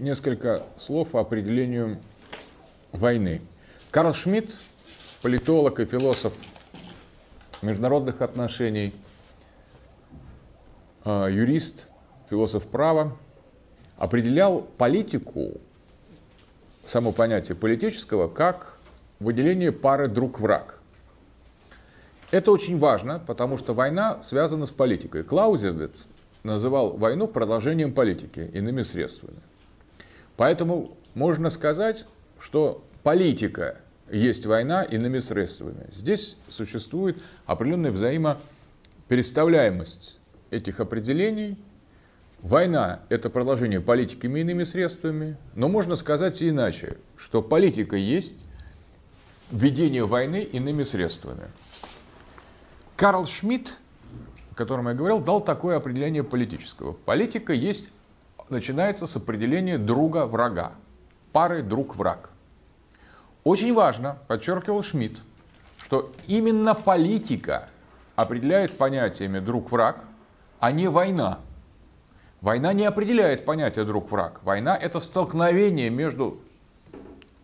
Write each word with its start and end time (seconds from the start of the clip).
несколько 0.00 0.64
слов 0.76 1.14
о 1.14 1.20
определению 1.20 1.98
войны. 2.92 3.40
Карл 3.90 4.14
Шмидт, 4.14 4.58
политолог 5.22 5.78
и 5.80 5.84
философ 5.84 6.32
международных 7.62 8.22
отношений, 8.22 8.92
э, 11.04 11.28
юрист, 11.30 11.86
философ 12.30 12.66
права, 12.66 13.16
определял 13.96 14.62
политику, 14.62 15.60
само 16.86 17.12
понятие 17.12 17.56
политического, 17.56 18.28
как 18.28 18.78
выделение 19.18 19.72
пары 19.72 20.08
друг-враг. 20.08 20.80
Это 22.30 22.52
очень 22.52 22.78
важно, 22.78 23.18
потому 23.18 23.58
что 23.58 23.74
война 23.74 24.22
связана 24.22 24.64
с 24.64 24.70
политикой. 24.70 25.24
Клаузевиц 25.24 26.08
называл 26.42 26.96
войну 26.96 27.28
продолжением 27.28 27.92
политики, 27.92 28.50
иными 28.54 28.82
средствами. 28.82 29.40
Поэтому 30.40 30.96
можно 31.14 31.50
сказать, 31.50 32.06
что 32.40 32.82
политика 33.02 33.76
есть 34.10 34.46
война 34.46 34.82
иными 34.82 35.18
средствами. 35.18 35.86
Здесь 35.92 36.38
существует 36.48 37.18
определенная 37.44 37.90
взаимопереставляемость 37.90 40.18
этих 40.50 40.80
определений. 40.80 41.58
Война– 42.40 43.00
это 43.10 43.28
продолжение 43.28 43.82
политики 43.82 44.24
иными 44.24 44.64
средствами, 44.64 45.36
но 45.54 45.68
можно 45.68 45.94
сказать 45.94 46.40
и 46.40 46.48
иначе, 46.48 46.96
что 47.18 47.42
политика 47.42 47.96
есть 47.96 48.46
ведение 49.50 50.06
войны 50.06 50.42
иными 50.42 50.84
средствами. 50.84 51.48
Карл 52.96 53.26
Шмидт, 53.26 53.78
о 54.52 54.54
котором 54.54 54.88
я 54.88 54.94
говорил, 54.94 55.18
дал 55.18 55.42
такое 55.42 55.76
определение 55.76 56.24
политического. 56.24 56.94
Политика 56.94 57.52
есть, 57.52 57.90
начинается 58.50 59.06
с 59.06 59.16
определения 59.16 59.78
друга-врага, 59.78 60.72
пары 61.32 61.62
друг-враг. 61.62 62.30
Очень 63.44 63.74
важно, 63.74 64.18
подчеркивал 64.28 64.82
Шмидт, 64.82 65.18
что 65.78 66.12
именно 66.26 66.74
политика 66.74 67.68
определяет 68.16 68.76
понятиями 68.76 69.38
друг-враг, 69.38 70.04
а 70.58 70.72
не 70.72 70.88
война. 70.88 71.38
Война 72.40 72.72
не 72.72 72.84
определяет 72.84 73.44
понятие 73.44 73.84
друг-враг. 73.84 74.40
Война– 74.42 74.76
это 74.80 75.00
столкновение 75.00 75.90
между, 75.90 76.38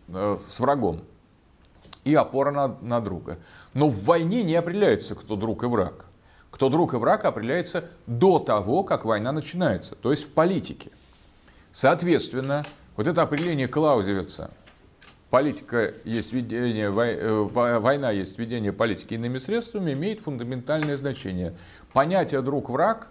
э, 0.07 0.37
с 0.39 0.59
врагом 0.59 1.01
и 2.03 2.15
опора 2.15 2.51
на, 2.51 2.77
на 2.81 3.01
друга. 3.01 3.37
Но 3.73 3.89
в 3.89 4.03
войне 4.03 4.43
не 4.43 4.55
определяется, 4.55 5.13
кто 5.13 5.35
друг 5.35 5.63
и 5.63 5.67
враг. 5.67 6.05
Кто 6.49 6.69
друг 6.69 6.93
и 6.93 6.97
враг 6.97 7.25
определяется 7.25 7.85
до 8.07 8.39
того, 8.39 8.83
как 8.83 9.05
война 9.05 9.31
начинается, 9.31 9.95
то 9.95 10.11
есть 10.11 10.25
в 10.25 10.31
политике. 10.31 10.91
Соответственно, 11.71 12.63
вот 12.95 13.07
это 13.07 13.21
определение 13.21 13.67
Клаузевица 13.67 14.51
политика 15.29 15.93
есть 16.03 16.33
ведение, 16.33 16.87
э, 16.87 17.79
война 17.79 18.11
есть 18.11 18.37
ведение 18.39 18.71
политики 18.71 19.15
иными 19.15 19.37
средствами, 19.37 19.93
имеет 19.93 20.21
фундаментальное 20.21 20.97
значение. 20.97 21.53
Понятие 21.93 22.41
друг-враг 22.41 23.09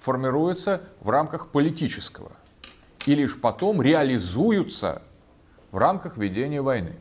формируется 0.00 0.82
в 1.00 1.10
рамках 1.10 1.48
политического 1.48 2.32
и 3.06 3.14
лишь 3.14 3.40
потом 3.40 3.80
реализуются 3.80 5.02
в 5.70 5.78
рамках 5.78 6.16
ведения 6.16 6.62
войны. 6.62 6.92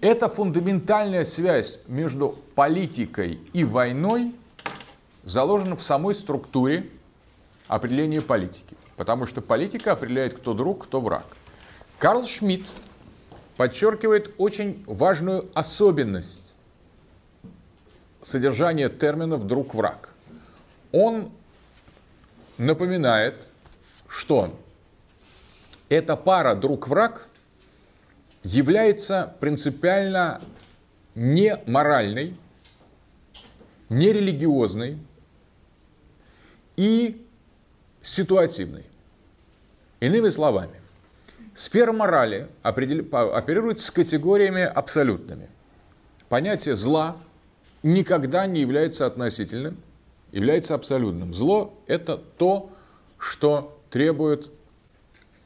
Эта 0.00 0.28
фундаментальная 0.28 1.24
связь 1.24 1.80
между 1.86 2.36
политикой 2.54 3.40
и 3.52 3.64
войной 3.64 4.34
заложена 5.24 5.76
в 5.76 5.82
самой 5.82 6.14
структуре 6.14 6.90
определения 7.66 8.20
политики. 8.20 8.75
Потому 8.96 9.26
что 9.26 9.42
политика 9.42 9.92
определяет, 9.92 10.38
кто 10.38 10.54
друг, 10.54 10.84
кто 10.84 11.00
враг. 11.00 11.26
Карл 11.98 12.26
Шмидт 12.26 12.72
подчеркивает 13.56 14.34
очень 14.38 14.82
важную 14.86 15.50
особенность 15.54 16.54
содержания 18.22 18.88
терминов 18.88 19.46
«друг-враг». 19.46 20.10
Он 20.92 21.30
напоминает, 22.58 23.46
что 24.08 24.58
эта 25.88 26.16
пара 26.16 26.54
друг-враг 26.54 27.28
является 28.42 29.34
принципиально 29.40 30.40
не 31.14 31.56
моральной, 31.66 32.36
не 33.88 34.12
религиозной 34.12 34.98
и 36.76 37.25
ситуативной. 38.06 38.84
Иными 40.00 40.28
словами, 40.28 40.80
Сфера 41.54 41.92
морали 41.92 42.48
оперирует 42.62 43.80
с 43.80 43.90
категориями 43.90 44.62
абсолютными. 44.62 45.48
Понятие 46.28 46.76
зла 46.76 47.16
никогда 47.82 48.46
не 48.46 48.60
является 48.60 49.06
относительным, 49.06 49.78
является 50.32 50.74
абсолютным. 50.74 51.32
Зло– 51.32 51.72
это 51.86 52.18
то, 52.18 52.70
что 53.18 53.80
требует 53.90 54.50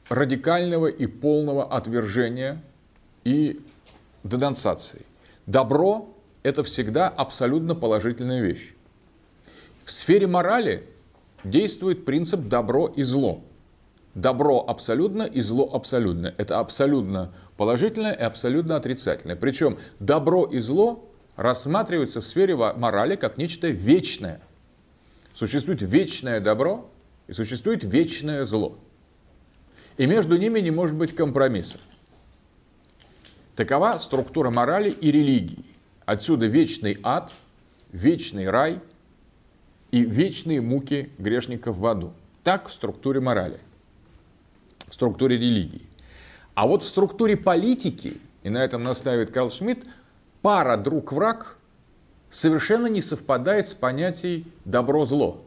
радикального 0.09 0.88
и 0.88 1.06
полного 1.06 1.65
отвержения 1.72 2.60
и 3.22 3.60
денонсации. 4.25 5.03
Добро– 5.47 6.12
это 6.42 6.65
всегда 6.65 7.09
абсолютно 7.09 7.77
положительная 7.77 8.41
вещь. 8.41 8.75
В 9.84 9.92
сфере 9.92 10.27
морали 10.27 10.88
действует 11.45 12.05
принцип 12.05 12.41
добро 12.49 12.87
и 12.87 13.03
зло– 13.03 13.45
Добро 14.15 14.65
абсолютно 14.67 15.23
и 15.23 15.41
зло 15.41 15.71
абсолютно. 15.73 16.34
Это 16.37 16.59
абсолютно 16.59 17.33
положительное 17.56 18.12
и 18.12 18.23
абсолютно 18.23 18.77
отрицательное. 18.77 19.37
Причем 19.37 19.78
добро 20.01 20.47
и 20.47 20.59
зло 20.59 21.09
рассматриваются 21.37 22.21
в 22.21 22.27
сфере 22.27 22.56
морали 22.56 23.15
как 23.15 23.39
нечто 23.39 23.69
вечное. 23.69 24.41
Существует 25.33 25.81
вечное 25.83 26.41
добро 26.41 26.91
и 27.28 27.33
существует 27.33 27.84
вечное 27.84 28.45
зло. 28.45 28.77
И 29.97 30.07
между 30.07 30.37
ними 30.37 30.59
не 30.59 30.72
может 30.72 30.97
быть 30.97 31.15
компромисса. 31.15 31.78
Такова 33.55 33.99
структура 33.99 34.51
морали 34.51 34.91
и 34.91 35.12
религии. 35.12 35.65
Отсюда 36.05 36.47
вечный 36.47 36.99
ад, 37.05 37.31
вечный 37.93 38.51
рай 38.51 38.81
и 39.91 40.03
вечные 40.03 40.61
муки 40.61 41.11
грешников 41.19 41.77
в 41.77 41.87
аду. 41.87 42.12
Так 42.45 42.69
в 42.69 42.73
структуре 42.73 43.21
морали 43.21 43.59
в 44.91 44.95
структуре 44.95 45.39
религии. 45.39 45.87
А 46.55 46.67
вот 46.67 46.83
в 46.83 46.89
структуре 46.89 47.37
политики, 47.37 48.21
и 48.43 48.51
на 48.51 48.59
этом 48.59 48.83
настаивает 48.83 49.31
Карл 49.31 49.51
Шмидт, 49.51 49.84
пара 50.43 50.77
друг-враг 50.77 51.56
совершенно 52.28 52.87
не 52.89 53.01
совпадает 53.01 53.69
с 53.69 53.75
понятием 53.75 54.45
добро-зло. 54.65 55.43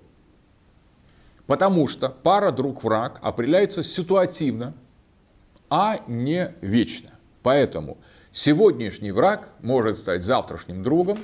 Потому 1.46 1.88
что 1.88 2.10
пара 2.10 2.52
друг-враг 2.52 3.20
определяется 3.22 3.84
ситуативно, 3.84 4.74
а 5.70 6.00
не 6.08 6.54
вечно. 6.62 7.12
Поэтому 7.44 7.98
сегодняшний 8.32 9.12
враг 9.12 9.50
может 9.62 9.98
стать 9.98 10.24
завтрашним 10.24 10.84
другом, 10.84 11.20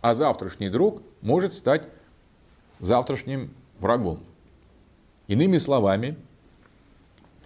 а 0.00 0.14
завтрашний 0.14 0.70
друг 0.70 1.02
может 1.20 1.52
стать 1.52 1.84
завтрашним 2.80 3.50
врагом. 3.78 4.20
Иными 5.28 5.58
словами, 5.58 6.16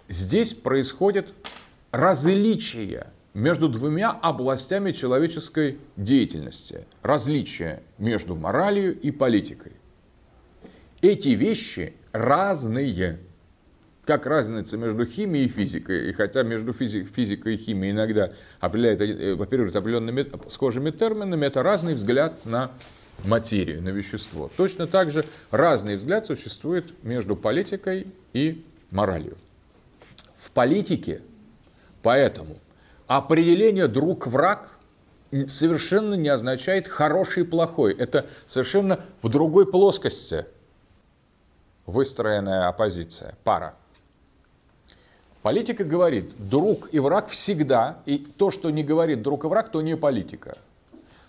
Здесь 0.07 0.53
происходит 0.53 1.33
различие 1.91 3.07
между 3.33 3.67
двумя 3.67 4.11
областями 4.11 4.91
человеческой 4.91 5.79
деятельности. 5.97 6.85
Различие 7.01 7.81
между 7.97 8.35
моралью 8.35 8.99
и 8.99 9.11
политикой. 9.11 9.73
Эти 11.01 11.29
вещи 11.29 11.93
разные. 12.11 13.19
Как 14.05 14.27
разница 14.27 14.77
между 14.77 15.07
химией 15.07 15.45
и 15.45 15.49
физикой. 15.49 16.09
И 16.09 16.13
хотя 16.13 16.43
между 16.43 16.73
физикой 16.73 17.55
и 17.55 17.57
химией 17.57 17.91
иногда 17.91 18.27
э, 18.27 19.33
оперируют 19.33 19.75
определенными 19.75 20.27
схожими 20.47 20.91
терминами, 20.91 21.47
это 21.47 21.63
разный 21.63 21.95
взгляд 21.95 22.45
на 22.45 22.71
материю, 23.23 23.81
на 23.81 23.89
вещество. 23.89 24.51
Точно 24.57 24.87
так 24.87 25.11
же 25.11 25.25
разный 25.51 25.95
взгляд 25.95 26.25
существует 26.25 26.93
между 27.03 27.35
политикой 27.35 28.07
и 28.33 28.63
моралью 28.91 29.37
политике. 30.55 31.21
Поэтому 32.01 32.55
определение 33.05 33.87
друг-враг 33.87 34.71
совершенно 35.47 36.15
не 36.15 36.29
означает 36.29 36.87
хороший 36.87 37.43
и 37.43 37.45
плохой. 37.45 37.93
Это 37.93 38.25
совершенно 38.47 39.01
в 39.21 39.29
другой 39.29 39.69
плоскости 39.69 40.45
выстроенная 41.85 42.67
оппозиция, 42.67 43.35
пара. 43.43 43.75
Политика 45.43 45.83
говорит, 45.83 46.33
друг 46.39 46.89
и 46.91 46.97
враг 46.97 47.27
всегда, 47.27 47.99
и 48.07 48.17
то, 48.17 48.49
что 48.49 48.71
не 48.71 48.83
говорит 48.83 49.21
друг 49.21 49.43
и 49.43 49.47
враг, 49.47 49.71
то 49.71 49.81
не 49.83 49.95
политика. 49.95 50.57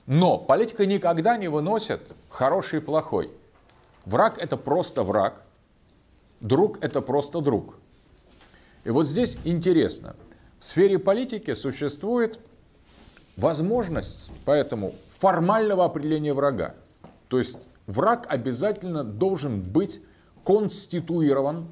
Но 0.06 0.38
политика 0.38 0.86
никогда 0.86 1.36
не 1.36 1.48
выносит 1.48 2.00
хороший 2.28 2.78
и 2.78 2.82
плохой. 2.82 3.30
Враг 4.04 4.38
это 4.38 4.56
просто 4.56 5.02
враг, 5.02 5.42
друг 6.40 6.82
это 6.84 7.00
просто 7.00 7.40
друг. 7.40 7.78
И 8.84 8.90
вот 8.90 9.08
здесь 9.08 9.38
интересно. 9.44 10.14
В 10.60 10.64
сфере 10.64 10.98
политики 10.98 11.54
существует 11.54 12.38
возможность, 13.36 14.30
поэтому, 14.44 14.94
формального 15.18 15.84
определения 15.84 16.32
врага. 16.32 16.74
То 17.28 17.38
есть 17.38 17.58
враг 17.86 18.26
обязательно 18.28 19.02
должен 19.02 19.60
быть 19.60 20.00
конституирован 20.44 21.66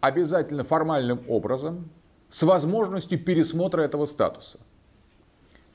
обязательно 0.00 0.64
формальным 0.64 1.20
образом 1.28 1.90
с 2.30 2.42
возможностью 2.42 3.22
пересмотра 3.22 3.82
этого 3.82 4.06
статуса. 4.06 4.58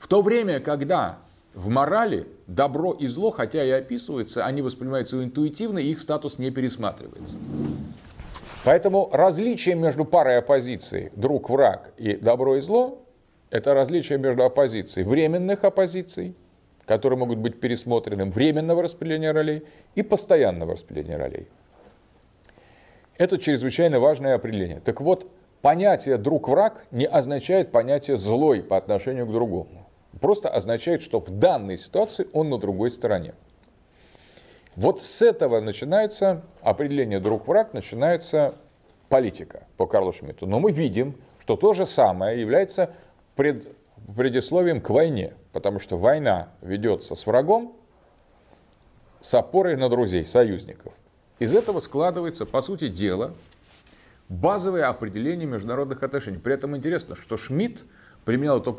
В 0.06 0.08
то 0.08 0.22
время, 0.22 0.60
когда 0.60 1.18
в 1.52 1.68
морали 1.68 2.28
добро 2.46 2.92
и 2.92 3.08
зло, 3.08 3.32
хотя 3.32 3.64
и 3.64 3.70
описываются, 3.70 4.46
они 4.46 4.62
воспринимаются 4.62 5.20
интуитивно, 5.20 5.80
и 5.80 5.90
их 5.90 6.00
статус 6.00 6.38
не 6.38 6.52
пересматривается. 6.52 7.36
Поэтому 8.64 9.10
различие 9.12 9.74
между 9.74 10.04
парой 10.04 10.38
оппозиций 10.38 11.10
друг-враг 11.16 11.90
и 11.96 12.14
добро 12.14 12.54
и 12.54 12.60
зло– 12.60 13.02
это 13.50 13.74
различие 13.74 14.18
между 14.18 14.44
оппозицией 14.44 15.04
временных 15.04 15.64
оппозиций, 15.64 16.36
которые 16.84 17.18
могут 17.18 17.38
быть 17.38 17.58
пересмотрены, 17.58 18.26
временного 18.26 18.84
распределения 18.84 19.32
ролей 19.32 19.64
и 19.96 20.02
постоянного 20.04 20.74
распределения 20.74 21.16
ролей. 21.16 21.48
Это 23.18 23.38
чрезвычайно 23.38 23.98
важное 23.98 24.36
определение. 24.36 24.78
Так 24.78 25.00
вот, 25.00 25.28
понятие 25.62 26.16
друг-враг 26.16 26.86
не 26.92 27.06
означает 27.06 27.72
понятие 27.72 28.18
злой 28.18 28.62
по 28.62 28.76
отношению 28.76 29.26
к 29.26 29.32
другому. 29.32 29.85
Просто 30.20 30.48
означает, 30.48 31.02
что 31.02 31.20
в 31.20 31.30
данной 31.30 31.78
ситуации 31.78 32.26
он 32.32 32.48
на 32.48 32.58
другой 32.58 32.90
стороне. 32.90 33.34
Вот 34.74 35.00
с 35.00 35.22
этого 35.22 35.60
начинается 35.60 36.42
определение 36.60 37.20
друг-враг, 37.20 37.72
начинается 37.72 38.54
политика 39.08 39.66
по 39.76 39.86
Карлу 39.86 40.12
Шмидту. 40.12 40.46
Но 40.46 40.60
мы 40.60 40.72
видим, 40.72 41.16
что 41.40 41.56
то 41.56 41.72
же 41.72 41.86
самое 41.86 42.40
является 42.40 42.90
пред, 43.36 43.66
предисловием 44.14 44.80
к 44.80 44.90
войне, 44.90 45.34
потому 45.52 45.80
что 45.80 45.96
война 45.96 46.50
ведется 46.60 47.14
с 47.14 47.26
врагом, 47.26 47.74
с 49.20 49.32
опорой 49.34 49.76
на 49.76 49.88
друзей, 49.88 50.26
союзников. 50.26 50.92
Из 51.38 51.54
этого 51.54 51.80
складывается, 51.80 52.46
по 52.46 52.60
сути 52.60 52.88
дела, 52.88 53.32
базовое 54.28 54.88
определение 54.88 55.46
международных 55.46 56.02
отношений. 56.02 56.38
При 56.38 56.54
этом 56.54 56.76
интересно, 56.76 57.14
что 57.14 57.36
Шмидт 57.36 57.84
применял 58.26 58.60
это 58.60 58.72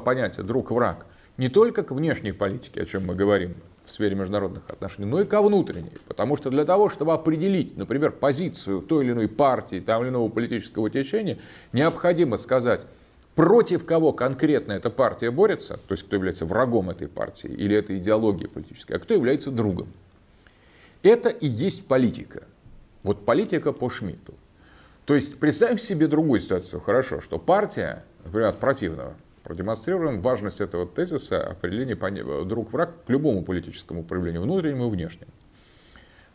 понятие 0.00 0.44
«друг-враг» 0.44 1.06
не 1.38 1.48
только 1.48 1.82
к 1.82 1.92
внешней 1.92 2.32
политике, 2.32 2.82
о 2.82 2.84
чем 2.84 3.06
мы 3.06 3.14
говорим, 3.14 3.54
в 3.86 3.90
сфере 3.90 4.14
международных 4.14 4.68
отношений, 4.68 5.08
но 5.08 5.20
и 5.20 5.24
ко 5.24 5.40
внутренней. 5.40 5.92
Потому 6.06 6.36
что 6.36 6.50
для 6.50 6.64
того, 6.64 6.90
чтобы 6.90 7.14
определить, 7.14 7.76
например, 7.76 8.12
позицию 8.12 8.82
той 8.82 9.04
или 9.04 9.12
иной 9.12 9.28
партии, 9.28 9.80
того 9.80 10.04
или 10.04 10.10
иного 10.10 10.28
политического 10.28 10.90
течения, 10.90 11.38
необходимо 11.72 12.36
сказать, 12.36 12.86
против 13.34 13.86
кого 13.86 14.12
конкретно 14.12 14.72
эта 14.72 14.90
партия 14.90 15.30
борется, 15.30 15.78
то 15.88 15.92
есть 15.92 16.02
кто 16.02 16.16
является 16.16 16.44
врагом 16.44 16.90
этой 16.90 17.08
партии 17.08 17.48
или 17.48 17.74
этой 17.74 17.98
идеологии 17.98 18.46
политической, 18.46 18.92
а 18.92 18.98
кто 18.98 19.14
является 19.14 19.50
другом. 19.50 19.88
Это 21.02 21.30
и 21.30 21.46
есть 21.46 21.86
политика. 21.86 22.42
Вот 23.04 23.24
политика 23.24 23.72
по 23.72 23.88
Шмидту. 23.88 24.34
То 25.06 25.14
есть 25.14 25.40
представим 25.40 25.78
себе 25.78 26.06
другую 26.06 26.40
ситуацию, 26.40 26.80
хорошо, 26.80 27.20
что 27.20 27.38
партия, 27.38 28.04
например, 28.24 28.48
от 28.48 28.58
противного, 28.58 29.14
Продемонстрируем 29.42 30.20
важность 30.20 30.60
этого 30.60 30.86
тезиса 30.86 31.44
определения 31.44 31.96
друг-враг 32.44 33.04
к 33.04 33.10
любому 33.10 33.42
политическому 33.42 34.04
проявлению, 34.04 34.42
внутреннему 34.42 34.86
и 34.86 34.90
внешнему. 34.90 35.32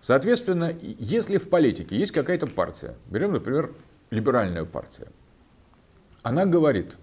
Соответственно, 0.01 0.75
если 0.81 1.38
в 1.38 1.50
политике 1.50 1.98
есть 1.98 2.12
какая-то 2.12 2.48
партия, 2.48 2.95
берем, 3.10 3.31
например, 3.31 3.72
либеральная 4.10 4.66
партия, 4.66 5.07
она 6.22 6.45
говорит, 6.45 6.95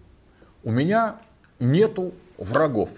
у 0.62 0.70
меня 0.70 1.20
нету 1.58 2.12
врагов. 2.37 2.90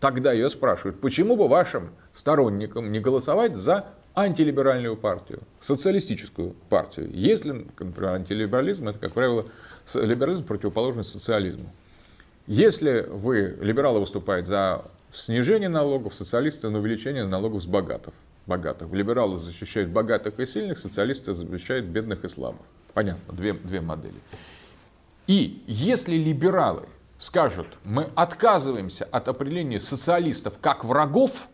Тогда 0.00 0.32
ее 0.32 0.50
спрашивают, 0.50 1.00
почему 1.00 1.36
бы 1.36 1.48
вашим 1.48 1.90
сторонникам 2.12 2.90
не 2.90 2.98
голосовать 2.98 3.54
за 3.54 3.86
антилиберальную 4.14 4.96
партию, 4.96 5.40
социалистическую 5.60 6.54
партию. 6.68 7.10
Если, 7.12 7.66
например, 7.78 8.14
антилиберализм, 8.14 8.88
это, 8.88 8.98
как 8.98 9.12
правило, 9.12 9.46
либерализм 9.94 10.44
противоположен 10.44 11.04
социализму. 11.04 11.72
Если 12.46 13.06
вы, 13.08 13.56
либералы 13.60 14.00
выступают 14.00 14.46
за 14.46 14.84
снижение 15.10 15.68
налогов, 15.68 16.14
социалисты 16.14 16.68
на 16.68 16.78
увеличение 16.78 17.24
налогов 17.24 17.62
с 17.62 17.66
богатых. 17.66 18.12
богатых. 18.46 18.92
Либералы 18.92 19.36
защищают 19.38 19.90
богатых 19.90 20.38
и 20.38 20.46
сильных, 20.46 20.78
социалисты 20.78 21.32
защищают 21.32 21.86
бедных 21.86 22.24
и 22.24 22.28
слабых. 22.28 22.66
Понятно, 22.92 23.34
две, 23.34 23.54
две 23.54 23.80
модели. 23.80 24.20
И 25.26 25.62
если 25.66 26.16
либералы 26.16 26.86
скажут, 27.18 27.66
мы 27.84 28.10
отказываемся 28.14 29.04
от 29.04 29.28
определения 29.28 29.80
социалистов 29.80 30.54
как 30.60 30.84
врагов 30.84 31.48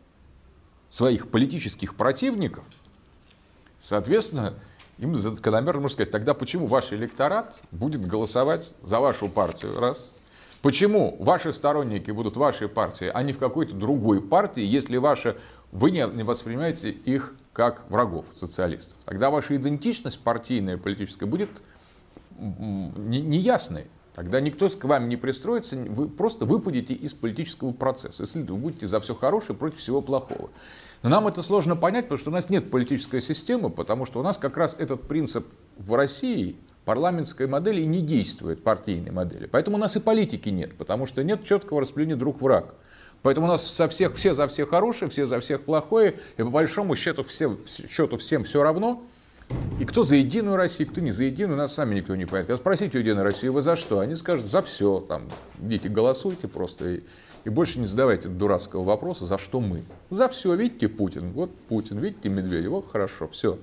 своих 0.88 1.28
политических 1.30 1.94
противников, 1.94 2.64
соответственно, 3.78 4.54
им 5.00 5.16
закономерно 5.16 5.80
можно 5.80 5.94
сказать, 5.94 6.10
тогда 6.10 6.34
почему 6.34 6.66
ваш 6.66 6.92
электорат 6.92 7.56
будет 7.70 8.06
голосовать 8.06 8.72
за 8.82 9.00
вашу 9.00 9.28
партию, 9.28 9.78
раз. 9.80 10.10
Почему 10.62 11.16
ваши 11.18 11.54
сторонники 11.54 12.10
будут 12.10 12.36
вашей 12.36 12.68
партии, 12.68 13.10
а 13.12 13.22
не 13.22 13.32
в 13.32 13.38
какой-то 13.38 13.74
другой 13.74 14.20
партии, 14.20 14.62
если 14.62 14.98
ваши, 14.98 15.38
вы 15.72 15.90
не 15.90 16.22
воспринимаете 16.22 16.90
их 16.90 17.34
как 17.54 17.88
врагов 17.90 18.26
социалистов. 18.34 18.94
Тогда 19.06 19.30
ваша 19.30 19.56
идентичность 19.56 20.20
партийная, 20.20 20.76
политическая 20.76 21.26
будет 21.26 21.48
неясной. 22.38 23.86
Тогда 24.14 24.40
никто 24.40 24.68
к 24.68 24.84
вам 24.84 25.08
не 25.08 25.16
пристроится, 25.16 25.76
вы 25.76 26.08
просто 26.08 26.44
выпадете 26.44 26.92
из 26.92 27.14
политического 27.14 27.72
процесса. 27.72 28.24
Если 28.24 28.42
вы 28.42 28.56
будете 28.56 28.86
за 28.86 29.00
все 29.00 29.14
хорошее 29.14 29.58
против 29.58 29.78
всего 29.78 30.02
плохого. 30.02 30.50
Но 31.02 31.08
нам 31.08 31.26
это 31.26 31.42
сложно 31.42 31.76
понять, 31.76 32.06
потому 32.06 32.18
что 32.18 32.30
у 32.30 32.32
нас 32.32 32.50
нет 32.50 32.70
политической 32.70 33.20
системы, 33.22 33.70
потому 33.70 34.04
что 34.04 34.20
у 34.20 34.22
нас 34.22 34.36
как 34.36 34.56
раз 34.56 34.76
этот 34.78 35.08
принцип 35.08 35.46
в 35.78 35.94
России, 35.94 36.56
парламентской 36.84 37.46
модели, 37.46 37.82
не 37.82 38.02
действует, 38.02 38.62
партийной 38.62 39.10
модели. 39.10 39.46
Поэтому 39.46 39.76
у 39.76 39.80
нас 39.80 39.96
и 39.96 40.00
политики 40.00 40.50
нет, 40.50 40.76
потому 40.76 41.06
что 41.06 41.24
нет 41.24 41.44
четкого 41.44 41.80
распределения 41.80 42.16
друг-враг. 42.16 42.74
Поэтому 43.22 43.46
у 43.46 43.50
нас 43.50 43.66
со 43.66 43.88
всех, 43.88 44.14
все 44.14 44.34
за 44.34 44.46
всех 44.46 44.70
хорошие, 44.70 45.08
все 45.10 45.26
за 45.26 45.40
всех 45.40 45.62
плохое, 45.62 46.18
и 46.36 46.42
по 46.42 46.50
большому 46.50 46.96
счету, 46.96 47.24
все, 47.24 47.56
счету 47.66 48.16
всем 48.16 48.44
все 48.44 48.62
равно. 48.62 49.02
И 49.78 49.84
кто 49.84 50.04
за 50.04 50.16
Единую 50.16 50.56
Россию, 50.56 50.90
кто 50.90 51.00
не 51.00 51.10
за 51.10 51.24
Единую, 51.24 51.56
нас 51.56 51.74
сами 51.74 51.96
никто 51.96 52.14
не 52.14 52.24
понимает. 52.24 52.60
Спросите 52.60 52.98
у 52.98 53.00
Единой 53.00 53.22
России, 53.22 53.48
вы 53.48 53.60
за 53.62 53.76
что? 53.76 53.98
Они 53.98 54.14
скажут, 54.14 54.46
за 54.46 54.62
все. 54.62 55.00
Там, 55.00 55.28
идите, 55.60 55.88
голосуйте 55.88 56.46
просто. 56.46 57.00
И 57.44 57.48
больше 57.48 57.78
не 57.78 57.86
задавайте 57.86 58.28
дурацкого 58.28 58.84
вопроса, 58.84 59.26
за 59.26 59.38
что 59.38 59.60
мы. 59.60 59.84
За 60.10 60.28
все, 60.28 60.54
видите, 60.54 60.88
Путин, 60.88 61.32
вот 61.32 61.54
Путин, 61.68 61.98
видите, 61.98 62.28
Медведев, 62.28 62.70
вот 62.70 62.90
хорошо, 62.90 63.28
все. 63.28 63.58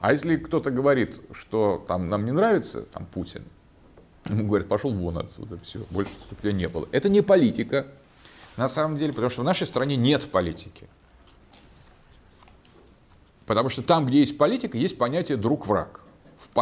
А 0.00 0.12
если 0.12 0.36
кто-то 0.36 0.70
говорит, 0.70 1.20
что 1.32 1.84
там 1.88 2.08
нам 2.08 2.24
не 2.24 2.32
нравится 2.32 2.82
там 2.82 3.06
Путин, 3.06 3.42
ему 4.28 4.46
говорят, 4.46 4.68
пошел 4.68 4.92
вон 4.92 5.18
отсюда, 5.18 5.58
все, 5.62 5.80
больше 5.90 6.12
тебя 6.40 6.52
не 6.52 6.68
было. 6.68 6.88
Это 6.92 7.08
не 7.08 7.22
политика, 7.22 7.86
на 8.56 8.68
самом 8.68 8.96
деле, 8.96 9.12
потому 9.12 9.30
что 9.30 9.42
в 9.42 9.44
нашей 9.44 9.66
стране 9.66 9.96
нет 9.96 10.30
политики. 10.30 10.88
Потому 13.46 13.70
что 13.70 13.82
там, 13.82 14.06
где 14.06 14.20
есть 14.20 14.36
политика, 14.36 14.76
есть 14.76 14.98
понятие 14.98 15.38
друг-враг 15.38 16.02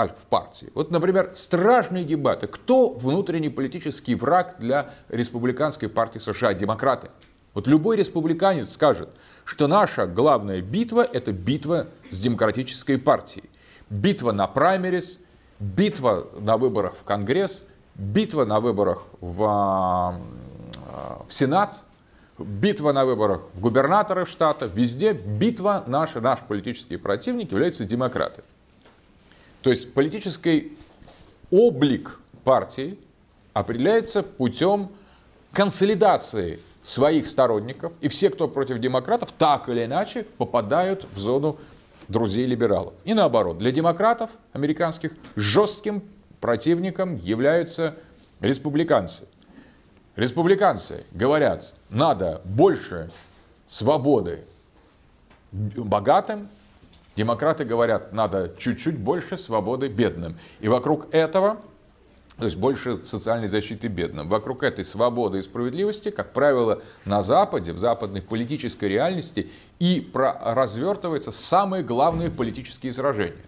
в 0.04 0.26
партии. 0.26 0.70
Вот, 0.74 0.90
например, 0.90 1.30
страшные 1.34 2.04
дебаты. 2.04 2.46
Кто 2.46 2.90
внутренний 2.90 3.48
политический 3.48 4.14
враг 4.14 4.56
для 4.58 4.90
республиканской 5.08 5.88
партии 5.88 6.18
США? 6.18 6.54
Демократы. 6.54 7.08
Вот 7.54 7.66
любой 7.66 7.96
республиканец 7.96 8.72
скажет, 8.72 9.08
что 9.44 9.66
наша 9.66 10.06
главная 10.06 10.60
битва– 10.60 11.00
это 11.12 11.32
битва 11.32 11.86
с 12.10 12.18
демократической 12.18 12.98
партией. 12.98 13.48
Битва 13.88 14.32
на 14.32 14.46
праймерис, 14.46 15.18
битва 15.58 16.26
на 16.38 16.58
выборах 16.58 16.94
в 16.94 17.04
Конгресс, 17.04 17.64
битва 17.94 18.44
на 18.44 18.60
выборах 18.60 19.04
в, 19.20 19.42
а, 19.42 20.20
в 21.26 21.32
Сенат, 21.32 21.82
битва 22.38 22.92
на 22.92 23.04
выборах 23.04 23.40
в 23.54 23.60
губернаторы 23.60 24.26
штата, 24.26 24.66
везде 24.66 25.12
битва 25.12 25.84
наша, 25.86 26.20
наш 26.20 26.40
политический 26.40 26.96
противник 26.96 27.52
являются 27.52 27.84
демократы. 27.84 28.42
То 29.66 29.70
есть 29.70 29.92
политический 29.94 30.78
облик 31.50 32.20
партии 32.44 33.00
определяется 33.52 34.22
путем 34.22 34.90
консолидации 35.52 36.60
своих 36.84 37.26
сторонников, 37.26 37.92
и 38.00 38.06
все, 38.06 38.30
кто 38.30 38.46
против 38.46 38.78
демократов, 38.78 39.32
так 39.32 39.68
или 39.68 39.84
иначе 39.84 40.22
попадают 40.22 41.04
в 41.12 41.18
зону 41.18 41.58
друзей 42.06 42.46
либералов. 42.46 42.94
И 43.02 43.12
наоборот, 43.12 43.58
для 43.58 43.72
демократов 43.72 44.30
американских 44.52 45.14
жестким 45.34 46.04
противником 46.40 47.16
являются 47.16 47.96
республиканцы. 48.38 49.24
Республиканцы 50.14 51.04
говорят, 51.10 51.74
надо 51.90 52.40
больше 52.44 53.10
свободы 53.66 54.44
богатым, 55.50 56.50
Демократы 57.16 57.64
говорят, 57.64 58.12
надо 58.12 58.52
чуть-чуть 58.58 58.98
больше 58.98 59.38
свободы 59.38 59.88
бедным. 59.88 60.38
И 60.60 60.68
вокруг 60.68 61.14
этого 61.14 61.58
то 62.38 62.44
есть 62.44 62.58
больше 62.58 63.02
социальной 63.02 63.48
защиты 63.48 63.88
бедным. 63.88 64.28
Вокруг 64.28 64.62
этой 64.62 64.84
свободы 64.84 65.38
и 65.38 65.42
справедливости, 65.42 66.10
как 66.10 66.34
правило, 66.34 66.82
на 67.06 67.22
Западе, 67.22 67.72
в 67.72 67.78
западной 67.78 68.20
политической 68.20 68.90
реальности 68.90 69.50
и 69.78 70.10
развертываются 70.12 71.30
самые 71.30 71.82
главные 71.82 72.30
политические 72.30 72.92
сражения. 72.92 73.46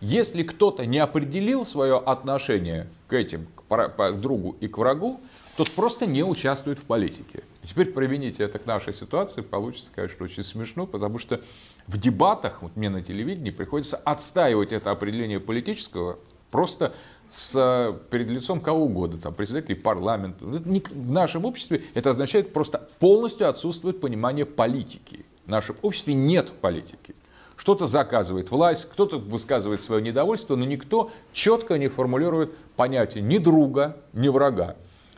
Если 0.00 0.42
кто-то 0.42 0.84
не 0.84 0.98
определил 0.98 1.64
свое 1.64 1.96
отношение 1.96 2.88
к 3.06 3.12
этим, 3.12 3.46
к 3.68 4.12
другу 4.20 4.56
и 4.60 4.66
к 4.66 4.78
врагу, 4.78 5.20
тот 5.56 5.70
просто 5.70 6.04
не 6.04 6.24
участвует 6.24 6.80
в 6.80 6.82
политике. 6.82 7.44
Теперь 7.62 7.92
провините 7.92 8.42
это 8.42 8.58
к 8.58 8.66
нашей 8.66 8.92
ситуации, 8.92 9.42
получится, 9.42 9.90
конечно, 9.94 10.24
очень 10.24 10.42
смешно, 10.42 10.86
потому 10.86 11.20
что 11.20 11.40
в 11.86 11.98
дебатах, 11.98 12.62
вот 12.62 12.76
мне 12.76 12.88
на 12.88 13.02
телевидении 13.02 13.50
приходится 13.50 13.96
отстаивать 13.96 14.72
это 14.72 14.90
определение 14.90 15.40
политического 15.40 16.18
просто 16.50 16.92
с, 17.28 17.98
перед 18.10 18.28
лицом 18.28 18.60
кого 18.60 18.84
угодно, 18.84 19.18
там, 19.20 19.34
председателей 19.34 19.74
парламента. 19.74 20.44
В 20.44 21.10
нашем 21.10 21.44
обществе 21.44 21.84
это 21.94 22.10
означает 22.10 22.52
просто 22.52 22.88
полностью 22.98 23.48
отсутствует 23.48 24.00
понимание 24.00 24.46
политики. 24.46 25.26
В 25.46 25.50
нашем 25.50 25.76
обществе 25.82 26.14
нет 26.14 26.52
политики. 26.52 27.14
Что-то 27.56 27.86
заказывает 27.86 28.50
власть, 28.50 28.88
кто-то 28.90 29.18
высказывает 29.18 29.80
свое 29.80 30.02
недовольство, 30.02 30.56
но 30.56 30.64
никто 30.64 31.10
четко 31.32 31.78
не 31.78 31.88
формулирует 31.88 32.56
понятие 32.76 33.22
ни 33.22 33.38
друга, 33.38 33.96
ни 34.12 34.28
врага. 34.28 34.76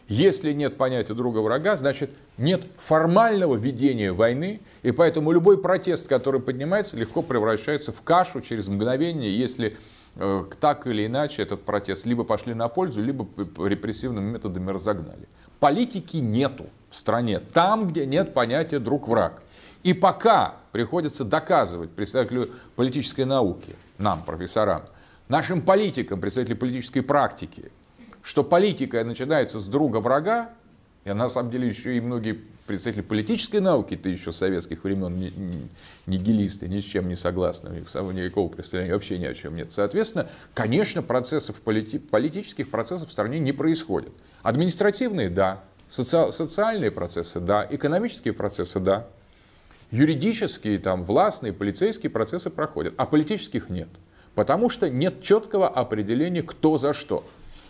Если 0.08 0.52
нет 0.52 0.76
понятия 0.76 1.14
друга 1.14 1.40
врага, 1.40 1.74
значит 1.74 2.10
нет 2.38 2.64
формального 2.76 3.56
ведения 3.56 4.12
войны, 4.12 4.60
и 4.82 4.92
поэтому 4.92 5.32
любой 5.32 5.60
протест, 5.60 6.06
который 6.06 6.40
поднимается, 6.40 6.96
легко 6.96 7.22
превращается 7.22 7.92
в 7.92 8.02
кашу 8.02 8.40
через 8.40 8.68
мгновение, 8.68 9.36
если 9.36 9.76
э, 10.14 10.44
так 10.60 10.86
или 10.86 11.06
иначе 11.06 11.42
этот 11.42 11.62
протест 11.62 12.06
либо 12.06 12.22
пошли 12.22 12.54
на 12.54 12.68
пользу, 12.68 13.02
либо 13.02 13.26
репрессивными 13.58 14.30
методами 14.30 14.70
разогнали. 14.70 15.28
Политики 15.58 16.18
нету 16.18 16.66
в 16.90 16.96
стране, 16.96 17.40
там, 17.40 17.88
где 17.88 18.06
нет 18.06 18.32
понятия 18.32 18.78
друг-враг. 18.78 19.42
И 19.82 19.92
пока 19.92 20.54
приходится 20.70 21.24
доказывать 21.24 21.90
представителю 21.90 22.50
политической 22.76 23.24
науки, 23.24 23.74
нам, 23.98 24.22
профессорам, 24.22 24.82
нашим 25.28 25.62
политикам, 25.62 26.20
представителям 26.20 26.58
политической 26.58 27.00
практики, 27.00 27.72
что 28.26 28.42
политика 28.42 29.04
начинается 29.04 29.60
с 29.60 29.66
друга 29.66 29.98
врага, 29.98 30.50
и 31.04 31.12
на 31.12 31.28
самом 31.28 31.52
деле 31.52 31.68
еще 31.68 31.96
и 31.96 32.00
многие 32.00 32.32
представители 32.66 33.02
политической 33.02 33.60
науки, 33.60 33.96
то 33.96 34.08
еще 34.08 34.32
советских 34.32 34.82
времен, 34.82 35.30
нигилисты, 36.06 36.66
ни 36.66 36.80
с 36.80 36.82
чем 36.82 37.08
не 37.08 37.14
согласны, 37.14 37.70
у 37.70 37.72
них 37.74 37.84
никакого 37.94 38.48
представления 38.48 38.94
вообще 38.94 39.18
ни 39.18 39.26
о 39.26 39.32
чем 39.32 39.54
нет. 39.54 39.70
Соответственно, 39.70 40.28
конечно, 40.54 41.04
процессов, 41.04 41.54
полити, 41.60 42.00
политических 42.00 42.68
процессов 42.68 43.10
в 43.10 43.12
стране 43.12 43.38
не 43.38 43.52
происходит. 43.52 44.10
Административные– 44.42 45.30
да, 45.30 45.62
соци, 45.86 46.32
социальные 46.32 46.90
процессы– 46.90 47.38
да, 47.40 47.64
экономические 47.70 48.34
процессы– 48.34 48.80
да, 48.80 49.06
юридические, 49.92 50.80
там, 50.80 51.04
властные, 51.04 51.52
полицейские 51.52 52.10
процессы 52.10 52.50
проходят, 52.50 52.92
а 52.96 53.06
политических 53.06 53.70
нет. 53.70 53.88
Потому 54.34 54.68
что 54.68 54.90
нет 54.90 55.22
четкого 55.22 55.68
определения, 55.68 56.42
кто 56.42 56.76
за 56.76 56.92
что. 56.92 57.24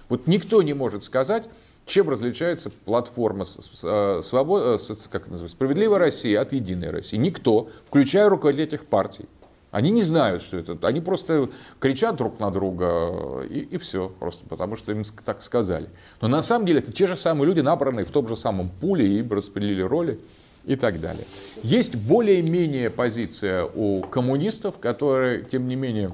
Вот 0.09 0.27
никто 0.27 0.63
не 0.63 0.75
может 0.75 1.05
сказать, 1.05 1.49
чем 1.87 2.11
различается 2.11 2.71
платформа 2.71 3.45
э, 3.45 4.21
свобод... 4.25 4.81
Э, 4.81 4.95
как 5.11 5.29
называется, 5.29 5.57
«Справедливая 5.57 5.99
Россия» 5.99 6.41
от 6.41 6.53
«Единой 6.53 6.91
России»? 6.91 7.17
Никто, 7.17 7.71
включая 7.89 8.29
руководителей 8.29 8.67
этих 8.67 8.87
партий. 8.87 9.27
Они 9.71 9.91
не 9.91 10.03
знают, 10.03 10.43
что 10.43 10.57
это. 10.57 10.79
Они 10.87 11.01
просто 11.01 11.51
кричат 11.81 12.17
друг 12.17 12.41
на 12.41 12.51
друга 12.51 13.43
и, 13.43 13.61
и 13.61 13.79
все, 13.79 14.09
просто 14.09 14.49
потому 14.49 14.75
что 14.75 14.93
им 14.93 15.03
так 15.25 15.43
сказали. 15.43 15.89
Но 16.21 16.29
на 16.29 16.43
самом 16.43 16.67
деле 16.67 16.79
это 16.79 16.93
те 16.93 17.07
же 17.07 17.17
самые 17.17 17.47
люди, 17.47 17.61
набранные 17.61 18.07
в 18.07 18.11
том 18.11 18.27
же 18.27 18.37
самом 18.37 18.71
пуле 18.71 19.07
и 19.07 19.29
распределили 19.29 19.83
роли 19.83 20.19
и 20.65 20.77
так 20.77 21.01
далее. 21.01 21.25
Есть 21.63 21.95
более-менее 21.95 22.91
позиция 22.91 23.65
у 23.65 24.01
коммунистов, 24.03 24.79
которые, 24.79 25.43
тем 25.43 25.69
не 25.69 25.77
менее, 25.77 26.11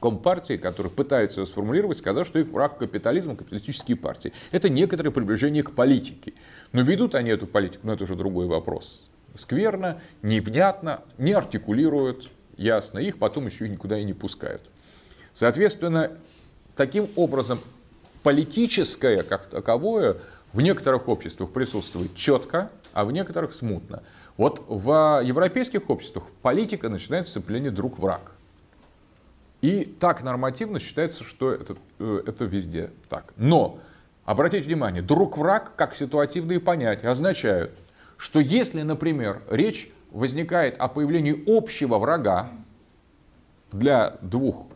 Компартии, 0.00 0.56
которые 0.56 0.90
пытаются 0.90 1.44
сформулировать, 1.46 1.98
сказать, 1.98 2.26
что 2.26 2.38
их 2.38 2.48
враг 2.48 2.78
капитализм, 2.78 3.36
капиталистические 3.36 3.96
партии. 3.96 4.32
Это 4.50 4.68
некоторое 4.68 5.10
приближение 5.10 5.62
к 5.62 5.72
политике. 5.72 6.32
Но 6.72 6.82
ведут 6.82 7.14
они 7.14 7.30
эту 7.30 7.46
политику, 7.46 7.86
но 7.86 7.92
это 7.92 8.04
уже 8.04 8.16
другой 8.16 8.46
вопрос. 8.46 9.06
Скверно, 9.34 10.00
невнятно, 10.22 11.02
не 11.18 11.32
артикулируют 11.32 12.30
ясно, 12.56 12.98
их 12.98 13.18
потом 13.18 13.46
еще 13.46 13.68
никуда 13.68 13.98
и 13.98 14.04
не 14.04 14.12
пускают. 14.12 14.62
Соответственно, 15.32 16.10
таким 16.76 17.06
образом 17.16 17.58
политическое 18.22 19.22
как 19.22 19.46
таковое 19.46 20.18
в 20.52 20.60
некоторых 20.60 21.08
обществах 21.08 21.50
присутствует 21.50 22.14
четко, 22.14 22.70
а 22.92 23.04
в 23.04 23.12
некоторых 23.12 23.52
смутно. 23.52 24.02
Вот 24.36 24.64
в 24.68 25.22
европейских 25.24 25.88
обществах 25.90 26.24
политика 26.42 26.88
начинает 26.88 27.28
сцепление 27.28 27.70
друг-враг. 27.70 28.32
И 29.62 29.84
так 29.84 30.24
нормативно 30.24 30.80
считается, 30.80 31.22
что 31.22 31.52
это, 31.52 31.76
э, 32.00 32.22
это 32.26 32.44
везде 32.44 32.90
так. 33.08 33.32
Но, 33.36 33.78
обратите 34.24 34.66
внимание, 34.66 35.02
друг-враг, 35.02 35.74
как 35.76 35.94
ситуативные 35.94 36.58
понятия, 36.58 37.08
означают, 37.08 37.70
что 38.16 38.40
если, 38.40 38.82
например, 38.82 39.40
речь 39.48 39.88
возникает 40.10 40.76
о 40.78 40.88
появлении 40.88 41.44
общего 41.46 41.98
врага 41.98 42.50
для 43.70 44.18
двух 44.20 44.66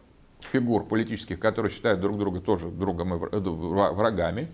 фигур 0.52 0.85
политических, 0.87 1.40
которые 1.40 1.71
считают 1.71 2.00
друг 2.00 2.16
друга 2.16 2.40
тоже 2.40 2.69
другом 2.69 3.14
и 3.14 3.19
э, 3.19 3.38
врагами, 3.40 4.47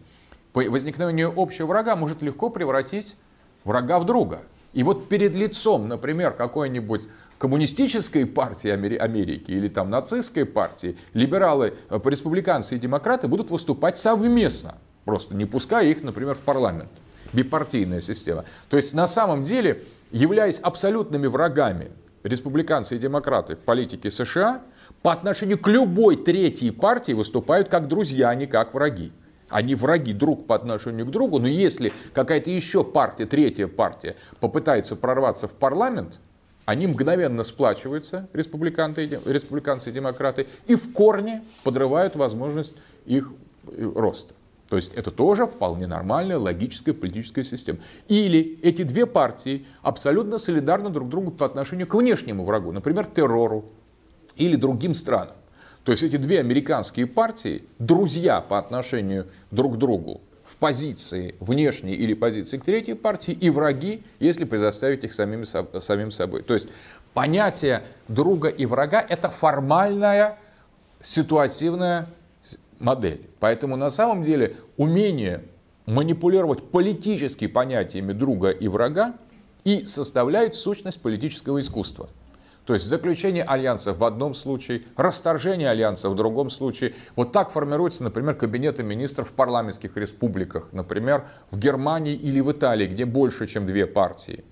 возникновение 0.55 1.31
общего 1.35 1.67
врага 1.67 1.95
может 1.95 2.23
легко 2.23 2.49
превратить 2.49 3.17
врага 3.65 3.99
в 3.99 4.07
друга. 4.07 4.41
И 4.73 4.83
вот 4.83 5.09
перед 5.09 5.35
лицом, 5.35 5.89
например, 5.89 6.33
какой-нибудь 6.33 7.09
коммунистической 7.43 8.25
партии 8.25 8.71
Америки 8.71 9.51
или 9.51 9.67
там 9.67 9.91
нацистской 9.91 10.45
партии, 10.45 10.97
либералы, 11.13 11.75
э, 11.91 12.01
республиканцы 12.05 12.77
и 12.77 12.79
демократы 12.79 13.27
будут 13.27 13.51
выступать 13.51 13.99
совместно, 13.99 14.77
просто 15.05 15.35
не 15.35 15.45
пуская 15.45 15.87
их, 15.87 16.05
например, 16.05 16.37
в 16.37 16.39
парламент. 16.39 16.89
Бипартийная 17.33 18.01
система. 18.01 18.45
То 18.69 18.77
есть 18.77 18.95
на 18.95 19.09
самом 19.09 19.43
деле, 19.43 19.83
являясь 20.13 20.61
абсолютными 20.61 21.27
врагами 21.27 21.91
республиканцы 22.23 22.95
и 22.95 22.99
демократы 23.01 23.57
в 23.57 23.59
политике 23.59 24.13
США, 24.13 24.63
по 25.03 25.11
отношению 25.11 25.59
к 25.59 25.67
любой 25.67 26.15
третьей 26.15 26.71
партии 26.71 27.11
выступают 27.11 27.69
как 27.69 27.89
друзья, 27.89 28.29
а 28.29 28.37
не 28.37 28.47
как 28.47 28.73
враги. 28.73 29.11
Они 29.49 29.75
враги 29.75 30.13
друг 30.13 30.47
по 30.47 30.55
отношению 30.55 31.07
к 31.07 31.11
другу, 31.11 31.41
но 31.41 31.49
если 31.49 31.93
какая-то 32.15 32.51
еще 32.51 32.85
партия, 32.85 33.27
третья 33.27 33.67
партия, 33.67 34.15
попытается 34.39 34.95
прорваться 34.95 35.49
в 35.49 35.53
парламент, 35.55 36.21
они 36.65 36.87
мгновенно 36.87 37.45
сплачиваются, 37.45 38.29
республиканцы, 38.33 39.21
республиканцы 39.25 39.91
и 39.91 39.93
демократы, 39.93 40.47
и 40.67 40.75
в 40.75 40.93
корне 40.93 41.45
подрывают 41.65 42.17
возможность 42.17 42.75
их 43.05 43.33
э, 43.67 43.93
роста. 43.95 44.35
То 44.69 44.77
есть 44.77 44.95
это 44.95 45.11
тоже 45.11 45.47
вполне 45.47 45.87
нормальная 45.87 46.39
логическая 46.39 46.95
политическая 46.95 47.45
система. 47.45 47.81
Или 48.09 48.59
эти 48.63 48.85
две 48.85 49.05
партии 49.05 49.67
абсолютно 49.83 50.39
солидарны 50.39 50.89
друг 50.89 51.11
другу 51.11 51.31
по 51.31 51.45
отношению 51.45 51.87
к 51.87 51.95
внешнему 51.95 52.45
врагу, 52.45 52.73
например, 52.73 53.05
террору 53.05 53.67
или 54.37 54.57
другим 54.57 54.95
странам. 54.95 55.37
То 55.85 55.93
есть 55.93 56.05
эти 56.05 56.17
две 56.17 56.41
американские 56.41 57.07
партии 57.07 57.65
друзья 57.79 58.41
по 58.41 58.59
отношению 58.59 59.27
друг 59.51 59.75
к 59.75 59.77
другу 59.79 60.23
позиции 60.63 61.35
внешней 61.41 61.93
или 61.93 62.15
позиции 62.15 62.57
к 62.57 62.65
третьей 62.65 62.95
партии 62.95 63.33
и 63.33 63.51
враги, 63.51 64.05
если 64.21 64.45
предоставить 64.45 65.03
их 65.03 65.13
самим, 65.13 65.45
самим 65.45 66.13
собой. 66.13 66.45
То 66.45 66.55
есть 66.55 66.69
понятие 67.15 67.83
друга 68.07 68.47
и 68.47 68.65
врага– 68.65 69.05
это 69.09 69.29
формальная 69.29 70.39
ситуативная 71.01 72.07
модель. 72.79 73.29
Поэтому 73.41 73.75
на 73.75 73.91
самом 73.91 74.23
деле 74.23 74.55
умение 74.77 75.43
манипулировать 75.87 76.63
политическими 76.71 77.49
понятиями 77.49 78.13
друга 78.13 78.51
и 78.51 78.69
врага 78.69 79.15
и 79.65 79.85
составляет 79.85 80.55
сущность 80.55 81.03
политического 81.03 81.61
искусства– 81.61 82.09
то 82.65 82.75
есть 82.75 82.87
заключение 82.87 83.43
альянсов 83.43 83.99
в 83.99 84.05
одном 84.05 84.35
случае, 84.35 84.83
расторжение 84.97 85.69
альянса 85.69 86.09
в 86.09 86.15
другом 86.15 86.49
случае. 86.49 86.95
Вот 87.17 87.33
так 87.33 87.51
формируются, 87.51 88.05
например, 88.05 88.35
кабинеты 88.35 88.83
министров 88.83 89.31
в 89.31 89.33
парламентских 89.33 89.97
республиках, 89.97 90.69
например, 90.73 91.27
в 91.51 91.59
Германии 91.59 92.15
или 92.15 92.41
в 92.41 92.53
Италии, 92.53 92.87
где 92.87 93.05
больше, 93.05 93.47
чем 93.47 93.67
две 93.67 93.87
партии. 93.87 94.45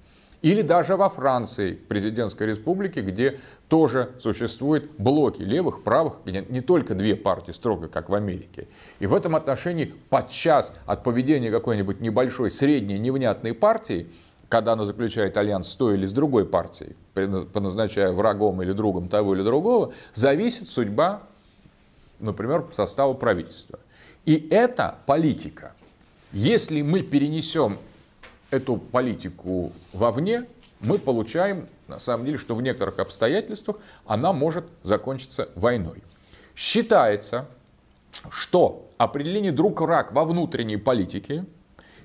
Или 0.42 0.62
даже 0.62 0.96
во 0.96 1.10
Франции, 1.10 1.74
президентской 1.74 2.46
республике, 2.46 3.02
где 3.02 3.38
тоже 3.68 4.10
существуют 4.18 4.90
блоки 4.96 5.42
левых, 5.42 5.84
правых, 5.84 6.14
где 6.24 6.44
не 6.48 6.62
только 6.62 6.94
две 6.94 7.14
партии, 7.14 7.52
строго 7.52 7.88
как 7.88 8.08
в 8.08 8.14
Америке. 8.14 8.66
И 9.00 9.06
в 9.06 9.14
этом 9.14 9.36
отношении 9.36 9.92
подчас 10.08 10.72
от 10.86 11.04
поведения 11.04 11.50
какой-нибудь 11.50 12.00
небольшой, 12.00 12.50
средней, 12.50 12.98
невнятной 12.98 13.52
партии 13.52 14.08
когда 14.50 14.72
она 14.72 14.84
заключает 14.84 15.36
альянс 15.36 15.68
с 15.68 15.76
той 15.76 15.94
или 15.94 16.06
с 16.06 16.12
другой 16.12 16.44
партией, 16.44 16.96
поназначая 17.14 18.10
врагом 18.10 18.60
или 18.60 18.72
другом 18.72 19.08
того 19.08 19.36
или 19.36 19.42
другого, 19.44 19.94
зависит 20.12 20.68
судьба, 20.68 21.22
например, 22.18 22.66
состава 22.72 23.14
правительства. 23.14 23.78
И 24.26 24.48
это 24.50 24.98
политика. 25.06 25.72
Если 26.32 26.82
мы 26.82 27.02
перенесем 27.02 27.78
эту 28.50 28.76
политику 28.76 29.70
вовне, 29.92 30.46
мы 30.80 30.98
получаем, 30.98 31.68
на 31.86 32.00
самом 32.00 32.26
деле, 32.26 32.36
что 32.36 32.56
в 32.56 32.62
некоторых 32.62 32.98
обстоятельствах 32.98 33.76
она 34.04 34.32
может 34.32 34.64
закончиться 34.82 35.48
войной. 35.54 36.02
Считается, 36.56 37.46
что 38.30 38.88
определение 38.98 39.52
друг-враг 39.52 40.12
во 40.12 40.24
внутренней 40.24 40.76
политике 40.76 41.44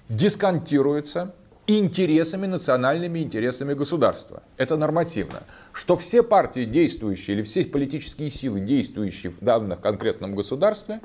дисконтируется 0.09 1.33
интересами, 1.67 2.45
национальными 2.45 3.19
интересами 3.19 3.73
государства. 3.73 4.43
Это 4.57 4.77
нормативно. 4.77 5.43
Что 5.73 5.97
все 5.97 6.23
партии 6.23 6.65
действующие 6.65 7.37
или 7.37 7.43
все 7.43 7.65
политические 7.65 8.29
силы, 8.29 8.59
действующие 8.59 9.31
в 9.31 9.39
данном 9.39 9.79
конкретном 9.79 10.35
государстве, 10.35 11.01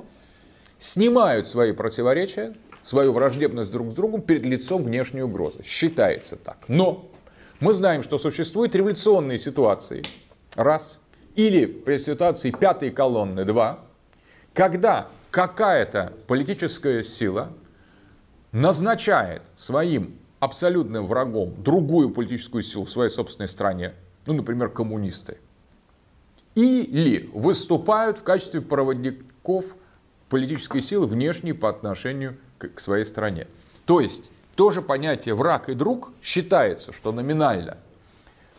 снимают 0.77 1.47
свои 1.47 1.71
противоречия, 1.71 2.53
свою 2.83 3.13
враждебность 3.13 3.71
друг 3.71 3.91
с 3.91 3.93
другом 3.93 4.21
перед 4.21 4.45
лицом 4.45 4.83
внешней 4.83 5.21
угрозы. 5.21 5.63
Считается 5.63 6.35
так. 6.35 6.57
Но 6.67 7.09
мы 7.59 7.73
знаем, 7.73 8.03
что 8.03 8.17
существуют 8.17 8.75
революционные 8.75 9.39
ситуации. 9.39 10.03
Раз. 10.55 10.99
Или 11.35 11.65
при 11.65 11.97
ситуации 11.97 12.51
пятой 12.51 12.89
колонны. 12.89 13.45
Два. 13.45 13.79
Когда 14.53 15.07
какая-то 15.29 16.13
политическая 16.27 17.03
сила 17.03 17.53
назначает 18.51 19.43
своим 19.55 20.17
абсолютным 20.41 21.05
врагом 21.05 21.53
другую 21.63 22.09
политическую 22.09 22.63
силу 22.63 22.85
в 22.85 22.91
своей 22.91 23.11
собственной 23.11 23.47
стране, 23.47 23.93
ну, 24.25 24.33
например, 24.33 24.69
коммунисты, 24.69 25.37
или 26.55 27.29
выступают 27.31 28.17
в 28.17 28.23
качестве 28.23 28.59
проводников 28.59 29.65
политической 30.29 30.81
силы 30.81 31.05
внешней 31.07 31.53
по 31.53 31.69
отношению 31.69 32.37
к 32.57 32.79
своей 32.79 33.05
стране. 33.05 33.47
То 33.85 33.99
есть, 33.99 34.31
тоже 34.55 34.81
понятие 34.81 35.35
враг 35.35 35.69
и 35.69 35.75
друг 35.75 36.11
считается, 36.23 36.91
что 36.91 37.11
номинально 37.11 37.77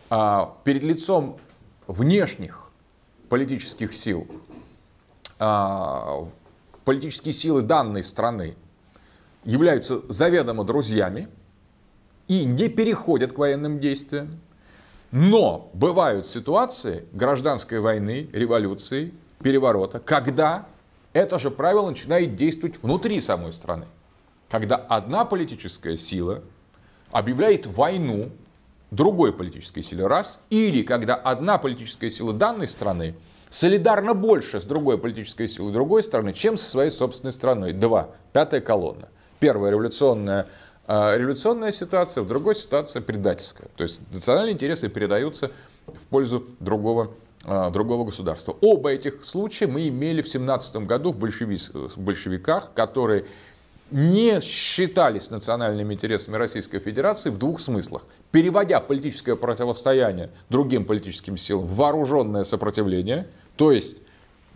а, 0.09 0.57
перед 0.63 0.83
лицом 0.83 1.37
внешних 1.87 2.69
политических 3.27 3.93
сил, 3.93 4.25
а, 5.37 6.27
политические 6.85 7.33
силы 7.33 7.61
данной 7.61 8.03
страны 8.03 8.55
являются 9.43 10.01
заведомо 10.07 10.63
друзьями, 10.63 11.27
и 12.33 12.45
не 12.45 12.67
переходят 12.67 13.33
к 13.33 13.37
военным 13.37 13.79
действиям. 13.79 14.39
Но 15.11 15.69
бывают 15.73 16.25
ситуации 16.25 17.05
гражданской 17.11 17.79
войны, 17.79 18.27
революции, 18.33 19.13
переворота, 19.43 19.99
когда 19.99 20.65
это 21.13 21.37
же 21.37 21.51
правило 21.51 21.87
начинает 21.87 22.35
действовать 22.35 22.81
внутри 22.81 23.21
самой 23.21 23.53
страны. 23.53 23.85
Когда 24.49 24.77
одна 24.77 25.25
политическая 25.25 25.95
сила 25.95 26.41
объявляет 27.11 27.67
войну 27.67 28.31
другой 28.89 29.31
политической 29.31 29.83
силе, 29.83 30.07
раз, 30.07 30.39
или 30.49 30.81
когда 30.81 31.13
одна 31.15 31.59
политическая 31.59 32.09
сила 32.09 32.33
данной 32.33 32.67
страны 32.67 33.13
солидарна 33.51 34.15
больше 34.15 34.59
с 34.59 34.63
другой 34.63 34.97
политической 34.97 35.47
силой 35.47 35.71
другой 35.71 36.01
страны, 36.01 36.33
чем 36.33 36.57
со 36.57 36.67
своей 36.67 36.89
собственной 36.89 37.33
страной. 37.33 37.73
Два. 37.73 38.09
Пятая 38.31 38.61
колонна. 38.61 39.09
Первая 39.39 39.71
революционная 39.71 40.47
а 40.85 41.15
революционная 41.17 41.71
ситуация, 41.71 42.23
в 42.23 42.27
другой 42.27 42.55
ситуации 42.55 42.99
предательская. 42.99 43.69
То 43.77 43.83
есть 43.83 44.01
национальные 44.11 44.53
интересы 44.53 44.89
передаются 44.89 45.51
в 45.87 45.99
пользу 46.09 46.45
другого, 46.59 47.11
а, 47.45 47.69
другого 47.69 48.05
государства. 48.05 48.55
Оба 48.61 48.91
этих 48.91 49.23
случая 49.23 49.67
мы 49.67 49.87
имели 49.87 50.21
в 50.21 50.27
17 50.27 50.75
году 50.87 51.11
в, 51.11 51.17
в 51.17 51.97
большевиках, 51.97 52.73
которые 52.73 53.25
не 53.91 54.41
считались 54.41 55.29
национальными 55.29 55.93
интересами 55.93 56.35
Российской 56.35 56.79
Федерации 56.79 57.29
в 57.29 57.37
двух 57.37 57.61
смыслах. 57.61 58.03
Переводя 58.31 58.79
политическое 58.79 59.35
противостояние 59.35 60.31
другим 60.49 60.85
политическим 60.85 61.37
силам 61.37 61.65
в 61.65 61.75
вооруженное 61.75 62.43
сопротивление, 62.43 63.27
то 63.55 63.71
есть 63.71 63.97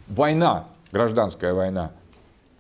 война, 0.07 0.67
гражданская 0.91 1.53
война, 1.53 1.91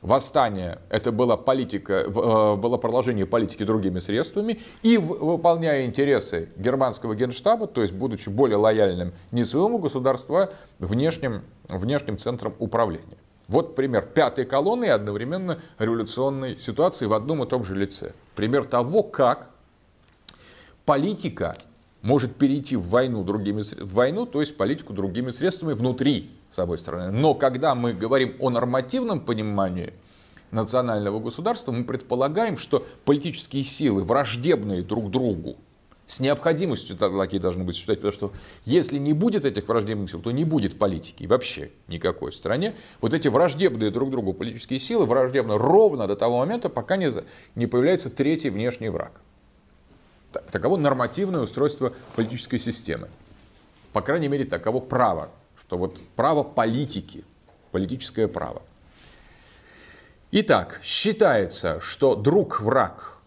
восстание, 0.01 0.79
это 0.89 1.11
была 1.11 1.37
политика, 1.37 1.93
э, 1.93 2.55
было 2.55 2.77
продолжение 2.77 3.25
политики 3.25 3.63
другими 3.63 3.99
средствами, 3.99 4.59
и 4.83 4.97
выполняя 4.97 5.85
интересы 5.85 6.49
германского 6.57 7.15
генштаба, 7.15 7.67
то 7.67 7.81
есть 7.81 7.93
будучи 7.93 8.29
более 8.29 8.57
лояльным 8.57 9.13
не 9.31 9.43
своему 9.43 9.79
государству, 9.79 10.37
а 10.37 10.49
внешним, 10.79 11.43
внешним 11.67 12.17
центром 12.17 12.53
управления. 12.59 13.17
Вот 13.47 13.75
пример 13.75 14.05
пятой 14.05 14.45
колонны 14.45 14.85
и 14.85 14.89
одновременно 14.89 15.59
революционной 15.79 16.57
ситуации 16.57 17.05
в 17.05 17.13
одном 17.13 17.43
и 17.43 17.47
том 17.47 17.63
же 17.63 17.75
лице. 17.75 18.11
Пример 18.35 18.65
того, 18.65 19.03
как 19.03 19.49
политика 20.85 21.55
может 22.07 22.37
перейти 22.37 22.77
в 22.77 22.87
войну, 22.87 23.21
другими, 23.25 23.61
в 23.61 23.93
войну, 23.93 24.25
то 24.25 24.39
есть 24.39 24.55
политику 24.55 24.93
другими 24.93 25.29
средствами 25.29 25.73
внутри 25.73 26.31
с 26.49 26.57
одной 26.57 26.77
стороны. 26.77 27.11
Но 27.11 27.33
когда 27.33 27.75
мы 27.75 27.91
говорим 27.91 28.35
о 28.39 28.49
нормативном 28.49 29.19
понимании 29.19 29.91
национального 30.51 31.19
государства, 31.19 31.73
мы 31.73 31.83
предполагаем, 31.83 32.57
что 32.57 32.85
политические 33.03 33.63
силы, 33.63 34.05
враждебные 34.05 34.83
друг 34.83 35.11
другу, 35.11 35.57
с 36.05 36.21
необходимостью 36.21 36.95
такие 36.95 37.41
должны 37.41 37.65
быть 37.65 37.75
считать, 37.75 37.97
потому 37.97 38.13
что 38.13 38.31
если 38.63 38.97
не 38.97 39.11
будет 39.11 39.43
этих 39.43 39.67
враждебных 39.67 40.09
сил, 40.09 40.21
то 40.21 40.31
не 40.31 40.45
будет 40.45 40.79
политики 40.79 41.25
вообще 41.25 41.71
никакой 41.89 42.31
в 42.31 42.35
стране. 42.35 42.75
Вот 43.01 43.13
эти 43.13 43.27
враждебные 43.27 43.91
друг 43.91 44.11
другу 44.11 44.31
политические 44.31 44.79
силы 44.79 45.05
враждебны 45.05 45.57
ровно 45.57 46.07
до 46.07 46.15
того 46.15 46.37
момента, 46.37 46.69
пока 46.69 46.95
не, 46.95 47.11
не 47.55 47.67
появляется 47.67 48.09
третий 48.09 48.49
внешний 48.49 48.87
враг. 48.87 49.19
Таково 50.31 50.77
нормативное 50.77 51.41
устройство 51.41 51.93
политической 52.15 52.57
системы. 52.57 53.07
По 53.93 54.01
крайней 54.01 54.27
мере, 54.27 54.45
таково 54.45 54.79
право 54.79 55.29
что 55.67 55.77
вот 55.77 55.99
право 56.15 56.43
политики, 56.43 57.25
политическое 57.71 58.27
право. 58.29 58.61
Итак, 60.31 60.79
считается, 60.81 61.81
что 61.81 62.15
друг-враг 62.15 63.17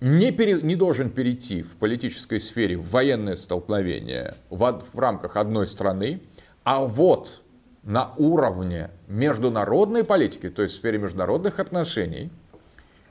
не, 0.00 0.30
пере, 0.30 0.60
не 0.62 0.76
должен 0.76 1.10
перейти 1.10 1.62
в 1.62 1.76
политической 1.76 2.38
сфере 2.38 2.76
в 2.76 2.90
военное 2.90 3.34
столкновение 3.34 4.34
в, 4.50 4.82
в 4.92 4.98
рамках 4.98 5.36
одной 5.36 5.66
страны, 5.66 6.20
а 6.62 6.80
вот 6.80 7.42
на 7.82 8.14
уровне 8.16 8.90
международной 9.08 10.04
политики, 10.04 10.50
то 10.50 10.62
есть 10.62 10.76
в 10.76 10.78
сфере 10.78 10.98
международных 10.98 11.58
отношений, 11.58 12.30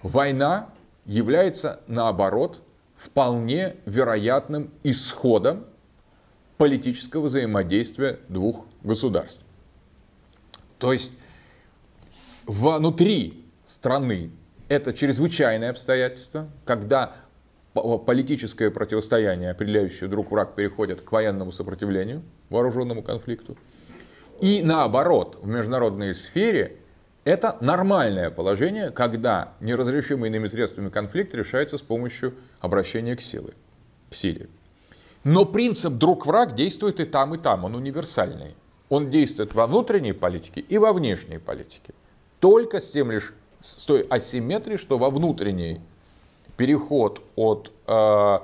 война 0.01 0.69
является, 1.05 1.81
наоборот, 1.87 2.61
вполне 3.03 3.75
вероятным 3.85 4.71
исходом 4.83 5.65
политического 6.57 7.23
взаимодействия 7.25 8.19
двух 8.29 8.65
государств. 8.81 9.43
То 10.77 10.93
есть 10.93 11.13
внутри 12.45 13.45
страны 13.65 14.31
это 14.69 14.93
чрезвычайное 14.93 15.71
обстоятельство, 15.71 16.47
когда 16.63 17.17
политическое 17.73 18.71
противостояние, 18.71 19.51
определяющее 19.51 20.09
друг 20.09 20.31
враг, 20.31 20.55
переходит 20.55 21.01
к 21.01 21.11
военному 21.11 21.51
сопротивлению, 21.51 22.21
вооруженному 22.49 23.03
конфликту. 23.03 23.57
И 24.39 24.61
наоборот, 24.63 25.39
в 25.41 25.47
международной 25.47 26.15
сфере 26.15 26.77
это 27.25 27.57
нормальное 27.61 28.29
положение, 28.29 28.91
когда 28.91 29.53
неразрешимый 29.61 30.29
иными 30.29 30.47
средствами 30.47 30.89
конфликт 30.89 31.33
решается 31.33 31.77
с 31.77 31.81
помощью 31.81 32.33
обращения 32.59 33.15
к 33.15 33.21
силе, 33.21 33.53
к 34.09 34.15
силе. 34.15 34.49
Но 35.23 35.45
принцип 35.45 35.93
друг-враг 35.93 36.53
действует 36.55 36.99
и 36.99 37.05
там, 37.05 37.33
и 37.35 37.37
там, 37.37 37.63
он 37.63 37.75
универсальный. 37.75 38.55
Он 38.89 39.09
действует 39.09 39.53
во 39.53 39.67
внутренней 39.67 40.11
политике 40.11 40.59
и 40.59 40.77
во 40.77 40.91
внешней 40.91 41.37
политике. 41.37 41.93
Только 42.41 42.81
с 42.81 42.91
тем 42.91 43.09
лишь, 43.09 43.33
с 43.61 43.85
той 43.85 44.01
асимметрией, 44.01 44.77
что 44.77 44.97
во 44.97 45.09
внутренней 45.09 45.79
переход 46.57 47.21
от 47.37 47.71
э, 47.87 48.39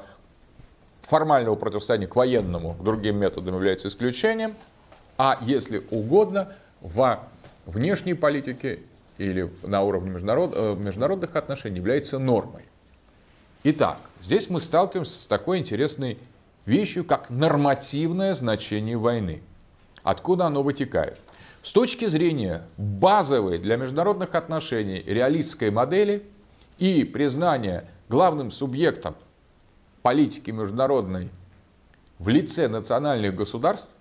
формального 1.02 1.56
противостояния 1.56 2.08
к 2.08 2.16
военному, 2.16 2.76
к 2.76 2.84
другим 2.84 3.18
методам 3.18 3.56
является 3.56 3.90
исключением, 3.90 4.54
а 5.18 5.38
если 5.42 5.84
угодно, 5.92 6.56
во 6.80 7.28
внешней 7.70 8.14
политике 8.14 8.80
или 9.18 9.52
на 9.64 9.84
уровне 9.84 10.12
международ, 10.12 10.54
э, 10.56 10.76
международных 10.76 11.36
отношений 11.36 11.78
является 11.78 12.20
нормой. 12.20 12.64
Итак, 13.64 13.98
здесь 14.22 14.50
мы 14.50 14.62
сталкиваемся 14.62 15.22
с 15.22 15.28
такой 15.28 15.60
интересной 15.60 16.18
вещью, 16.66 17.04
как 17.04 17.30
нормативное 17.30 18.34
значение 18.34 18.98
войны. 18.98 19.42
Откуда 20.04 20.46
оно 20.46 20.64
вытекает? 20.64 21.20
С 21.62 21.74
точки 21.74 22.06
зрения 22.06 22.64
базовой 22.78 23.58
для 23.58 23.76
международных 23.76 24.34
отношений 24.34 25.04
реалистской 25.06 25.72
модели 25.72 26.24
и 26.78 27.04
признания 27.04 27.86
главным 28.08 28.50
субъектом 28.50 29.16
политики 30.02 30.52
международной 30.52 31.30
в 32.18 32.30
лице 32.30 32.70
национальных 32.70 33.36
государств, 33.36 33.92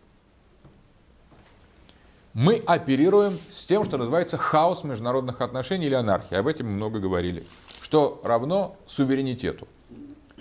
мы 2.39 2.63
оперируем 2.67 3.37
с 3.51 3.65
тем, 3.65 3.85
что 3.85 3.97
называется 3.97 4.37
хаос 4.37 4.85
международных 4.85 5.41
отношений 5.41 5.87
или 5.87 5.95
анархия. 5.95 6.39
Об 6.39 6.47
этом 6.47 6.69
мы 6.69 6.75
много 6.75 7.01
говорили. 7.01 7.43
Что 7.81 8.21
равно 8.23 8.77
суверенитету. 8.87 9.67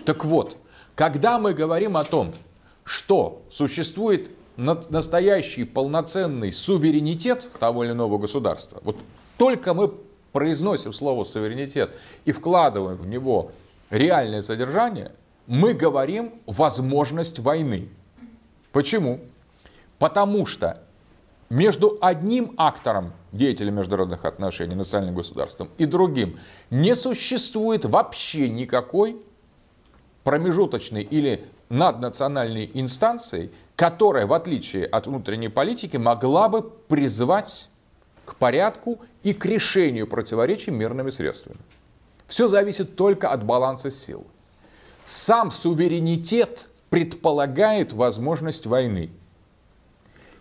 Так 0.06 0.24
вот, 0.24 0.58
когда 0.94 1.40
мы 1.40 1.56
говорим 1.56 1.98
о 1.98 2.04
том, 2.04 2.36
что 2.84 3.42
существует 3.50 4.30
настоящий 4.58 5.64
полноценный 5.64 6.52
суверенитет 6.52 7.50
того 7.60 7.84
или 7.84 7.94
иного 7.94 8.20
государства, 8.20 8.80
вот 8.84 8.98
только 9.40 9.74
мы 9.74 9.92
произносим 10.34 10.94
слово 10.94 11.24
суверенитет 11.24 11.98
и 12.26 12.32
вкладываем 12.32 12.98
в 12.98 13.08
него 13.08 13.54
реальное 13.90 14.44
содержание, 14.44 15.14
мы 15.48 15.74
говорим 15.74 16.34
возможность 16.46 17.40
войны. 17.40 17.90
Почему? 18.72 19.20
Потому 19.98 20.46
что 20.46 20.84
между 21.50 21.98
одним 22.02 22.54
актором 22.58 23.14
деятеля 23.32 23.72
международных 23.72 24.26
отношений, 24.26 24.76
национальным 24.76 25.16
государством, 25.16 25.70
и 25.78 25.86
другим 25.86 26.40
не 26.70 26.96
существует 26.96 27.86
вообще 27.86 28.50
никакой 28.50 29.18
промежуточной 30.24 31.04
или 31.04 31.46
наднациональной 31.70 32.70
инстанции, 32.74 33.52
которая, 33.76 34.26
в 34.26 34.34
отличие 34.34 34.86
от 34.86 35.08
внутренней 35.08 35.50
политики, 35.50 35.98
могла 35.98 36.50
бы 36.50 36.62
призвать 36.62 37.70
к 38.26 38.36
порядку 38.36 39.00
и 39.24 39.34
к 39.34 39.46
решению 39.46 40.08
противоречий 40.08 40.72
мирными 40.72 41.12
средствами. 41.12 41.60
Все 42.28 42.48
зависит 42.48 42.96
только 42.96 43.30
от 43.30 43.46
баланса 43.46 43.90
сил. 43.90 44.28
Сам 45.06 45.52
суверенитет 45.52 46.68
предполагает 46.90 47.94
возможность 47.94 48.66
войны. 48.66 49.10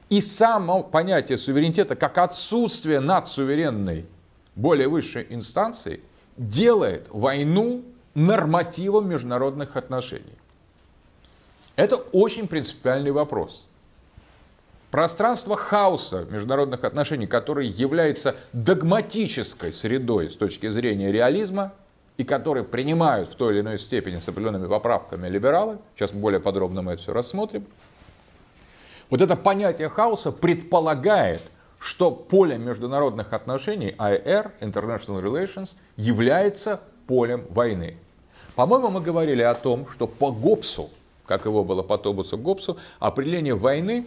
И 0.09 0.21
само 0.21 0.83
понятие 0.83 1.37
суверенитета 1.37 1.97
как 1.97 2.19
отсутствие 2.19 3.01
надсуверенной 3.01 4.07
более 4.55 4.89
высшей 4.89 5.27
инстанции 5.31 6.01
делает 6.37 7.09
войну 7.11 7.83
нормативом 8.15 9.09
международных 9.09 9.77
отношений. 9.77 10.35
Это 11.75 11.97
очень 11.97 12.49
принципиальный 12.49 13.11
вопрос. 13.11 13.67
Пространство 14.91 15.57
хаоса 15.57 16.27
международных 16.31 16.85
отношений, 16.85 17.27
которое 17.27 17.67
является 17.67 18.37
догматической 18.53 19.73
средой 19.73 20.31
с 20.31 20.37
точки 20.37 20.69
зрения 20.69 21.13
реализма, 21.13 21.73
и 22.17 22.25
которые 22.25 22.65
принимают 22.65 23.29
в 23.29 23.35
той 23.35 23.55
или 23.55 23.61
иной 23.61 23.79
степени 23.79 24.19
с 24.19 24.29
определенными 24.29 24.67
поправками 24.67 25.29
либералы, 25.29 25.79
сейчас 25.95 26.13
более 26.13 26.41
подробно 26.41 26.81
мы 26.81 26.93
это 26.93 27.03
все 27.03 27.13
рассмотрим, 27.13 27.67
вот 29.11 29.21
это 29.21 29.37
понятие 29.37 29.89
хаоса 29.89 30.33
предполагает, 30.33 31.43
что 31.79 32.11
поле 32.11 32.59
международных 32.59 33.33
отношений, 33.33 33.95
IR, 33.99 34.51
International 34.61 35.23
Relations, 35.23 35.75
является 35.97 36.81
полем 37.07 37.45
войны. 37.51 37.97
По-моему, 38.55 38.89
мы 38.89 39.01
говорили 39.01 39.43
о 39.43 39.55
том, 39.55 39.87
что 39.89 40.07
по 40.07 40.33
Гоббсу, 40.33 40.91
как 41.27 41.45
его 41.45 41.63
было 41.63 41.83
по 41.83 41.99
Тобусу 41.99 42.39
Гоббсу, 42.39 42.79
определение 42.99 43.55
войны 43.55 44.07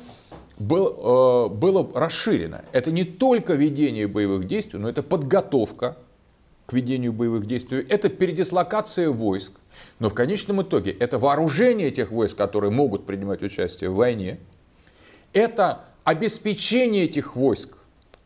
был, 0.58 1.48
э, 1.48 1.50
было 1.50 1.88
расширено. 1.94 2.64
Это 2.72 2.92
не 2.92 3.04
только 3.04 3.54
ведение 3.54 4.08
боевых 4.08 4.48
действий, 4.48 4.80
но 4.80 4.90
это 4.90 5.04
подготовка 5.04 5.98
к 6.66 6.74
ведению 6.74 7.14
боевых 7.14 7.46
действий, 7.46 7.86
это 7.88 8.10
передислокация 8.10 9.10
войск. 9.10 9.54
Но 10.00 10.10
в 10.10 10.14
конечном 10.14 10.62
итоге 10.62 10.92
это 10.92 11.18
вооружение 11.18 11.90
тех 11.92 12.12
войск, 12.12 12.38
которые 12.38 12.72
могут 12.72 13.06
принимать 13.06 13.42
участие 13.42 13.90
в 13.90 13.96
войне. 13.96 14.40
Это 15.34 15.86
обеспечение 16.04 17.06
этих 17.06 17.36
войск 17.36 17.80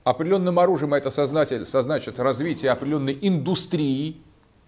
определенным 0.03 0.59
оружием, 0.59 0.93
это 0.93 1.11
сознает, 1.11 2.19
развитие 2.19 2.71
определенной 2.71 3.17
индустрии, 3.21 4.17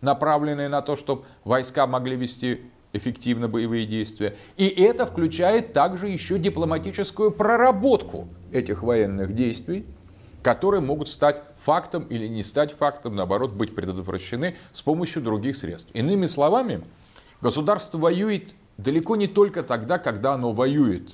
направленные 0.02 0.70
на 0.70 0.82
то, 0.82 0.96
чтобы 0.96 1.24
войска 1.44 1.88
могли 1.88 2.16
вести 2.16 2.62
эффективно 2.94 3.48
боевые 3.48 3.86
действия. 3.86 4.36
И 4.56 4.68
это 4.68 5.06
включает 5.06 5.74
также 5.74 6.08
еще 6.08 6.40
дипломатическую 6.40 7.32
проработку 7.32 8.30
этих 8.52 8.84
военных 8.84 9.36
действий, 9.36 9.86
которые 10.42 10.80
могут 10.80 11.10
стать 11.10 11.44
фактом 11.64 12.04
или 12.04 12.28
не 12.28 12.44
стать 12.44 12.72
фактом, 12.72 13.16
наоборот, 13.16 13.52
быть 13.52 13.76
предотвращены 13.76 14.56
с 14.72 14.82
помощью 14.82 15.22
других 15.22 15.58
средств. 15.58 15.90
Иными 15.94 16.28
словами, 16.28 16.84
государство 17.42 17.98
воюет 17.98 18.54
далеко 18.78 19.16
не 19.16 19.28
только 19.28 19.64
тогда, 19.64 19.98
когда 19.98 20.34
оно 20.34 20.54
воюет. 20.54 21.10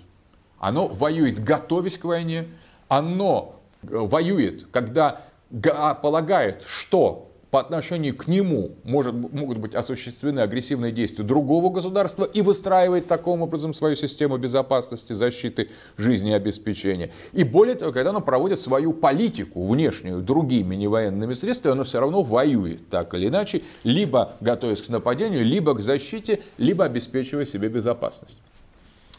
Оно 0.61 0.87
воюет, 0.87 1.43
готовясь 1.43 1.97
к 1.97 2.05
войне, 2.05 2.47
оно 2.87 3.55
э, 3.81 3.87
воюет, 3.89 4.67
когда 4.71 5.23
полагает, 5.49 6.63
что 6.67 7.31
по 7.49 7.59
отношению 7.59 8.15
к 8.15 8.27
нему 8.27 8.75
может, 8.83 9.13
могут 9.13 9.57
быть 9.57 9.73
осуществлены 9.73 10.39
агрессивные 10.39 10.91
действия 10.91 11.25
другого 11.25 11.71
государства 11.73 12.25
и 12.25 12.41
выстраивает 12.41 13.07
таким 13.07 13.41
образом 13.41 13.73
свою 13.73 13.95
систему 13.95 14.37
безопасности, 14.37 15.13
защиты, 15.13 15.69
жизни 15.97 16.29
и 16.29 16.35
обеспечения. 16.35 17.11
И 17.33 17.43
более 17.43 17.75
того, 17.75 17.91
когда 17.91 18.11
оно 18.11 18.21
проводит 18.21 18.61
свою 18.61 18.93
политику 18.93 19.65
внешнюю 19.65 20.21
другими 20.21 20.75
невоенными 20.75 21.33
средствами, 21.33 21.73
оно 21.73 21.85
все 21.85 21.99
равно 21.99 22.21
воюет 22.21 22.87
так 22.89 23.15
или 23.15 23.29
иначе, 23.29 23.63
либо 23.83 24.35
готовясь 24.41 24.83
к 24.83 24.89
нападению, 24.89 25.43
либо 25.43 25.73
к 25.73 25.81
защите, 25.81 26.41
либо 26.59 26.85
обеспечивая 26.85 27.45
себе 27.45 27.67
безопасность. 27.67 28.39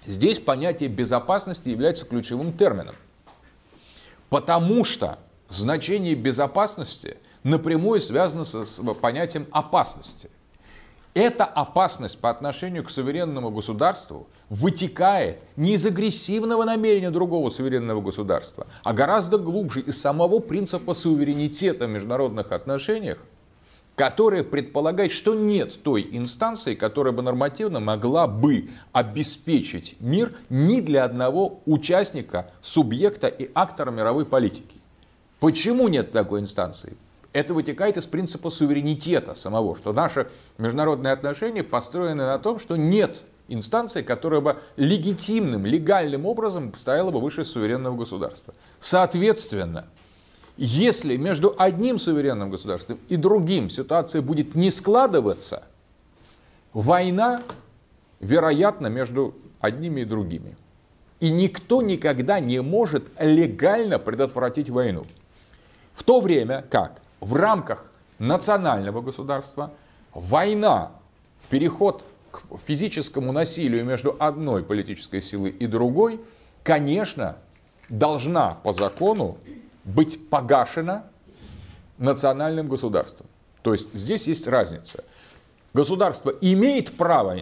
Здесь 0.06 0.40
понятие 0.40 0.88
безопасности 0.88 1.68
является 1.68 2.04
ключевым 2.04 2.52
термином. 2.52 2.96
Потому 4.28 4.84
что 4.84 5.18
значение 5.48 6.14
безопасности– 6.14 7.16
напрямую 7.42 8.00
связано 8.00 8.44
с 8.44 8.80
понятием 9.00 9.46
опасности. 9.50 10.30
Эта 11.14 11.44
опасность 11.44 12.18
по 12.18 12.30
отношению 12.30 12.84
к 12.84 12.90
суверенному 12.90 13.50
государству 13.50 14.28
вытекает 14.48 15.40
не 15.56 15.74
из 15.74 15.84
агрессивного 15.84 16.64
намерения 16.64 17.10
другого 17.10 17.50
суверенного 17.50 18.00
государства, 18.00 18.66
а 18.82 18.94
гораздо 18.94 19.36
глубже 19.36 19.82
из 19.82 20.00
самого 20.00 20.38
принципа 20.38 20.94
суверенитета 20.94 21.86
в 21.86 21.90
международных 21.90 22.50
отношениях, 22.52 23.18
который 23.96 24.42
предполагает, 24.42 25.12
что 25.12 25.34
нет 25.34 25.82
той 25.82 26.08
инстанции, 26.10 26.74
которая 26.74 27.12
бы 27.12 27.22
нормативно 27.22 27.80
могла 27.80 28.26
бы 28.26 28.70
обеспечить 28.92 29.96
мир 30.00 30.34
ни 30.48 30.80
для 30.80 31.04
одного 31.04 31.60
участника, 31.66 32.50
субъекта 32.60 33.28
и 33.28 33.50
актора 33.54 33.90
мировой 33.90 34.24
политики. 34.24 34.76
Почему 35.40 35.88
нет 35.88 36.12
такой 36.12 36.40
инстанции? 36.40 36.96
Это 37.32 37.54
вытекает 37.54 37.96
из 37.96 38.06
принципа 38.06 38.50
суверенитета 38.50 39.34
самого, 39.34 39.76
что 39.76 39.92
наши 39.92 40.30
международные 40.58 41.12
отношения 41.12 41.62
построены 41.62 42.24
на 42.26 42.38
том, 42.38 42.58
что 42.58 42.76
нет 42.76 43.22
инстанции, 43.48 44.02
которая 44.02 44.40
бы 44.40 44.56
легитимным, 44.76 45.66
легальным 45.66 46.26
образом 46.26 46.74
стояла 46.74 47.10
бы 47.10 47.20
выше 47.20 47.44
суверенного 47.44 47.96
государства. 47.96 48.54
Соответственно, 48.78 49.86
если 50.64 51.16
между 51.16 51.52
одним 51.58 51.98
суверенным 51.98 52.48
государством 52.48 53.00
и 53.08 53.16
другим 53.16 53.68
ситуация 53.68 54.22
будет 54.22 54.54
не 54.54 54.70
складываться, 54.70 55.64
война, 56.72 57.42
вероятно, 58.20 58.86
между 58.86 59.34
одними 59.60 60.02
и 60.02 60.04
другими. 60.04 60.56
И 61.18 61.30
никто 61.30 61.82
никогда 61.82 62.38
не 62.38 62.62
может 62.62 63.02
легально 63.18 63.98
предотвратить 63.98 64.70
войну. 64.70 65.04
В 65.94 66.04
то 66.04 66.20
время 66.20 66.64
как 66.70 67.00
в 67.18 67.34
рамках 67.34 67.90
национального 68.20 69.00
государства 69.00 69.72
война, 70.14 70.92
переход 71.50 72.04
к 72.30 72.40
физическому 72.64 73.32
насилию 73.32 73.84
между 73.84 74.14
одной 74.16 74.62
политической 74.62 75.20
силой 75.20 75.50
и 75.50 75.66
другой, 75.66 76.20
конечно, 76.62 77.36
должна 77.88 78.52
по 78.62 78.72
закону 78.72 79.38
быть 79.84 80.28
погашена 80.28 81.04
национальным 81.98 82.68
государством. 82.68 83.26
То 83.62 83.72
есть 83.72 83.92
здесь 83.94 84.26
есть 84.26 84.46
разница. 84.46 85.04
Государство 85.74 86.30
имеет 86.40 86.96
право 86.96 87.40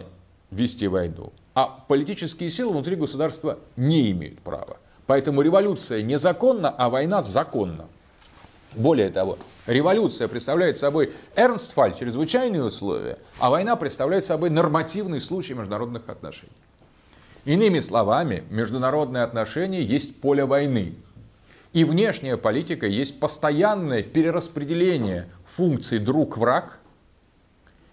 вести 0.51 0.87
войну, 0.87 1.33
а 1.53 1.65
политические 1.87 2.49
силы 2.49 2.71
внутри 2.71 2.95
государства 2.95 3.59
не 3.75 4.11
имеют 4.11 4.39
права. 4.39 4.77
Поэтому 5.07 5.41
революция 5.41 6.01
незаконна, 6.03 6.69
а 6.69 6.89
война 6.89 7.21
законна. 7.21 7.87
Более 8.73 9.09
того, 9.09 9.37
Революция 9.67 10.27
представляет 10.27 10.77
собой 10.77 11.13
Эрнстфаль, 11.35 11.95
чрезвычайные 11.97 12.63
условия, 12.63 13.19
а 13.37 13.51
война 13.51 13.75
представляет 13.75 14.25
собой 14.25 14.49
нормативный 14.49 15.21
случай 15.21 15.53
международных 15.53 16.09
отношений. 16.09 16.51
Иными 17.45 17.79
словами, 17.79 18.43
международные 18.49 19.23
отношения 19.23 19.83
есть 19.83 20.19
поле 20.19 20.45
войны. 20.45 20.95
И 21.73 21.85
внешняя 21.85 22.35
политика 22.35 22.85
есть 22.85 23.19
постоянное 23.19 24.03
перераспределение 24.03 25.29
функций 25.45 25.99
друг-враг 25.99 26.79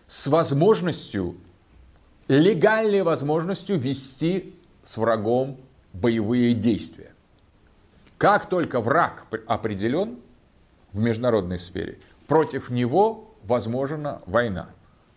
с 0.06 0.26
возможностью 0.26 1.36
легальной 2.26 3.02
возможностью 3.02 3.78
вести 3.78 4.54
с 4.82 4.96
врагом 4.98 5.60
боевые 5.92 6.54
действия. 6.54 7.12
Как 8.18 8.48
только 8.48 8.80
враг 8.80 9.26
определен 9.46 10.18
в 10.92 10.98
международной 10.98 11.58
сфере, 11.58 11.98
против 12.26 12.70
него 12.70 13.34
возможна 13.44 14.22
война. 14.26 14.70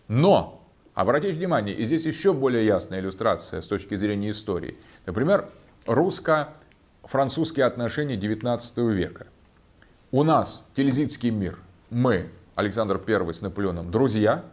Но, 0.07 0.63
обратите 0.93 1.33
внимание, 1.33 1.75
и 1.75 1.83
здесь 1.83 2.05
еще 2.05 2.33
более 2.33 2.65
ясная 2.65 2.99
иллюстрация 2.99 3.61
с 3.61 3.67
точки 3.67 3.95
зрения 3.95 4.29
истории. 4.29 4.77
Например, 5.05 5.49
русско-французские 7.01 7.65
отношения 7.65 8.15
XIX 8.15 8.91
века. 8.91 9.27
У 10.11 10.23
нас 10.23 10.65
Тильзитский 10.75 11.29
мир, 11.29 11.57
мы, 11.89 12.29
Александр 12.55 13.01
I 13.05 13.33
с 13.33 13.41
Наполеоном, 13.41 13.91
друзья. 13.91 14.43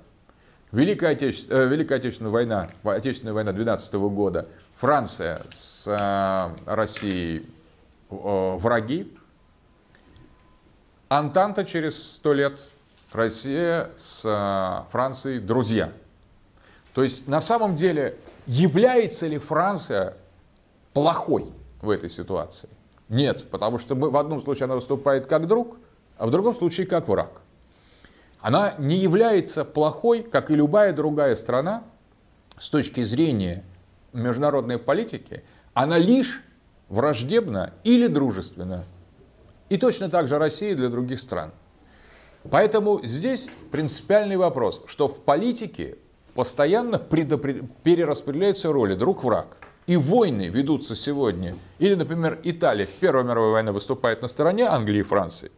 Великая, 0.70 1.12
Отече... 1.12 1.46
э, 1.48 1.66
Великая 1.66 1.96
Отечественная 1.96 2.30
война, 2.30 2.70
Отечественная 2.84 3.32
война 3.32 3.52
12 3.52 3.94
года, 3.94 4.48
Франция 4.76 5.42
с 5.52 5.86
э, 5.86 6.70
Россией 6.70 7.48
э, 8.10 8.56
враги. 8.56 9.12
Антанта 11.08 11.64
через 11.64 12.16
сто 12.16 12.34
лет, 12.34 12.66
Россия 13.12 13.90
с 13.96 14.22
э, 14.24 14.90
Францией 14.92 15.40
друзья. 15.40 15.90
То 16.92 17.02
есть 17.02 17.28
на 17.28 17.40
самом 17.40 17.74
деле 17.74 18.16
является 18.46 19.26
ли 19.26 19.38
Франция 19.38 20.16
плохой 20.92 21.46
в 21.80 21.90
этой 21.90 22.10
ситуации? 22.10 22.68
Нет, 23.08 23.46
потому 23.50 23.78
что 23.78 23.94
в 23.94 24.16
одном 24.16 24.40
случае 24.40 24.64
она 24.64 24.74
выступает 24.74 25.26
как 25.26 25.46
друг, 25.46 25.78
а 26.18 26.26
в 26.26 26.30
другом 26.30 26.54
случае 26.54 26.86
как 26.86 27.08
враг. 27.08 27.40
Она 28.40 28.74
не 28.78 28.96
является 28.96 29.64
плохой, 29.64 30.22
как 30.22 30.50
и 30.50 30.54
любая 30.54 30.92
другая 30.92 31.34
страна, 31.36 31.84
с 32.58 32.70
точки 32.70 33.02
зрения 33.02 33.64
международной 34.12 34.78
политики, 34.78 35.42
она 35.74 35.98
лишь 35.98 36.42
враждебна 36.88 37.72
или 37.84 38.06
дружественна. 38.06 38.84
И 39.68 39.76
точно 39.76 40.08
так 40.08 40.28
же 40.28 40.38
Россия 40.38 40.74
для 40.74 40.88
других 40.88 41.20
стран. 41.20 41.52
Поэтому 42.50 43.00
здесь 43.04 43.50
принципиальный 43.70 44.36
вопрос, 44.36 44.82
что 44.86 45.08
в 45.08 45.20
политике 45.20 45.98
постоянно 46.34 46.98
перераспределяются 46.98 48.72
роли 48.72 48.94
друг-враг. 48.94 49.67
И 49.88 49.96
войны 49.96 50.48
ведутся 50.48 50.94
сегодня. 50.94 51.54
Или, 51.78 51.94
например, 51.94 52.38
Италия 52.44 52.84
в 52.84 52.90
Первой 52.90 53.24
мировой 53.24 53.52
войне 53.52 53.72
выступает 53.72 54.20
на 54.20 54.28
стороне 54.28 54.64
Англии 54.64 55.00
и 55.00 55.02
Франции 55.02 55.50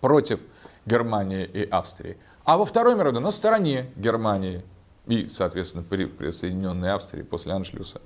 против 0.00 0.40
Германии 0.84 1.44
и 1.44 1.62
Австрии. 1.62 2.16
А 2.44 2.58
во 2.58 2.64
Второй 2.64 2.96
мировой 2.96 3.20
на 3.20 3.30
стороне 3.30 3.92
Германии 3.94 4.64
и, 5.06 5.28
соответственно, 5.28 5.84
при 5.84 6.06
присоединенной 6.06 6.90
Австрии 6.90 7.22
после 7.22 7.52
Аншлюса 7.52 8.02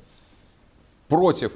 против 1.09 1.53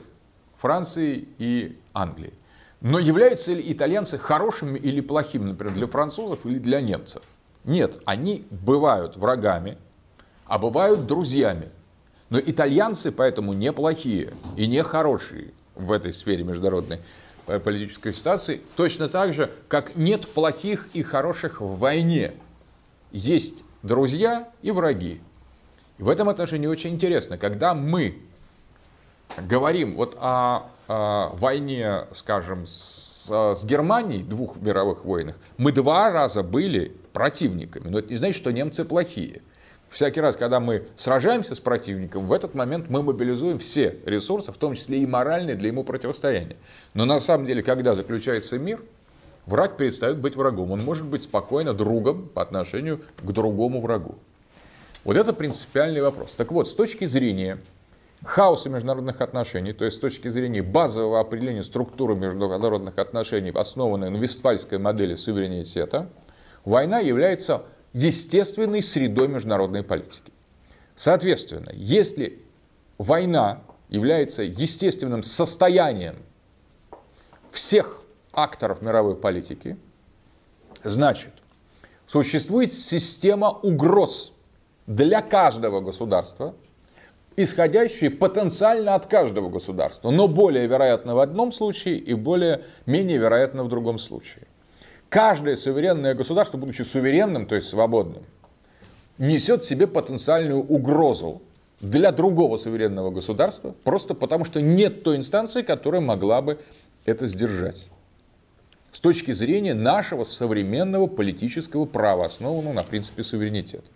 Франции 0.56 1.28
и 1.37 1.78
Англии. 1.92 2.33
Но 2.80 2.98
являются 2.98 3.52
ли 3.52 3.70
итальянцы 3.70 4.16
хорошими 4.16 4.78
или 4.78 5.02
плохими, 5.02 5.44
например, 5.44 5.74
для 5.74 5.87
французов 5.88 6.46
или 6.46 6.59
для 6.59 6.80
немцев? 6.80 7.22
Нет, 7.64 8.00
они 8.06 8.46
бывают 8.50 9.18
врагами, 9.18 9.76
а 10.46 10.59
бывают 10.59 11.06
друзьями. 11.06 11.68
Но 12.30 12.38
итальянцы 12.38 13.12
поэтому 13.12 13.52
не 13.52 13.72
плохие 13.72 14.32
и 14.56 14.66
не 14.66 14.82
хорошие 14.82 15.52
в 15.74 15.92
этой 15.92 16.12
сфере 16.12 16.44
международной 16.44 17.00
политической 17.58 18.12
ситуации, 18.12 18.60
точно 18.76 19.08
так 19.08 19.34
же, 19.34 19.50
как 19.68 19.96
нет 19.96 20.26
плохих 20.28 20.88
и 20.94 21.02
хороших 21.02 21.60
в 21.60 21.78
войне. 21.78 22.32
Есть 23.10 23.64
друзья 23.82 24.48
и 24.62 24.70
враги. 24.70 25.20
И 25.98 26.02
в 26.02 26.08
этом 26.08 26.28
отношении 26.28 26.68
очень 26.68 26.94
интересно, 26.94 27.36
когда 27.38 27.74
мы 27.74 28.18
говорим 29.36 29.96
вот 29.96 30.16
о, 30.20 30.70
о 30.86 31.34
войне, 31.36 32.06
скажем, 32.12 32.66
с, 32.66 33.26
с 33.28 33.64
Германией, 33.64 34.22
двух 34.22 34.56
мировых 34.56 35.04
войнах, 35.04 35.36
мы 35.56 35.72
два 35.72 36.10
раза 36.10 36.42
были 36.44 36.96
противниками. 37.12 37.88
Но 37.88 37.98
это 37.98 38.10
не 38.10 38.16
значит, 38.16 38.36
что 38.36 38.52
немцы 38.52 38.84
плохие. 38.84 39.42
Всякий 39.90 40.20
раз, 40.20 40.37
когда 40.37 40.61
мы 40.61 40.85
сражаемся 40.96 41.57
с 41.57 41.61
противником, 41.61 42.26
в 42.26 42.33
этот 42.33 42.55
момент 42.55 42.88
мы 42.88 43.03
мобилизуем 43.03 43.59
все 43.59 43.96
ресурсы, 44.07 44.53
в 44.53 44.57
том 44.57 44.74
числе 44.74 44.98
и 45.00 45.07
моральные, 45.07 45.57
для 45.57 45.68
ему 45.68 45.83
противостояния. 45.83 46.57
Но 46.94 47.05
на 47.05 47.18
самом 47.18 47.44
деле, 47.44 47.62
когда 47.62 47.94
заключается 47.94 48.57
мир, 48.59 48.81
враг 49.46 49.76
перестает 49.76 50.18
быть 50.18 50.37
врагом. 50.37 50.70
Он 50.70 50.85
может 50.85 51.07
быть 51.07 51.24
спокойно 51.24 51.74
другом 51.74 52.29
по 52.29 52.40
отношению 52.40 53.00
к 53.18 53.33
другому 53.33 53.81
врагу. 53.81 54.14
Вот 55.03 55.16
это 55.16 55.33
принципиальный 55.33 56.03
вопрос. 56.03 56.35
Так 56.35 56.53
вот, 56.53 56.68
с 56.68 56.74
точки 56.74 57.05
зрения 57.05 57.59
хаоса 58.22 58.68
международных 58.68 59.20
отношений, 59.20 59.72
то 59.72 59.85
есть 59.85 59.96
с 59.96 60.00
точки 60.00 60.29
зрения 60.29 60.62
базового 60.62 61.18
определения 61.18 61.64
структуры 61.64 62.14
международных 62.14 62.96
отношений, 62.98 63.50
основанной 63.50 64.11
на 64.11 64.18
вестфальской 64.18 64.79
модели 64.79 65.16
суверенитета, 65.16 66.09
война 66.64 67.00
является 67.00 67.62
естественной 67.92 68.83
средой 68.83 69.29
международной 69.29 69.83
политики. 69.83 70.33
Соответственно, 70.94 71.70
если 71.72 72.42
война 72.98 73.62
является 73.88 74.42
естественным 74.42 75.22
состоянием 75.22 76.16
всех 77.50 78.03
акторов 78.33 78.83
мировой 78.83 79.16
политики, 79.16 79.76
значит, 80.83 81.33
существует 82.07 82.72
система 82.72 83.50
угроз 83.50 84.33
для 84.87 85.22
каждого 85.22 85.81
государства, 85.81 86.55
исходящие 87.37 88.11
потенциально 88.11 88.94
от 88.94 89.07
каждого 89.07 89.48
государства, 89.48 90.11
но 90.11 90.29
более 90.29 90.66
вероятно 90.66 91.14
в 91.14 91.20
одном 91.20 91.53
случае 91.53 91.96
и 91.98 92.14
более 92.14 92.64
менее 92.87 93.18
вероятно 93.18 93.64
в 93.64 93.68
другом 93.68 93.98
случае. 93.98 94.46
Каждое 95.10 95.56
суверенное 95.56 96.14
государство, 96.14 96.56
будучи 96.56 96.82
суверенным, 96.82 97.46
то 97.46 97.56
есть 97.56 97.68
свободным, 97.68 98.22
несет 99.18 99.64
в 99.64 99.66
себе 99.66 99.88
потенциальную 99.88 100.60
угрозу 100.60 101.42
для 101.80 102.12
другого 102.12 102.56
суверенного 102.56 103.10
государства, 103.10 103.74
просто 103.82 104.14
потому 104.14 104.44
что 104.44 104.62
нет 104.62 105.02
той 105.02 105.16
инстанции, 105.16 105.62
которая 105.62 106.00
могла 106.00 106.42
бы 106.42 106.60
это 107.06 107.26
сдержать. 107.26 107.88
С 108.92 109.00
точки 109.00 109.32
зрения 109.32 109.74
нашего 109.74 110.22
современного 110.22 111.08
политического 111.08 111.86
права, 111.86 112.26
основанного 112.26 112.72
на 112.72 112.84
принципе 112.84 113.24
суверенитета. 113.24 113.90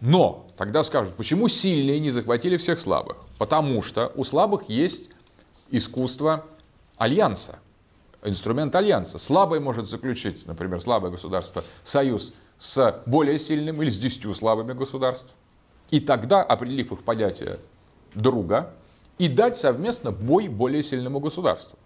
Но 0.00 0.46
тогда 0.56 0.82
скажут, 0.82 1.14
почему 1.14 1.48
сильные 1.48 2.00
не 2.00 2.10
захватили 2.10 2.56
всех 2.56 2.80
слабых? 2.80 3.18
Потому 3.36 3.82
что 3.82 4.12
у 4.16 4.24
слабых 4.24 4.70
есть 4.70 5.10
искусство 5.70 6.46
альянса 6.96 7.58
инструмент 8.24 8.74
альянса. 8.74 9.18
Слабый 9.18 9.60
может 9.60 9.88
заключить, 9.88 10.46
например, 10.46 10.80
слабое 10.80 11.10
государство, 11.10 11.64
союз 11.82 12.32
с 12.58 13.02
более 13.06 13.38
сильным 13.38 13.82
или 13.82 13.90
с 13.90 13.98
десятью 13.98 14.34
слабыми 14.34 14.72
государствами. 14.72 15.34
И 15.90 16.00
тогда, 16.00 16.42
определив 16.42 16.92
их 16.92 17.02
понятие 17.04 17.58
друга, 18.14 18.74
и 19.18 19.28
дать 19.28 19.56
совместно 19.56 20.10
бой 20.10 20.48
более 20.48 20.82
сильному 20.82 21.20
государству. 21.20 21.78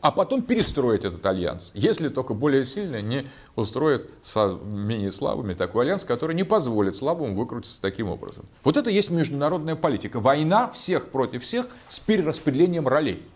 А 0.00 0.10
потом 0.10 0.42
перестроить 0.42 1.04
этот 1.04 1.24
альянс, 1.24 1.70
если 1.74 2.10
только 2.10 2.34
более 2.34 2.64
сильно 2.64 3.00
не 3.00 3.26
устроит 3.54 4.10
со 4.22 4.48
менее 4.48 5.10
слабыми 5.10 5.54
такой 5.54 5.84
альянс, 5.84 6.04
который 6.04 6.36
не 6.36 6.44
позволит 6.44 6.96
слабому 6.96 7.34
выкрутиться 7.34 7.80
таким 7.80 8.08
образом. 8.08 8.44
Вот 8.62 8.76
это 8.76 8.90
есть 8.90 9.10
международная 9.10 9.74
политика. 9.74 10.20
Война 10.20 10.70
всех 10.70 11.10
против 11.10 11.42
всех 11.42 11.68
с 11.88 11.98
перераспределением 11.98 12.86
ролей. 12.86 13.26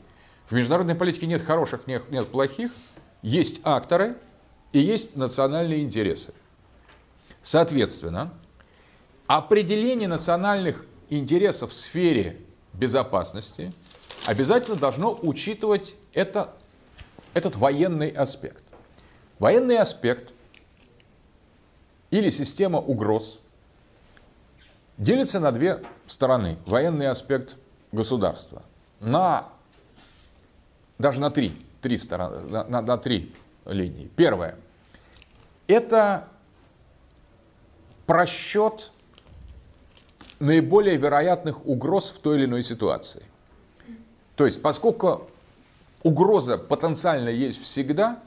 В 0.50 0.52
международной 0.52 0.96
политике 0.96 1.28
нет 1.28 1.42
хороших, 1.42 1.86
нет, 1.86 2.10
нет 2.10 2.28
плохих, 2.28 2.72
есть 3.22 3.60
акторы 3.62 4.16
и 4.72 4.80
есть 4.80 5.14
национальные 5.14 5.82
интересы. 5.82 6.34
Соответственно, 7.40 8.34
определение 9.28 10.08
национальных 10.08 10.84
интересов 11.08 11.70
в 11.70 11.74
сфере 11.74 12.40
безопасности 12.72 13.72
обязательно 14.26 14.76
должно 14.76 15.16
учитывать 15.22 15.94
это, 16.14 16.52
этот 17.32 17.54
военный 17.54 18.08
аспект. 18.08 18.64
Военный 19.38 19.78
аспект 19.78 20.32
или 22.10 22.28
система 22.28 22.80
угроз 22.80 23.38
делится 24.98 25.38
на 25.38 25.52
две 25.52 25.80
стороны. 26.06 26.58
Военный 26.66 27.06
аспект 27.06 27.56
государства. 27.92 28.64
На 28.98 29.48
даже 31.00 31.20
на 31.20 31.30
три, 31.30 31.52
три 31.80 31.96
стороны, 31.96 32.40
на, 32.40 32.64
на, 32.64 32.82
на 32.82 32.98
три 32.98 33.34
линии. 33.64 34.10
Первое. 34.16 34.56
Это 35.66 36.28
просчет 38.06 38.92
наиболее 40.40 40.96
вероятных 40.96 41.66
угроз 41.66 42.10
в 42.10 42.18
той 42.18 42.38
или 42.38 42.44
иной 42.44 42.62
ситуации. 42.62 43.22
То 44.36 44.46
есть, 44.46 44.62
поскольку 44.62 45.30
угроза 46.02 46.58
потенциально 46.58 47.28
есть 47.28 47.62
всегда, 47.62 48.22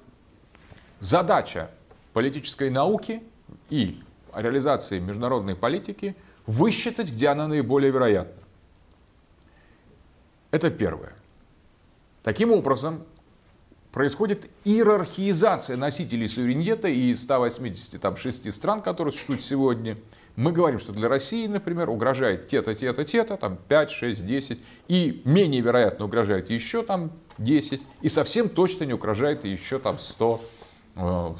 задача 1.00 1.70
политической 2.14 2.70
науки 2.70 3.24
и 3.70 4.02
реализации 4.36 5.00
международной 5.00 5.56
политики 5.56 6.16
высчитать, 6.46 7.12
где 7.12 7.28
она 7.28 7.48
наиболее 7.48 7.92
вероятна. 7.92 8.42
Это 10.52 10.70
первое. 10.70 11.14
Таким 12.24 12.52
образом, 12.52 13.04
происходит 13.92 14.50
иерархизация 14.64 15.78
носителей 15.78 16.28
суверенитета 16.28 16.88
и 16.88 17.12
из 17.12 17.22
186 17.24 18.52
стран, 18.54 18.82
которые 18.82 19.12
существуют 19.12 19.44
сегодня, 19.44 19.98
мы 20.36 20.52
говорим, 20.52 20.80
что 20.80 20.94
для 20.94 21.10
России, 21.10 21.46
например, 21.46 21.90
угрожает 21.90 22.48
те-то, 22.48 22.74
те-то, 22.74 23.04
те-то, 23.04 23.38
там 23.38 23.58
5, 23.68 23.92
6, 23.92 24.26
10, 24.26 24.60
и 24.88 25.22
менее 25.26 25.62
вероятно 25.62 26.06
угрожает 26.06 26.50
еще 26.50 26.82
там 26.82 27.12
10, 27.38 27.86
и 28.02 28.10
совсем 28.10 28.50
точно 28.50 28.86
не 28.86 28.94
угрожает 28.94 29.46
еще 29.46 29.78
там 29.78 30.00
100, 30.00 30.42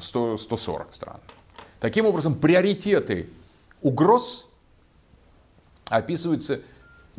100, 0.00 0.36
140 0.36 0.94
стран. 0.94 1.20
Таким 1.80 2.06
образом, 2.06 2.36
приоритеты 2.36 3.30
угроз 3.82 4.46
описываются 5.88 6.60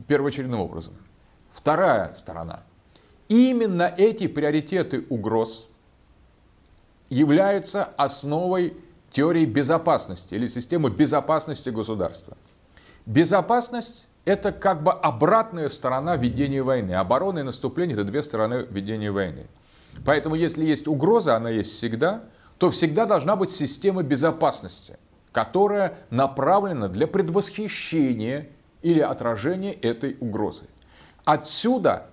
первоочередным 0.07 0.61
образом. 0.61 0.93
Вторая 1.51 2.13
сторона– 2.13 2.63
Именно 3.27 3.93
эти 3.97 4.27
приоритеты 4.27 5.05
угроз 5.09 5.67
являются 7.09 7.83
основой 7.97 8.77
теории 9.11 9.45
безопасности 9.45 10.35
или 10.35 10.47
системы 10.47 10.89
безопасности 10.89 11.69
государства. 11.69 12.37
Безопасность– 13.05 14.07
это 14.25 14.51
как 14.51 14.83
бы 14.83 14.91
обратная 14.91 15.69
сторона 15.69 16.17
ведения 16.17 16.61
войны. 16.61 16.93
Оборона 16.93 17.39
и 17.39 17.43
наступление– 17.43 17.93
это 17.95 18.03
две 18.03 18.21
стороны 18.21 18.65
ведения 18.69 19.11
войны. 19.11 19.47
Поэтому 20.03 20.35
если 20.35 20.65
есть 20.65 20.87
угроза, 20.87 21.35
она 21.35 21.49
есть 21.49 21.71
всегда, 21.71 22.23
то 22.57 22.69
всегда 22.69 23.05
должна 23.05 23.35
быть 23.35 23.51
система 23.51 24.03
безопасности, 24.03 24.97
которая 25.31 25.97
направлена 26.09 26.89
для 26.89 27.07
предвосхищения 27.07 28.49
или 28.81 28.99
отражения 28.99 29.71
этой 29.73 30.17
угрозы. 30.19 30.63
Отсюда 31.23 32.07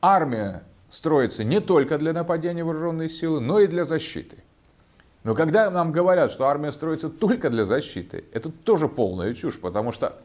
армия 0.00 0.62
строится 0.88 1.44
не 1.44 1.60
только 1.60 1.98
для 1.98 2.12
нападения 2.12 2.64
вооруженной 2.64 3.08
силы, 3.08 3.40
но 3.40 3.60
и 3.60 3.66
для 3.66 3.84
защиты. 3.84 4.38
Но 5.24 5.34
когда 5.34 5.70
нам 5.70 5.90
говорят, 5.90 6.30
что 6.30 6.46
армия 6.46 6.70
строится 6.70 7.08
только 7.08 7.50
для 7.50 7.64
защиты, 7.64 8.24
это 8.32 8.50
тоже 8.50 8.88
полная 8.88 9.34
чушь, 9.34 9.58
потому 9.58 9.90
что 9.90 10.16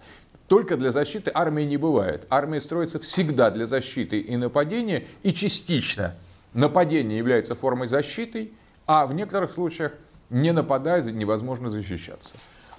только 0.47 0.77
для 0.77 0.91
защиты 0.91 1.31
армии 1.33 1.63
не 1.63 1.77
бывает. 1.77 2.27
Армия 2.29 2.61
строится 2.61 2.99
всегда 2.99 3.49
для 3.49 3.65
защиты 3.65 4.19
и 4.19 4.35
нападения, 4.37 5.05
и 5.23 5.33
частично 5.33 6.13
нападение 6.53 7.17
является 7.17 7.55
формой 7.55 7.87
защиты, 7.87 8.51
а 8.85 9.07
в 9.07 9.13
некоторых 9.13 9.51
случаях 9.51 9.93
не 10.29 10.51
нападая 10.51 11.01
невозможно 11.03 11.69
защищаться. 11.69 12.35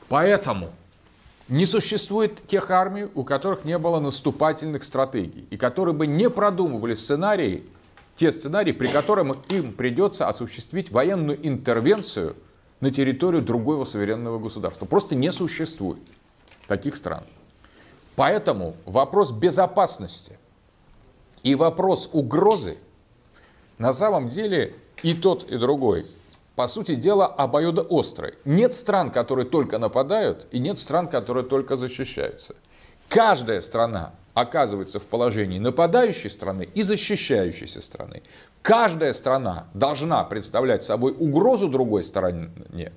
Поэтому 0.08 0.70
не 1.52 1.66
существует 1.66 2.46
тех 2.46 2.70
армий, 2.70 3.08
у 3.14 3.24
которых 3.24 3.66
не 3.66 3.76
было 3.76 4.00
наступательных 4.00 4.84
стратегий, 4.84 5.46
и 5.50 5.58
которые 5.58 5.94
бы 5.94 6.06
не 6.06 6.30
продумывали 6.30 6.94
сценарии, 6.94 7.62
те 8.16 8.32
сценарии, 8.32 8.72
при 8.72 8.86
которых 8.86 9.36
им 9.50 9.74
придется 9.74 10.28
осуществить 10.28 10.90
военную 10.90 11.46
интервенцию 11.46 12.36
на 12.80 12.90
территорию 12.90 13.42
другого 13.42 13.84
суверенного 13.84 14.38
государства. 14.38 14.86
Просто 14.86 15.14
не 15.14 15.30
существует 15.30 16.00
таких 16.68 16.96
стран. 16.96 17.24
Поэтому 18.16 18.74
вопрос 18.86 19.30
безопасности 19.30 20.38
и 21.42 21.54
вопрос 21.54 22.08
угрозы 22.14 22.78
на 23.76 23.92
самом 23.92 24.30
деле 24.30 24.74
и 25.02 25.12
тот, 25.12 25.50
и 25.50 25.58
другой 25.58 26.06
по 26.54 26.68
сути 26.68 26.94
дела, 26.94 27.26
обоюдоострый. 27.26 28.34
Нет 28.44 28.74
стран, 28.74 29.10
которые 29.10 29.46
только 29.46 29.78
нападают, 29.78 30.46
и 30.50 30.58
нет 30.58 30.78
стран, 30.78 31.08
которые 31.08 31.44
только 31.44 31.76
защищаются. 31.76 32.54
Каждая 33.08 33.60
страна 33.60 34.12
оказывается 34.34 35.00
в 35.00 35.06
положении 35.06 35.58
нападающей 35.58 36.30
страны 36.30 36.68
и 36.74 36.82
защищающейся 36.82 37.80
страны. 37.80 38.22
Каждая 38.62 39.12
страна 39.12 39.66
должна 39.74 40.24
представлять 40.24 40.82
собой 40.82 41.14
угрозу 41.18 41.68
другой 41.68 42.04
стороне 42.04 42.92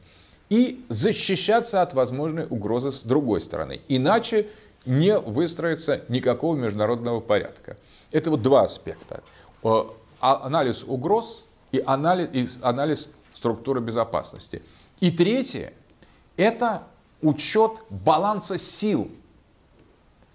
и 0.50 0.86
защищаться 0.90 1.82
от 1.82 1.94
возможной 1.94 2.46
угрозы 2.50 2.92
с 2.92 3.02
другой 3.02 3.42
стороны. 3.42 3.82
Иначе 3.88 4.48
не 4.86 5.18
выстроится 5.18 6.02
никакого 6.08 6.56
международного 6.56 7.20
порядка. 7.20 7.78
Это 8.12 8.30
вот 8.30 8.42
два 8.42 8.64
аспекта. 8.64 9.24
Э, 9.64 9.84
а, 10.22 10.46
анализ 10.46 10.84
угроз 10.84 11.44
и 11.72 11.84
анализ, 11.86 12.30
и 12.32 12.48
анализ 12.62 13.10
структуры 13.46 13.80
безопасности. 13.80 14.64
И 15.00 15.12
третье– 15.12 15.74
это 16.36 16.88
учет 17.22 17.74
баланса 17.92 18.58
сил, 18.58 19.12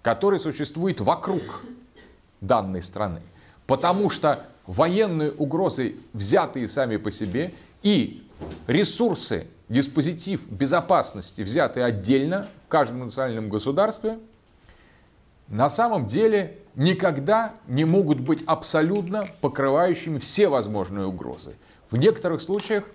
который 0.01 0.39
существует 0.39 1.01
вокруг 1.01 1.41
данной 2.39 2.81
страны. 2.81 3.21
Потому 3.67 4.09
что 4.09 4.45
военные 4.65 5.31
угрозы, 5.31 5.97
взятые 6.13 6.69
сами 6.69 6.95
по 6.95 7.11
себе, 7.11 7.51
и 7.83 8.25
ресурсы, 8.67 9.47
диспозитив 9.67 10.49
безопасности, 10.49 11.41
взятые 11.41 11.85
отдельно 11.85 12.47
в 12.65 12.69
каждом 12.69 12.99
национальном 12.99 13.49
государстве, 13.49 14.19
на 15.49 15.67
самом 15.67 16.05
деле 16.05 16.59
никогда 16.75 17.55
не 17.67 17.83
могут 17.83 18.21
быть 18.21 18.41
абсолютно 18.45 19.27
покрывающими 19.41 20.17
все 20.17 20.47
возможные 20.47 21.07
угрозы. 21.07 21.55
В 21.89 21.97
некоторых 21.97 22.41
случаях 22.41 22.85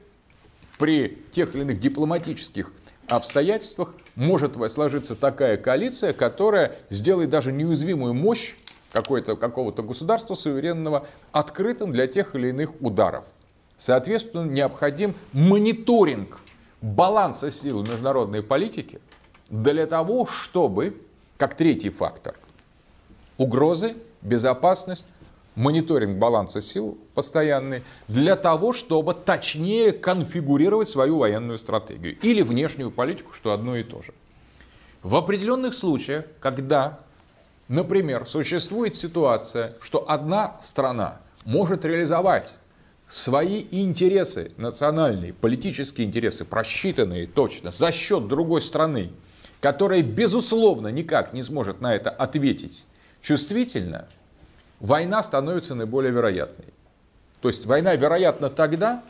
при 0.78 1.22
тех 1.32 1.54
или 1.54 1.62
иных 1.62 1.80
дипломатических 1.80 2.72
обстоятельствах 3.08 3.94
может 4.14 4.56
сложиться 4.70 5.14
такая 5.14 5.56
коалиция, 5.56 6.12
которая 6.12 6.76
сделает 6.90 7.30
даже 7.30 7.52
неуязвимую 7.52 8.14
мощь 8.14 8.54
какого-то 8.92 9.82
государства 9.82 10.34
суверенного 10.34 11.06
открытым 11.32 11.92
для 11.92 12.06
тех 12.06 12.34
или 12.34 12.48
иных 12.48 12.80
ударов. 12.80 13.24
Соответственно, 13.76 14.44
необходим 14.50 15.14
мониторинг 15.32 16.40
баланса 16.80 17.50
сил 17.50 17.82
международной 17.82 18.42
политики 18.42 19.00
для 19.50 19.86
того, 19.86 20.26
чтобы, 20.26 21.00
как 21.36 21.54
третий 21.54 21.90
фактор, 21.90 22.34
угрозы, 23.36 23.94
безопасность 24.22 25.06
мониторинг 25.56 26.18
баланса 26.18 26.60
сил 26.60 26.98
постоянный 27.14 27.82
для 28.06 28.36
того, 28.36 28.72
чтобы 28.72 29.14
точнее 29.14 29.92
конфигурировать 29.92 30.88
свою 30.88 31.18
военную 31.18 31.58
стратегию 31.58 32.16
или 32.20 32.42
внешнюю 32.42 32.90
политику, 32.92 33.32
что 33.32 33.52
одно 33.52 33.76
и 33.76 33.82
то 33.82 34.02
же. 34.02 34.14
В 35.02 35.16
определенных 35.16 35.74
случаях, 35.74 36.24
когда, 36.40 37.00
например, 37.68 38.26
существует 38.26 38.94
ситуация, 38.94 39.74
что 39.80 40.08
одна 40.08 40.56
страна 40.62 41.20
может 41.44 41.84
реализовать 41.84 42.52
свои 43.08 43.66
интересы 43.70 44.52
национальные, 44.56 45.32
политические 45.32 46.06
интересы, 46.06 46.44
просчитанные 46.44 47.26
точно, 47.26 47.70
за 47.70 47.92
счет 47.92 48.26
другой 48.26 48.60
страны, 48.60 49.10
которая, 49.60 50.02
безусловно, 50.02 50.88
никак 50.88 51.32
не 51.32 51.42
сможет 51.42 51.80
на 51.80 51.94
это 51.94 52.10
ответить 52.10 52.84
чувствительно, 53.22 54.08
война 54.80 55.22
становится 55.22 55.74
наиболее 55.74 56.12
вероятной. 56.12 56.66
То 57.40 57.48
есть 57.48 57.66
война 57.66 57.94
вероятна 57.94 58.48
тогда, 58.48 59.02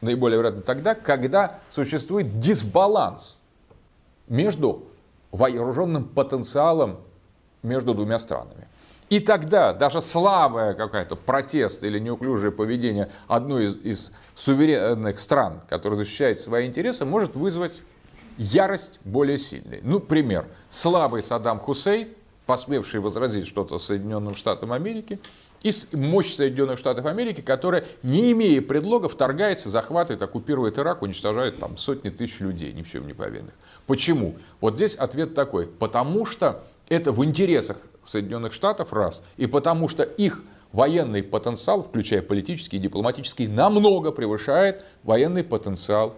наиболее 0.00 0.38
вероятна 0.38 0.62
тогда, 0.62 0.94
когда 0.94 1.58
существует 1.70 2.40
дисбаланс 2.40 3.38
между 4.28 4.84
вооруженным 5.32 6.04
потенциалом 6.04 6.98
между 7.62 7.94
двумя 7.94 8.18
странами. 8.18 8.68
И 9.08 9.20
тогда 9.20 9.72
даже 9.72 10.00
слабое 10.00 10.74
какое-то 10.74 11.14
протест 11.14 11.84
или 11.84 11.98
неуклюжее 11.98 12.50
поведение 12.50 13.10
одной 13.28 13.66
из, 13.66 13.76
из 13.76 14.12
суверенных 14.34 15.20
стран, 15.20 15.60
которая 15.68 15.96
защищает 15.98 16.40
свои 16.40 16.66
интересы, 16.66 17.04
может 17.04 17.36
вызвать 17.36 17.82
ярость 18.36 18.98
более 19.04 19.38
сильной. 19.38 19.80
Ну, 19.82 20.00
пример. 20.00 20.46
Слабый 20.70 21.22
Саддам 21.22 21.60
Хусейн 21.60 22.08
посмевший 22.46 23.00
возразить 23.00 23.46
что-то 23.46 23.78
Соединенным 23.78 24.34
Штатам 24.34 24.72
Америки, 24.72 25.18
и 25.62 25.72
мощь 25.92 26.32
Соединенных 26.32 26.78
Штатов 26.78 27.06
Америки, 27.06 27.40
которая, 27.40 27.84
не 28.02 28.32
имея 28.32 28.62
предлога, 28.62 29.08
вторгается, 29.08 29.68
захватывает, 29.68 30.22
оккупирует 30.22 30.78
Ирак, 30.78 31.02
уничтожает 31.02 31.58
там 31.58 31.76
сотни 31.76 32.10
тысяч 32.10 32.40
людей, 32.40 32.72
ни 32.72 32.82
в 32.82 32.90
чем 32.90 33.06
не 33.06 33.14
повинных. 33.14 33.54
Почему? 33.86 34.36
Вот 34.60 34.76
здесь 34.76 34.94
ответ 34.94 35.34
такой. 35.34 35.66
Потому 35.66 36.24
что 36.24 36.62
это 36.88 37.10
в 37.10 37.24
интересах 37.24 37.78
Соединенных 38.04 38.52
Штатов, 38.52 38.92
раз, 38.92 39.24
и 39.36 39.46
потому 39.46 39.88
что 39.88 40.04
их 40.04 40.42
военный 40.72 41.22
потенциал, 41.22 41.82
включая 41.82 42.22
политический 42.22 42.76
и 42.76 42.80
дипломатический, 42.80 43.48
намного 43.48 44.12
превышает 44.12 44.84
военный 45.02 45.42
потенциал 45.42 46.14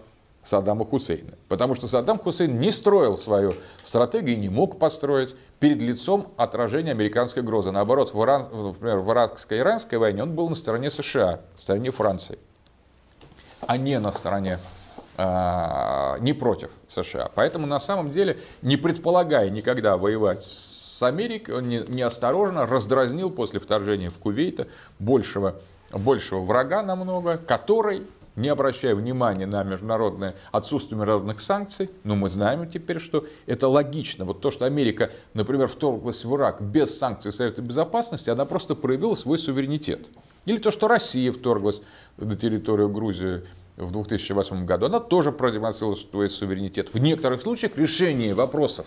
Саддама 0.49 0.85
Хусейна. 0.85 1.33
Потому 1.47 1.75
что 1.75 1.87
Саддам 1.87 2.17
Хусейн 2.17 2.59
не 2.59 2.71
строил 2.71 3.17
свою 3.17 3.53
стратегию 3.83 4.39
не 4.39 4.49
мог 4.49 4.79
построить 4.79 5.35
перед 5.59 5.81
лицом 5.81 6.31
отражения 6.37 6.91
американской 6.91 7.43
грозы. 7.43 7.71
Наоборот, 7.71 8.13
в, 8.13 8.23
Иран, 8.23 8.47
например, 8.51 8.97
в 8.97 9.11
иракско-иранской 9.11 9.97
войне 9.97 10.23
он 10.23 10.33
был 10.33 10.49
на 10.49 10.55
стороне 10.55 10.89
США, 10.89 11.41
на 11.53 11.59
стороне 11.59 11.91
Франции, 11.91 12.39
а 13.67 13.77
не 13.77 13.99
на 13.99 14.11
стороне 14.11 14.57
а, 15.17 16.17
не 16.19 16.33
против 16.33 16.71
США. 16.87 17.29
Поэтому 17.35 17.67
на 17.67 17.79
самом 17.79 18.09
деле, 18.09 18.39
не 18.63 18.77
предполагая 18.77 19.49
никогда 19.49 19.97
воевать 19.97 20.43
с 20.43 21.03
Америкой, 21.03 21.57
он 21.57 21.69
неосторожно 21.69 22.65
раздразнил 22.65 23.29
после 23.29 23.59
вторжения 23.59 24.09
в 24.09 24.17
Кувейта 24.17 24.67
большего, 24.97 25.55
большего 25.91 26.41
врага 26.41 26.81
намного, 26.81 27.37
который 27.37 28.07
не 28.39 28.49
обращая 28.49 28.95
внимания 28.95 29.45
на 29.45 29.63
международное 29.63 30.35
отсутствие 30.51 30.97
международных 30.97 31.41
санкций, 31.41 31.89
но 32.03 32.15
мы 32.15 32.29
знаем 32.29 32.69
теперь, 32.69 32.99
что 32.99 33.25
это 33.45 33.67
логично. 33.67 34.25
Вот 34.25 34.41
то, 34.41 34.49
что 34.49 34.65
Америка, 34.65 35.11
например, 35.33 35.67
вторглась 35.67 36.23
в 36.23 36.35
Ирак 36.35 36.61
без 36.61 36.97
санкций 36.97 37.31
Совета 37.31 37.61
Безопасности, 37.61 38.29
она 38.29 38.45
просто 38.45 38.75
проявила 38.75 39.13
свой 39.15 39.37
суверенитет. 39.37 40.07
Или 40.45 40.57
то, 40.57 40.71
что 40.71 40.87
Россия 40.87 41.31
вторглась 41.31 41.81
на 42.17 42.35
территорию 42.35 42.89
Грузии 42.89 43.43
в 43.75 43.91
2008 43.91 44.65
году, 44.65 44.85
она 44.85 44.99
тоже 44.99 45.31
продемонстрировала 45.31 45.95
свой 45.95 46.29
суверенитет. 46.29 46.93
В 46.93 46.97
некоторых 46.97 47.41
случаях 47.41 47.77
решение 47.77 48.33
вопросов 48.33 48.85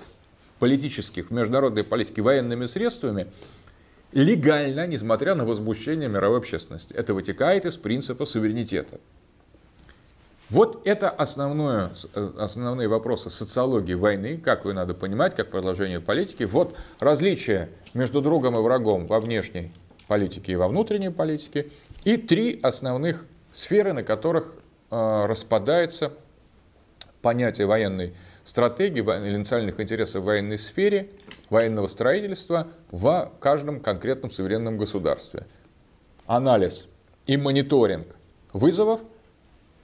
политических 0.59 1.31
международной 1.31 1.85
политике 1.85 2.23
военными 2.23 2.67
средствами 2.67 3.27
легально, 4.13 4.87
несмотря 4.87 5.35
на 5.35 5.45
возмущение 5.45 6.09
мировой 6.09 6.39
общественности. 6.39 6.93
Это 6.95 7.15
вытекает 7.15 7.65
из 7.67 7.77
принципа 7.77 8.25
суверенитета. 8.27 9.01
Вот 10.53 10.87
это 10.87 11.09
основное, 11.09 11.93
основные 12.39 12.87
вопросы 12.87 13.31
социологии 13.31 13.95
войны, 13.95 14.37
как 14.37 14.67
ее 14.67 14.75
надо 14.75 14.93
понимать, 14.93 15.35
как 15.35 15.49
продолжение 15.49 15.99
политики. 15.99 16.43
Вот 16.43 16.77
различия 17.01 17.71
между 17.95 18.21
другом 18.21 18.59
и 18.59 18.61
врагом 18.61 19.07
во 19.07 19.19
внешней 19.19 19.73
политике 20.09 20.53
и 20.53 20.57
во 20.57 20.69
внутренней 20.69 21.09
политике. 21.09 21.71
И 22.05 22.19
три 22.19 22.61
основных 22.63 23.25
сферы, 23.51 23.95
на 23.95 24.03
которых 24.03 24.53
э, 24.91 25.25
распадается 25.27 26.13
понятие 27.23 27.67
военной 27.67 28.13
стратегии 28.45 29.01
или 29.01 29.37
национальных 29.39 29.81
интересов 29.81 30.21
в 30.21 30.27
военной 30.27 30.59
сфере, 30.59 31.13
военного 31.49 31.87
строительства 31.87 32.67
в 32.91 33.33
каждом 33.41 33.81
конкретном 33.81 34.31
суверенном 34.31 34.77
государстве. 34.77 35.47
Анализ 36.27 36.89
и 37.27 37.39
мониторинг 37.39 38.07
вызовов, 38.53 39.01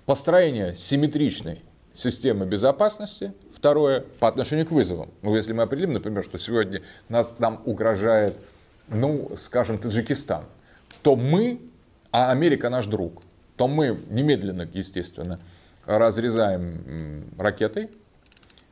построение 0.08 0.74
симметричной 0.74 1.60
системы 1.92 2.46
безопасности, 2.46 3.34
второе, 3.54 4.06
по 4.20 4.26
отношению 4.26 4.64
к 4.64 4.70
вызовам. 4.70 5.10
Ну, 5.20 5.36
если 5.36 5.52
мы 5.52 5.64
определим, 5.64 5.92
например, 5.92 6.24
что 6.24 6.38
сегодня 6.38 6.80
нас, 7.10 7.38
нам 7.38 7.60
угрожает, 7.66 8.34
ну, 8.88 9.30
скажем, 9.36 9.76
Таджикистан, 9.76 10.44
то 11.02 11.14
мы, 11.14 11.60
а 12.10 12.30
Америка 12.30 12.70
наш 12.70 12.86
друг, 12.86 13.20
то 13.56 13.68
мы 13.68 14.00
немедленно, 14.08 14.66
естественно, 14.72 15.38
разрезаем 15.84 17.26
ракеты, 17.36 17.90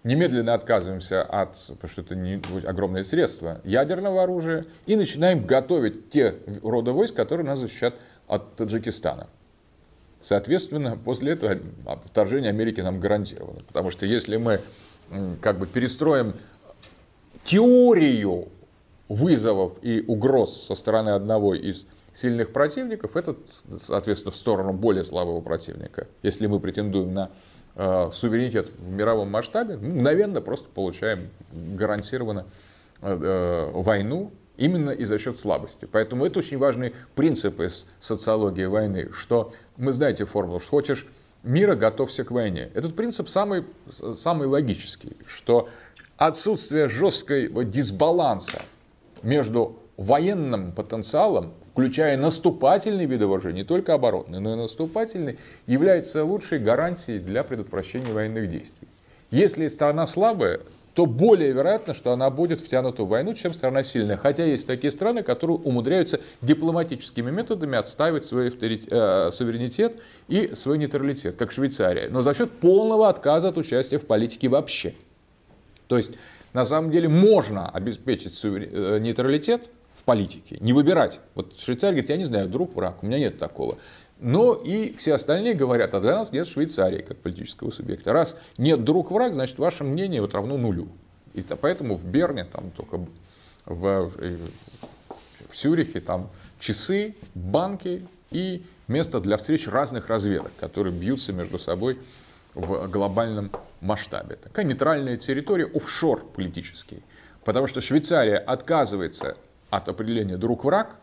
немедленно 0.04 0.54
отказываемся 0.54 1.22
от, 1.22 1.50
потому 1.68 1.90
что 1.90 2.00
это 2.00 2.14
не 2.14 2.40
огромное 2.66 3.04
средство, 3.04 3.60
ядерного 3.62 4.22
оружия, 4.22 4.64
и 4.86 4.96
начинаем 4.96 5.44
готовить 5.44 6.08
те 6.08 6.36
рода 6.62 6.92
войск, 6.92 7.14
которые 7.14 7.46
нас 7.46 7.58
защищат 7.58 7.94
от 8.26 8.56
Таджикистана. 8.56 9.26
Соответственно, 10.20 10.96
после 10.96 11.32
этого 11.32 11.58
вторжение 12.06 12.50
Америки 12.50 12.80
нам 12.80 13.00
гарантировано. 13.00 13.60
Потому 13.66 13.90
что 13.90 14.06
если 14.06 14.36
мы 14.36 14.60
как 15.40 15.58
бы 15.58 15.66
перестроим 15.66 16.34
теорию 17.44 18.48
вызовов 19.08 19.74
и 19.82 20.02
угроз 20.06 20.66
со 20.66 20.74
стороны 20.74 21.10
одного 21.10 21.54
из 21.54 21.86
сильных 22.12 22.52
противников, 22.52 23.16
это, 23.16 23.36
соответственно, 23.78 24.32
в 24.32 24.36
сторону 24.36 24.72
более 24.72 25.04
слабого 25.04 25.40
противника. 25.40 26.08
Если 26.22 26.46
мы 26.46 26.58
претендуем 26.58 27.14
на 27.14 27.30
Э, 27.78 28.08
суверенитет 28.10 28.72
в 28.78 28.90
мировом 28.90 29.30
масштабе, 29.30 29.76
ну, 29.76 29.90
мгновенно 29.90 30.40
просто 30.40 30.66
получаем 30.70 31.28
гарантированно 31.52 32.46
э, 33.02 33.12
э, 33.12 33.70
войну 33.70 34.32
именно 34.56 34.90
и 34.90 35.04
за 35.04 35.18
счет 35.18 35.38
слабости. 35.38 35.86
Поэтому 35.90 36.24
это 36.24 36.38
очень 36.38 36.58
важный 36.58 36.94
принцип 37.14 37.60
из 37.60 37.86
социологии 38.00 38.64
войны, 38.64 39.10
что 39.12 39.52
мы 39.76 39.92
знаете 39.92 40.24
формулу, 40.24 40.60
что 40.60 40.70
хочешь 40.70 41.06
мира, 41.42 41.74
готовься 41.74 42.24
к 42.24 42.30
войне. 42.30 42.70
Этот 42.74 42.96
принцип 42.96 43.28
самый, 43.28 43.64
самый 43.90 44.48
логический, 44.48 45.16
что 45.26 45.68
отсутствие 46.16 46.88
жесткого 46.88 47.64
дисбаланса 47.64 48.62
между 49.22 49.78
военным 49.96 50.72
потенциалом 50.72 51.54
включая 51.76 52.16
наступательные 52.16 53.06
виды 53.06 53.26
вооружений, 53.26 53.58
не 53.58 53.64
только 53.64 53.92
оборонные, 53.92 54.40
но 54.40 54.54
и 54.54 54.56
наступательные, 54.56 55.36
является 55.66 56.24
лучшей 56.24 56.58
гарантией 56.58 57.18
для 57.18 57.44
предотвращения 57.44 58.14
военных 58.14 58.48
действий. 58.48 58.88
Если 59.30 59.68
страна 59.68 60.06
слабая, 60.06 60.60
то 60.96 61.04
более 61.04 61.52
вероятно, 61.52 61.92
что 61.92 62.10
она 62.12 62.30
будет 62.30 62.62
втянута 62.62 63.02
в 63.02 63.08
войну, 63.08 63.34
чем 63.34 63.52
страна 63.52 63.84
сильная. 63.84 64.16
Хотя 64.16 64.46
есть 64.46 64.66
такие 64.66 64.90
страны, 64.90 65.22
которые 65.22 65.58
умудряются 65.58 66.20
дипломатическими 66.40 67.30
методами 67.30 67.76
отстаивать 67.76 68.24
свой 68.24 68.48
авторитет, 68.48 68.88
э, 68.90 69.30
суверенитет 69.30 69.98
и 70.26 70.54
свой 70.54 70.78
нейтралитет, 70.78 71.36
как 71.36 71.52
Швейцария, 71.52 72.08
но 72.08 72.22
за 72.22 72.32
счет 72.32 72.50
полного 72.50 73.10
отказа 73.10 73.48
от 73.48 73.58
участия 73.58 73.98
в 73.98 74.06
политике 74.06 74.48
вообще. 74.48 74.94
То 75.86 75.98
есть, 75.98 76.14
на 76.54 76.64
самом 76.64 76.90
деле, 76.90 77.10
можно 77.10 77.68
обеспечить 77.68 78.34
сувер... 78.34 78.66
э, 78.72 78.98
нейтралитет, 78.98 79.68
политике. 80.06 80.56
Не 80.60 80.72
выбирать. 80.72 81.20
Вот 81.34 81.58
Швейцария 81.58 81.94
говорит, 81.94 82.10
я 82.10 82.16
не 82.16 82.24
знаю, 82.24 82.48
друг, 82.48 82.74
враг, 82.74 83.02
у 83.02 83.06
меня 83.06 83.18
нет 83.18 83.38
такого. 83.38 83.76
Но 84.18 84.54
и 84.54 84.94
все 84.96 85.14
остальные 85.14 85.54
говорят, 85.54 85.92
а 85.94 86.00
для 86.00 86.16
нас 86.16 86.32
нет 86.32 86.46
Швейцарии 86.46 87.02
как 87.02 87.18
политического 87.18 87.70
субъекта. 87.70 88.12
Раз 88.12 88.36
нет 88.56 88.82
друг, 88.82 89.10
враг, 89.10 89.34
значит 89.34 89.58
ваше 89.58 89.84
мнение 89.84 90.20
вот 90.20 90.34
равно 90.34 90.56
нулю. 90.56 90.88
И 91.34 91.42
поэтому 91.42 91.96
в 91.96 92.04
Берне, 92.04 92.44
там 92.44 92.70
только 92.70 93.06
в, 93.66 94.10
в 95.50 95.56
Сюрихе, 95.56 96.00
там 96.00 96.30
часы, 96.58 97.14
банки 97.34 98.06
и 98.30 98.64
место 98.88 99.20
для 99.20 99.36
встреч 99.36 99.68
разных 99.68 100.08
разведок, 100.08 100.52
которые 100.58 100.94
бьются 100.94 101.34
между 101.34 101.58
собой 101.58 101.98
в 102.54 102.88
глобальном 102.88 103.50
масштабе. 103.82 104.36
Такая 104.36 104.64
нейтральная 104.64 105.18
территория, 105.18 105.66
офшор 105.66 106.24
политический. 106.24 107.02
Потому 107.44 107.66
что 107.66 107.82
Швейцария 107.82 108.38
отказывается 108.38 109.36
от 109.68 109.88
определения 109.88 110.38
друг-враг, 110.38 110.96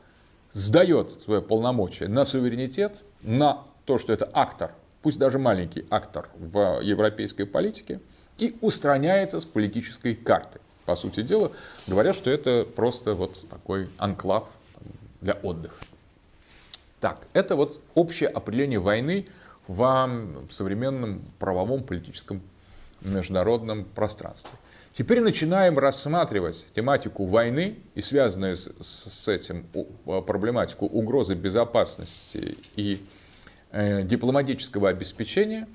сдает 0.54 1.12
свое 1.24 1.42
полномочие 1.42 2.08
на 2.08 2.26
суверенитет, 2.26 3.04
на 3.22 3.64
то, 3.86 3.98
что 3.98 4.14
это 4.14 4.30
актор, 4.34 4.72
пусть 5.02 5.20
даже 5.20 5.40
маленький 5.40 5.86
актор 5.90 6.30
в 6.38 6.80
европейской 6.82 7.44
политике, 7.44 8.00
и 8.38 8.56
устраняется 8.62 9.40
с 9.40 9.46
политической 9.46 10.16
карты. 10.16 10.60
По 10.86 10.96
сути 10.96 11.22
дела, 11.22 11.52
говорят, 11.88 12.16
что 12.16 12.30
это 12.30 12.66
просто 12.76 13.14
вот 13.14 13.48
такой 13.50 13.90
анклав 13.98 14.50
для 15.22 15.34
отдыха. 15.34 15.76
Так, 17.00 17.20
это 17.34 17.56
вот 17.56 17.80
общее 17.96 18.30
определение 18.30 18.80
войны 18.80 19.28
в 19.68 20.50
современном 20.50 21.22
правовом 21.40 21.84
политическом 21.84 22.42
международном 23.02 23.86
пространстве. 23.86 24.52
Теперь 24.94 25.22
начинаем 25.22 25.80
рассматривать 25.80 26.68
тематику 26.72 27.26
войны 27.26 27.80
и 27.96 28.02
связанную 28.02 28.56
с, 28.56 28.70
с 28.80 29.28
этим 29.28 29.66
проблематику 30.06 30.86
угрозы 30.86 31.34
безопасности 31.34 32.58
и 32.76 33.04
э, 33.72 34.04
дипломатического 34.04 34.90
обеспечения 34.90 35.68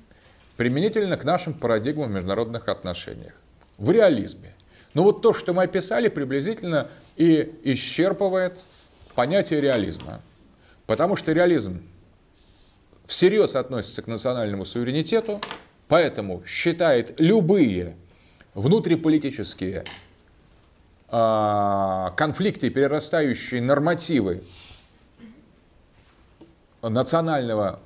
применительно 0.55 1.17
к 1.17 1.25
нашим 1.25 1.53
парадигмам 1.53 2.11
в 2.11 2.13
международных 2.13 2.69
отношениях. 2.69 3.33
В 3.77 3.91
реализме. 3.91 4.53
Ну 4.93 5.03
вот 5.03 5.21
то, 5.21 5.33
что 5.33 5.53
мы 5.53 5.63
описали, 5.63 6.07
приблизительно 6.07 6.87
и 7.17 7.59
исчерпывает 7.63 8.57
понятие 9.15 9.59
реализма. 9.59 10.21
Потому 10.87 11.17
что 11.17 11.33
реализм 11.33 11.83
всерьез 13.05 13.55
относится 13.55 14.01
к 14.01 14.07
национальному 14.07 14.63
суверенитету, 14.63 15.41
поэтому 15.89 16.41
считает 16.45 17.19
любые 17.19 17.97
внутриполитические 18.53 19.85
а, 21.09 22.11
конфликты, 22.17 22.69
перерастающие 22.69 23.61
нормативы 23.61 24.43
национального, 26.81 27.79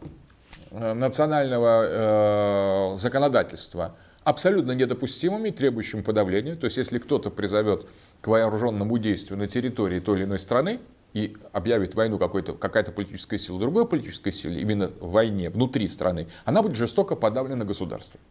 национального 0.71 2.93
э, 2.93 2.97
законодательства 2.97 3.95
абсолютно 4.23 4.71
недопустимыми, 4.71 5.49
требующими 5.49 6.01
подавления. 6.01 6.55
То 6.55 6.65
есть, 6.65 6.77
если 6.77 6.99
кто-то 6.99 7.29
призовет 7.29 7.85
к 8.21 8.27
вооруженному 8.27 8.97
действию 8.97 9.37
на 9.37 9.47
территории 9.47 9.99
той 9.99 10.19
или 10.19 10.25
иной 10.25 10.39
страны 10.39 10.79
и 11.13 11.35
объявит 11.51 11.95
войну 11.95 12.17
какая-то 12.17 12.91
политическая 12.91 13.37
сила 13.37 13.59
другой 13.59 13.87
политической 13.87 14.31
силе, 14.31 14.61
именно 14.61 14.89
в 14.99 15.11
войне 15.11 15.49
внутри 15.49 15.87
страны, 15.87 16.27
она 16.45 16.61
будет 16.61 16.75
жестоко 16.75 17.15
подавлена 17.15 17.65
государством, 17.65 18.21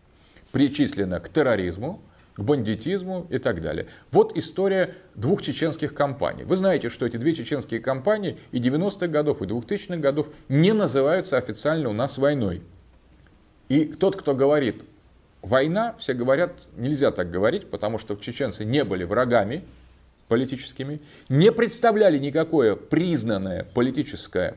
причислена 0.51 1.21
к 1.21 1.29
терроризму, 1.29 2.01
к 2.35 2.41
бандитизму 2.41 3.27
и 3.31 3.39
так 3.39 3.61
далее. 3.61 3.87
Вот 4.11 4.37
история 4.37 4.95
двух 5.15 5.43
чеченских 5.43 5.95
компаний. 5.95 6.45
Вы 6.45 6.57
знаете, 6.57 6.89
что 6.89 7.07
эти 7.07 7.17
две 7.17 7.35
чеченские 7.35 7.81
компании 7.81 8.39
и 8.53 8.59
90-х 8.59 9.07
годов, 9.09 9.43
и 9.43 9.45
2000-х 9.45 9.97
годов 9.97 10.29
не 10.49 10.73
называются 10.73 11.37
официально 11.37 11.89
у 11.89 11.93
нас 11.93 12.19
войной. 12.19 12.63
И 13.69 13.85
тот, 13.85 14.17
кто 14.17 14.35
говорит 14.35 14.83
война, 15.43 15.95
все 15.99 16.15
говорят, 16.15 16.53
нельзя 16.77 17.11
так 17.11 17.31
говорить, 17.31 17.69
потому 17.69 17.99
что 17.99 18.17
чеченцы 18.17 18.65
не 18.65 18.85
были 18.85 19.05
врагами 19.05 19.65
политическими, 20.29 21.01
не 21.29 21.53
представляли 21.53 22.19
никакое 22.19 22.75
признанное 22.75 23.65
политическое 23.75 24.57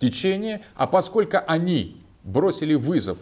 течение, 0.00 0.62
а 0.74 0.86
поскольку 0.86 1.38
они 1.46 2.02
бросили 2.24 2.74
вызов 2.74 3.18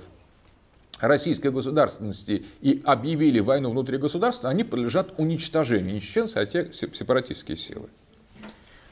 российской 1.08 1.50
государственности 1.50 2.44
и 2.60 2.82
объявили 2.84 3.40
войну 3.40 3.70
внутри 3.70 3.98
государства, 3.98 4.50
они 4.50 4.64
подлежат 4.64 5.18
уничтожению. 5.18 5.94
Не 5.94 6.00
чеченцы, 6.00 6.38
а 6.38 6.46
те 6.46 6.70
сепаратистские 6.72 7.56
силы. 7.56 7.88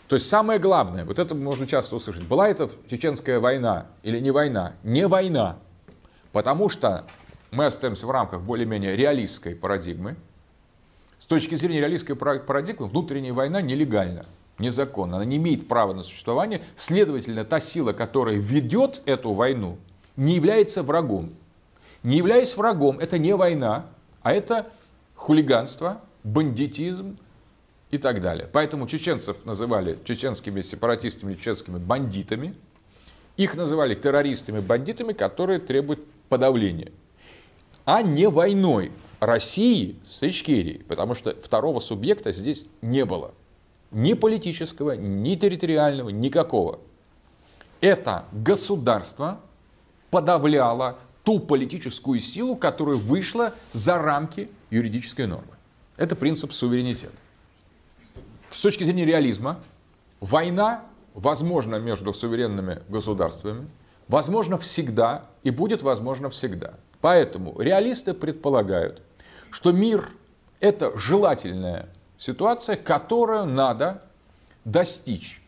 То 0.09 0.17
есть 0.17 0.29
самое 0.29 0.59
главное, 0.59 1.05
вот 1.05 1.19
это 1.19 1.35
можно 1.35 1.67
часто 1.67 1.97
услышать, 1.97 2.25
была 2.25 2.49
это 2.49 2.69
чеченская 2.87 3.41
война 3.41 3.87
или 4.03 4.19
не 4.19 4.31
война? 4.31 4.75
Не 4.83 5.07
война, 5.07 5.59
потому 6.33 6.69
что 6.69 7.07
мы 7.51 7.67
остаемся 7.67 8.07
в 8.07 8.11
рамках 8.11 8.43
более-менее 8.43 8.97
реалистской 8.97 9.55
парадигмы. 9.55 10.17
С 11.19 11.25
точки 11.25 11.55
зрения 11.55 11.81
реалистской 11.81 12.17
парадигмы 12.17 12.89
внутренняя 12.89 13.33
война 13.33 13.63
нелегальна, 13.63 14.27
незаконна, 14.59 15.17
она 15.17 15.25
не 15.25 15.37
имеет 15.37 15.69
права 15.69 15.95
на 15.95 16.03
существование. 16.03 16.63
Следовательно, 16.77 17.45
та 17.45 17.61
сила, 17.61 17.93
которая 17.93 18.37
ведет 18.37 19.01
эту 19.07 19.33
войну, 19.33 19.79
не 20.17 20.35
является 20.35 20.83
врагом. 20.83 21.33
Не 22.03 22.17
являясь 22.17 22.57
врагом, 22.57 22.99
это 22.99 23.19
не 23.19 23.35
война, 23.35 23.87
а 24.23 24.33
это 24.33 24.67
хулиганство, 25.15 26.01
бандитизм, 26.25 27.17
и 27.93 27.99
так 27.99 28.21
далее. 28.21 28.49
Поэтому 28.51 28.89
чеченцев 28.89 29.45
называли 29.45 29.99
чеченскими 30.05 30.63
сепаратистами, 30.63 31.35
чеченскими 31.35 31.79
бандитами. 31.79 32.55
Их 33.37 33.55
называли 33.55 33.95
террористами, 33.95 34.61
бандитами, 34.61 35.13
которые 35.13 35.61
требуют 35.61 36.01
подавления. 36.29 36.91
А 37.85 38.03
не 38.03 38.29
войной 38.29 38.93
России 39.21 39.97
с 40.05 40.23
Ичкерией, 40.23 40.83
потому 40.85 41.15
что 41.15 41.37
второго 41.41 41.81
субъекта 41.81 42.33
здесь 42.33 42.67
не 42.81 43.05
было. 43.05 43.35
Ни 43.91 44.15
политического, 44.15 44.93
ни 44.93 45.35
территориального, 45.35 46.09
никакого. 46.09 46.81
Это 47.83 48.25
государство 48.33 49.41
подавляло 50.11 50.99
ту 51.25 51.39
политическую 51.39 52.21
силу, 52.21 52.57
которая 52.57 52.97
вышла 52.97 53.55
за 53.73 53.99
рамки 53.99 54.51
юридической 54.71 55.27
нормы. 55.27 55.53
Это 55.97 56.17
принцип 56.17 56.53
суверенитета 56.53 57.13
с 58.55 58.61
точки 58.61 58.85
зрения 58.85 59.05
реализма, 59.05 59.59
война 60.21 60.83
возможна 61.15 61.77
между 61.77 62.13
суверенными 62.13 62.83
государствами, 62.89 63.69
возможно 64.09 64.59
всегда 64.59 65.27
и 65.43 65.51
будет 65.51 65.83
возможно 65.83 66.31
всегда. 66.31 66.75
Поэтому 67.01 67.59
реалисты 67.61 68.15
предполагают, 68.15 69.03
что 69.51 69.73
мир– 69.73 70.11
это 70.61 70.97
желательная 70.99 71.89
ситуация, 72.19 72.77
которую 72.77 73.47
надо 73.47 74.03
достичь 74.65 75.43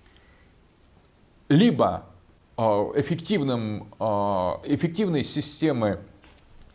либо 1.48 2.06
эффективным, 2.56 3.88
э, 3.98 4.04
эффективной 4.04 5.24
системы 5.24 5.98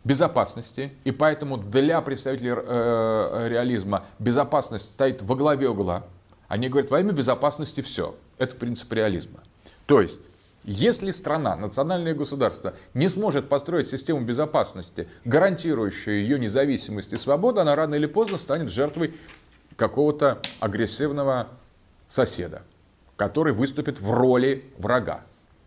безопасности, 0.04 0.92
и 1.04 1.10
поэтому 1.10 1.56
для 1.56 2.00
представителей 2.00 2.54
э, 2.56 3.48
реализма 3.48 4.04
безопасность 4.18 4.92
стоит 4.92 5.22
во 5.22 5.36
главе 5.36 5.68
угла– 5.68 6.04
они 6.50 6.68
говорят, 6.68 6.90
во 6.90 6.98
имя 6.98 7.12
безопасности 7.12 7.80
все. 7.80 8.16
Это 8.36 8.56
принцип 8.56 8.92
реализма. 8.92 9.38
То 9.86 10.00
есть, 10.00 10.18
если 10.64 11.12
страна, 11.12 11.54
национальное 11.54 12.12
государство 12.12 12.74
не 12.92 13.08
сможет 13.08 13.48
построить 13.48 13.86
систему 13.86 14.22
безопасности, 14.22 15.06
гарантирующую 15.24 16.20
ее 16.20 16.40
независимость 16.40 17.12
и 17.12 17.16
свободу, 17.16 17.60
она 17.60 17.76
рано 17.76 17.94
или 17.94 18.06
поздно 18.06 18.36
станет 18.36 18.68
жертвой 18.68 19.14
какого-то 19.76 20.42
агрессивного 20.58 21.46
соседа, 22.08 22.62
который 23.14 23.52
выступит 23.52 24.00
в 24.00 24.10
роли 24.10 24.64
врага. 24.76 25.22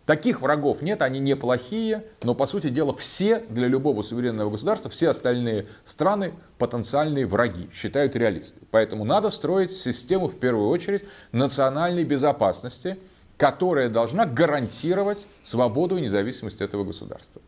Таких 0.06 0.42
врагов 0.42 0.82
нет, 0.82 1.00
они 1.00 1.18
неплохие, 1.18 2.04
но 2.22 2.34
по 2.34 2.44
сути 2.44 2.68
дела 2.68 2.94
все 2.94 3.38
для 3.48 3.68
любого 3.68 4.02
суверенного 4.02 4.50
государства, 4.50 4.90
все 4.90 5.08
остальные 5.08 5.66
страны 5.86 6.34
потенциальные 6.58 7.26
враги, 7.26 7.70
считают 7.72 8.14
реалисты. 8.14 8.60
Поэтому 8.70 9.04
надо 9.04 9.30
строить 9.30 9.70
систему 9.70 10.28
в 10.28 10.38
первую 10.38 10.68
очередь 10.68 11.04
национальной 11.32 12.04
безопасности, 12.04 12.98
которая 13.38 13.88
должна 13.88 14.26
гарантировать 14.26 15.26
свободу 15.42 15.96
и 15.96 16.02
независимость 16.02 16.60
этого 16.60 16.84
государства. 16.84 17.40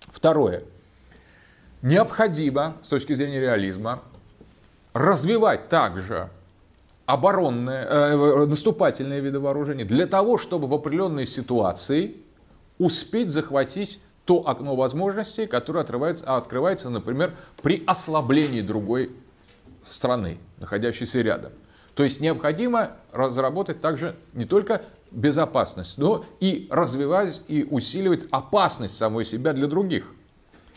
Второе. 0.00 0.62
Необходимо 1.82 2.78
с 2.82 2.88
точки 2.88 3.12
зрения 3.12 3.40
реализма 3.40 4.02
развивать 4.94 5.68
также 5.68 6.30
оборонные, 7.06 7.84
э, 7.84 8.46
наступательные 8.46 9.20
виды 9.20 9.38
вооружений 9.38 9.84
для 9.84 10.06
того, 10.06 10.38
чтобы 10.38 10.66
в 10.68 10.74
определенной 10.74 11.26
ситуации 11.26 12.16
успеть 12.78 13.30
захватить 13.30 14.00
то 14.24 14.48
окно 14.48 14.74
возможностей, 14.74 15.46
которое 15.46 15.80
открывается, 15.80 16.36
открывается, 16.36 16.88
например, 16.88 17.34
при 17.62 17.82
ослаблении 17.86 18.62
другой 18.62 19.10
страны, 19.82 20.38
находящейся 20.58 21.20
рядом. 21.20 21.52
То 21.94 22.02
есть 22.02 22.20
необходимо 22.20 22.92
разработать 23.12 23.80
также 23.80 24.16
не 24.32 24.46
только 24.46 24.82
безопасность, 25.10 25.98
но 25.98 26.24
и 26.40 26.66
развивать 26.70 27.42
и 27.48 27.64
усиливать 27.64 28.26
опасность 28.30 28.96
самой 28.96 29.24
себя 29.24 29.52
для 29.52 29.66
других. 29.68 30.12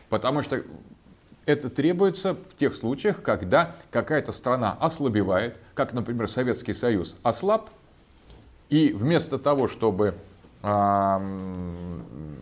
Потому 0.10 0.44
что 0.44 0.62
это 1.48 1.70
требуется 1.70 2.36
в 2.36 2.56
тех 2.58 2.76
случаях, 2.76 3.24
когда 3.24 3.78
какая-то 3.90 4.34
страна 4.34 4.78
ослабевает, 4.80 5.56
как, 5.74 5.94
например, 5.94 6.28
Советский 6.28 6.74
Союз 6.74 7.16
ослаб, 7.24 7.70
и 8.70 8.92
вместо 8.92 9.40
того, 9.40 9.68
чтобы 9.70 10.16
э, 10.62 11.20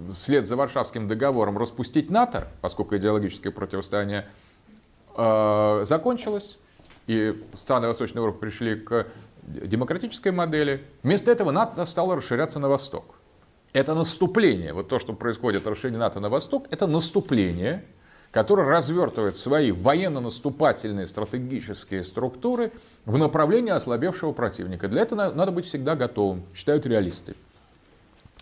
за 0.10 0.56
Варшавским 0.56 1.08
договором 1.08 1.60
распустить 1.60 2.10
НАТО, 2.10 2.48
поскольку 2.62 2.98
идеологическое 2.98 3.52
противостояние 3.52 4.28
э, 5.16 5.86
закончилось, 5.88 6.58
и 7.06 7.40
страны 7.54 7.86
Восточной 7.88 8.18
Европы 8.18 8.40
пришли 8.40 8.76
к 8.76 9.06
демократической 9.44 10.32
модели, 10.32 10.84
вместо 11.04 11.30
этого 11.30 11.52
НАТО 11.52 11.86
стало 11.86 12.16
расширяться 12.16 12.58
на 12.58 12.70
восток. 12.70 13.20
Это 13.72 13.94
наступление. 13.94 14.74
Вот 14.74 14.90
то, 14.90 14.98
что 14.98 15.14
происходит, 15.14 15.68
расширение 15.68 16.00
НАТО 16.00 16.20
на 16.20 16.30
восток, 16.30 16.66
это 16.72 16.88
наступление– 16.88 17.86
который 18.36 18.66
развертывает 18.66 19.38
свои 19.38 19.72
военно-наступательные 19.72 21.08
стратегические 21.08 22.04
структуры 22.04 22.74
в 23.06 23.18
направлении 23.18 23.72
ослабевшего 23.72 24.34
противника. 24.34 24.90
Для 24.90 25.04
этого 25.04 25.32
надо 25.32 25.54
быть 25.54 25.66
всегда 25.66 25.96
готовым, 25.96 26.44
считают 26.54 26.86
реалисты. 26.86 27.34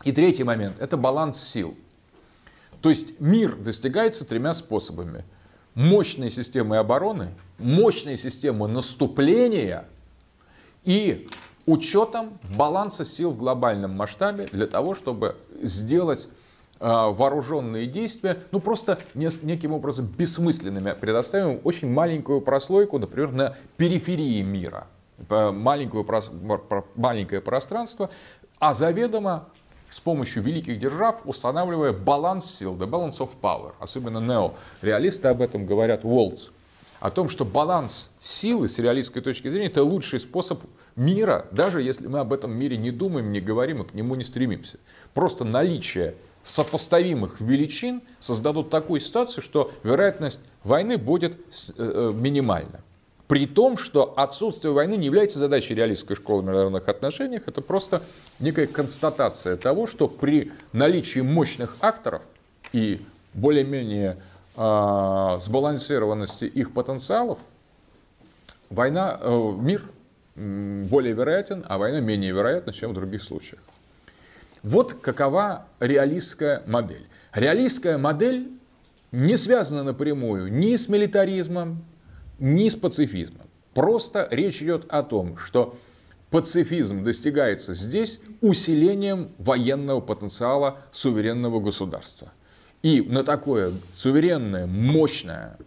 И 0.03 0.11
третий 0.11 0.43
момент– 0.43 0.77
это 0.79 0.97
баланс 0.97 1.39
сил. 1.39 1.77
То 2.81 2.89
есть 2.89 3.19
мир 3.19 3.55
достигается 3.55 4.25
тремя 4.25 4.55
способами. 4.55 5.25
Мощной 5.75 6.31
системой 6.31 6.79
обороны, 6.79 7.29
мощной 7.59 8.17
системой 8.17 8.71
наступления 8.71 9.85
и 10.85 11.27
учетом 11.67 12.39
баланса 12.57 13.05
сил 13.05 13.29
в 13.29 13.37
глобальном 13.37 13.91
масштабе 13.91 14.47
для 14.51 14.65
того, 14.65 14.95
чтобы 14.95 15.35
сделать 15.61 16.29
вооруженные 16.83 17.87
действия, 17.87 18.39
ну 18.51 18.59
просто 18.59 18.99
неким 19.13 19.71
образом 19.71 20.05
бессмысленными, 20.05 20.93
предоставим 20.99 21.61
очень 21.63 21.89
маленькую 21.89 22.41
прослойку, 22.41 22.99
например, 22.99 23.31
на 23.31 23.55
периферии 23.77 24.41
мира, 24.41 24.87
маленькую, 25.29 26.05
маленькое 26.95 27.39
пространство, 27.39 28.09
а 28.59 28.73
заведомо 28.73 29.47
с 29.89 30.01
помощью 30.01 30.43
великих 30.43 30.79
держав 30.79 31.21
устанавливая 31.23 31.93
баланс 31.93 32.53
сил, 32.53 32.75
the 32.75 32.89
balance 32.89 33.19
of 33.19 33.29
power, 33.41 33.73
особенно 33.79 34.17
нео-реалисты 34.17 35.29
об 35.29 35.41
этом 35.41 35.65
говорят, 35.65 36.03
Уолтс, 36.03 36.49
о 36.99 37.11
том, 37.11 37.29
что 37.29 37.45
баланс 37.45 38.11
силы 38.19 38.67
с 38.67 38.79
реалистской 38.79 39.21
точки 39.21 39.49
зрения 39.49 39.67
это 39.67 39.83
лучший 39.83 40.19
способ 40.19 40.61
мира, 40.95 41.45
даже 41.51 41.81
если 41.81 42.07
мы 42.07 42.19
об 42.19 42.33
этом 42.33 42.57
мире 42.57 42.75
не 42.75 42.91
думаем, 42.91 43.31
не 43.31 43.39
говорим 43.39 43.83
и 43.83 43.85
к 43.85 43.93
нему 43.93 44.15
не 44.15 44.23
стремимся. 44.23 44.79
Просто 45.13 45.45
наличие 45.45 46.15
сопоставимых 46.43 47.39
величин 47.39 48.01
создадут 48.19 48.69
такую 48.69 48.99
ситуацию, 48.99 49.41
что 49.41 49.71
вероятность 49.83 50.41
войны 50.63 50.97
будет 50.97 51.33
э, 51.33 51.37
э, 51.77 52.11
минимальна. 52.13 52.81
При 53.27 53.47
том, 53.47 53.77
что 53.77 54.13
отсутствие 54.17 54.73
войны 54.73 54.95
не 54.95 55.05
является 55.05 55.39
задачей 55.39 55.73
реалистской 55.73 56.15
школы 56.15 56.43
международных 56.43 56.87
отношениях, 56.89 57.43
это 57.47 57.61
просто 57.61 58.03
некая 58.39 58.67
констатация 58.67 59.55
того, 59.55 59.87
что 59.87 60.07
при 60.07 60.51
наличии 60.73 61.21
мощных 61.21 61.77
акторов 61.79 62.21
и 62.73 63.01
более-менее 63.33 64.17
э, 64.55 65.37
сбалансированности 65.39 66.45
их 66.45 66.73
потенциалов, 66.73 67.39
война, 68.69 69.17
э, 69.19 69.51
мир 69.57 69.83
более 70.35 71.13
вероятен, 71.13 71.63
а 71.69 71.77
война 71.77 71.99
менее 71.99 72.31
вероятна, 72.31 72.73
чем 72.73 72.91
в 72.91 72.93
других 72.93 73.23
случаях. 73.23 73.61
Вот 74.63 74.93
какова 74.93 75.67
реалистская 75.81 76.63
модель. 76.65 77.05
Реалистская 77.33 77.97
модель 77.97 78.49
не 79.11 79.37
связана 79.37 79.83
напрямую 79.83 80.51
ни 80.51 80.75
с 80.77 80.87
милитаризмом, 80.87 81.83
ни 82.39 82.69
с 82.69 82.75
пацифизмом. 82.75 83.47
Просто 83.73 84.27
речь 84.31 84.61
идет 84.61 84.85
о 84.87 85.03
том, 85.03 85.37
что 85.37 85.77
пацифизм 86.29 87.03
достигается 87.03 87.73
здесь 87.73 88.21
усилением 88.41 89.31
военного 89.37 89.99
потенциала 89.99 90.79
суверенного 90.91 91.59
государства. 91.59 92.31
И 92.81 93.01
на 93.01 93.23
такое 93.23 93.71
суверенное, 93.93 94.65
мощное, 94.65 95.57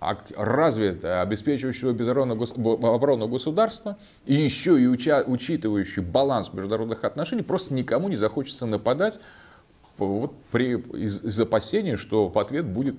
развитое, 0.00 1.20
обеспечивающее 1.20 1.90
оборону 1.90 3.28
государства 3.28 3.98
и 4.24 4.34
еще 4.34 4.80
и 4.80 4.86
уча, 4.86 5.22
учитывающее 5.26 6.04
баланс 6.04 6.52
международных 6.52 7.04
отношений, 7.04 7.42
просто 7.42 7.74
никому 7.74 8.08
не 8.08 8.16
захочется 8.16 8.64
нападать 8.66 9.20
вот 9.98 10.32
при, 10.50 10.78
из, 10.78 11.22
из 11.22 11.38
опасения, 11.38 11.96
что 11.96 12.28
в 12.28 12.38
ответ 12.38 12.64
будет 12.64 12.96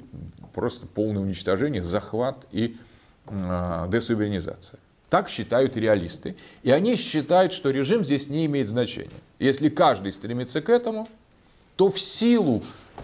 просто 0.54 0.86
полное 0.86 1.24
уничтожение, 1.24 1.82
захват 1.82 2.46
и 2.52 2.78
э, 3.26 3.88
десуверенизация. 3.90 4.80
Так 5.10 5.28
считают 5.28 5.76
реалисты. 5.76 6.36
И 6.62 6.72
они 6.72 6.96
считают, 6.96 7.52
что 7.52 7.72
режим 7.72 8.04
здесь 8.04 8.30
не 8.30 8.46
имеет 8.46 8.68
значения. 8.68 9.10
Если 9.40 9.70
каждый 9.70 10.14
стремится 10.14 10.62
к 10.62 10.70
этому, 10.70 11.08
то 11.76 11.90
в 11.90 12.00
силу 12.00 12.62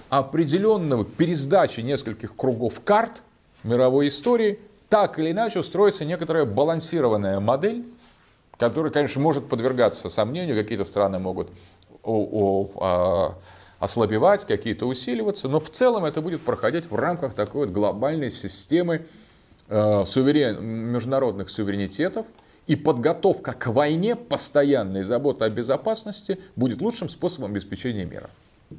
определенного 0.10 1.04
пересдачи 1.04 1.82
нескольких 1.82 2.36
кругов 2.36 2.82
карт 2.84 3.24
мировой 3.68 4.07
истории, 4.07 4.59
так 4.89 5.20
или 5.20 5.32
иначе 5.32 5.59
устроится 5.59 6.05
некоторая 6.05 6.45
балансированная 6.45 7.39
модель, 7.39 7.86
которая, 8.57 8.91
конечно, 8.91 9.22
может 9.22 9.47
подвергаться 9.47 10.09
сомнению, 10.09 10.55
какие-то 10.55 10.86
страны 10.86 11.20
могут 11.20 11.49
а, 12.03 13.36
ослабевать, 13.80 14.45
какие-то 14.45 14.88
усиливаться, 14.88 15.47
но 15.47 15.59
в 15.59 15.70
целом 15.70 16.05
это 16.05 16.22
будет 16.22 16.41
проходить 16.41 16.89
в 16.89 16.95
рамках 16.95 17.34
такой 17.34 17.68
вот 17.68 17.74
глобальной 17.74 18.32
системы 18.32 19.05
э, 19.68 20.03
суверен, 20.05 20.63
международных 20.63 21.49
суверенитетов, 21.49 22.26
и 22.65 22.76
подготовка 22.76 23.53
к 23.53 23.68
войне, 23.68 24.15
постоянная 24.15 25.03
забота 25.03 25.45
о 25.45 25.49
безопасности 25.49 26.39
будет 26.55 26.82
лучшим 26.82 27.07
способом 27.07 27.51
обеспечения 27.51 28.03
мира. 28.03 28.30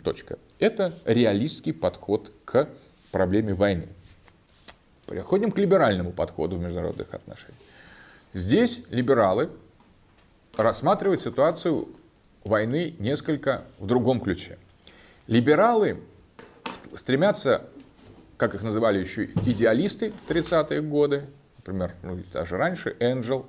Точка. 0.05 0.39
Это 0.59 0.93
реалистский 1.07 1.72
подход 1.72 2.30
к 2.45 2.68
проблеме 3.11 3.55
войны. 3.55 3.89
Переходим 5.09 5.51
к 5.51 5.59
либеральному 5.59 6.13
подходу 6.13 6.57
в 6.57 6.61
международных 6.61 7.15
отношениях. 7.15 7.61
Здесь 8.35 8.83
либералы 8.91 9.51
рассматривают 10.57 11.21
ситуацию 11.21 11.89
войны 12.45 12.95
несколько 12.99 13.65
в 13.79 13.87
другом 13.87 14.21
ключе. 14.21 14.59
Либералы 15.27 16.01
стремятся, 16.93 17.63
как 18.37 18.55
их 18.55 18.63
называли 18.63 18.99
еще 18.99 19.27
идеалисты 19.27 20.13
в 20.27 20.31
30-е 20.31 20.83
годы, 20.83 21.27
например, 21.59 21.95
ну, 22.03 22.19
даже 22.33 22.57
раньше, 22.57 22.95
Энджел, 23.01 23.47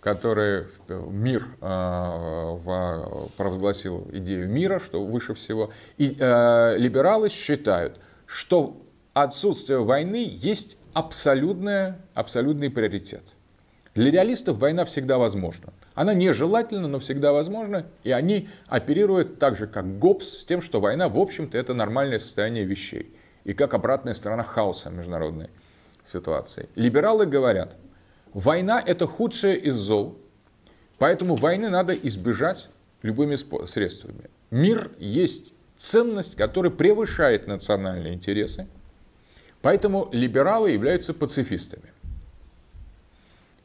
который 0.00 0.66
мир 0.88 1.46
э, 1.60 3.26
провозгласил 3.36 4.08
идею 4.12 4.48
мира, 4.48 4.78
что 4.78 5.04
выше 5.04 5.34
всего. 5.34 5.70
И 5.96 6.16
э, 6.18 6.76
либералы 6.76 7.30
считают, 7.30 7.98
что 8.26 8.80
отсутствие 9.14 9.82
войны 9.82 10.28
есть 10.30 10.76
абсолютная, 10.94 11.98
абсолютный 12.14 12.70
приоритет. 12.70 13.34
Для 13.94 14.10
реалистов 14.10 14.58
война 14.58 14.84
всегда 14.84 15.18
возможна. 15.18 15.72
Она 15.94 16.14
нежелательна, 16.14 16.88
но 16.88 16.98
всегда 16.98 17.32
возможна, 17.32 17.86
и 18.02 18.10
они 18.10 18.48
оперируют 18.66 19.38
так 19.38 19.56
же, 19.56 19.68
как 19.68 19.98
Гоббс, 19.98 20.38
с 20.38 20.44
тем, 20.44 20.60
что 20.62 20.80
война, 20.80 21.08
в 21.08 21.18
общем-то, 21.18 21.56
это 21.56 21.74
нормальное 21.74 22.18
состояние 22.18 22.64
вещей. 22.64 23.14
И 23.44 23.52
как 23.52 23.74
обратная 23.74 24.14
сторона 24.14 24.42
хаоса 24.42 24.90
международной 24.90 25.50
ситуации. 26.04 26.68
Либералы 26.74 27.26
говорят, 27.26 27.76
война– 28.32 28.82
это 28.86 29.06
худшее 29.06 29.58
из 29.58 29.74
зол, 29.74 30.18
поэтому 30.98 31.36
войны 31.36 31.68
надо 31.68 31.94
избежать 31.94 32.68
любыми 33.02 33.36
средствами. 33.66 34.30
Мир 34.50 34.90
есть 34.98 35.52
ценность, 35.76 36.36
которая 36.36 36.72
превышает 36.72 37.46
национальные 37.46 38.14
интересы, 38.14 38.66
поэтому 39.64 40.10
либералы 40.12 40.72
являются 40.72 41.14
пацифистами. 41.14 41.90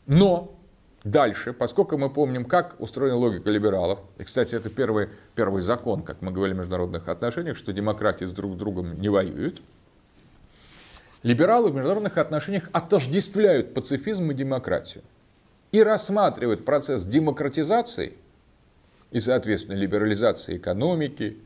Но 0.07 0.55
дальше, 1.03 1.51
поскольку 1.51 1.97
мы 1.97 2.09
помним, 2.09 2.45
как 2.45 2.79
устроена 2.79 3.17
логика 3.17 3.49
либералов, 3.49 3.99
и, 4.17 4.23
кстати, 4.23 4.55
это 4.55 4.69
первый, 4.69 5.09
первый 5.35 5.61
закон, 5.61 6.03
как 6.03 6.21
мы 6.21 6.31
говорили 6.31 6.55
в 6.55 6.59
международных 6.59 7.09
отношениях, 7.09 7.57
что 7.57 7.73
демократии 7.73 8.23
с 8.23 8.31
друг 8.31 8.53
с 8.53 8.55
другом 8.55 8.95
не 8.95 9.09
воюют, 9.09 9.61
либералы 11.21 11.69
в 11.69 11.75
международных 11.75 12.17
отношениях 12.17 12.69
отождествляют 12.71 13.73
пацифизм 13.73 14.31
и 14.31 14.33
демократию 14.33 15.03
и 15.73 15.83
рассматривают 15.83 16.63
процесс 16.63 17.03
демократизации 17.03 18.13
и, 19.11 19.19
соответственно, 19.19 19.75
либерализации 19.75 20.55
экономики, 20.55 21.39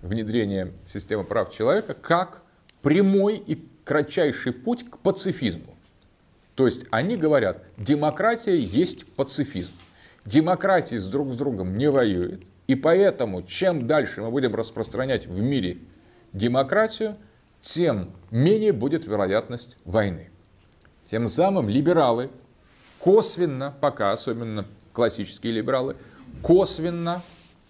внедрения 0.00 0.72
системы 0.86 1.24
прав 1.24 1.52
человека 1.52 1.94
как 1.94 2.42
прямой 2.82 3.36
и 3.36 3.56
кратчайший 3.90 4.52
путь 4.52 4.88
к 4.88 4.98
пацифизму. 4.98 5.74
То 6.54 6.66
есть 6.66 6.84
они 6.92 7.16
говорят, 7.16 7.64
демократия 7.76 8.56
есть 8.56 9.04
пацифизм. 9.04 9.72
Демократии 10.24 10.96
с 10.96 11.08
друг 11.08 11.32
с 11.32 11.36
другом 11.36 11.76
не 11.76 11.90
воюют. 11.90 12.44
И 12.68 12.76
поэтому, 12.76 13.42
чем 13.42 13.88
дальше 13.88 14.22
мы 14.22 14.30
будем 14.30 14.54
распространять 14.54 15.26
в 15.26 15.40
мире 15.40 15.78
демократию, 16.32 17.16
тем 17.60 18.12
менее 18.30 18.72
будет 18.72 19.08
вероятность 19.08 19.76
войны. 19.84 20.30
Тем 21.10 21.26
самым 21.26 21.68
либералы 21.68 22.30
косвенно, 23.00 23.74
пока 23.80 24.12
особенно 24.12 24.66
классические 24.92 25.54
либералы, 25.54 25.96
косвенно 26.42 27.22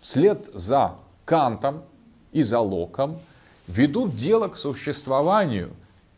вслед 0.02 0.50
за 0.52 0.96
Кантом 1.24 1.82
и 2.30 2.42
за 2.42 2.58
Локом 2.58 3.20
ведут 3.66 4.16
дело 4.16 4.48
к 4.48 4.58
существованию 4.58 5.70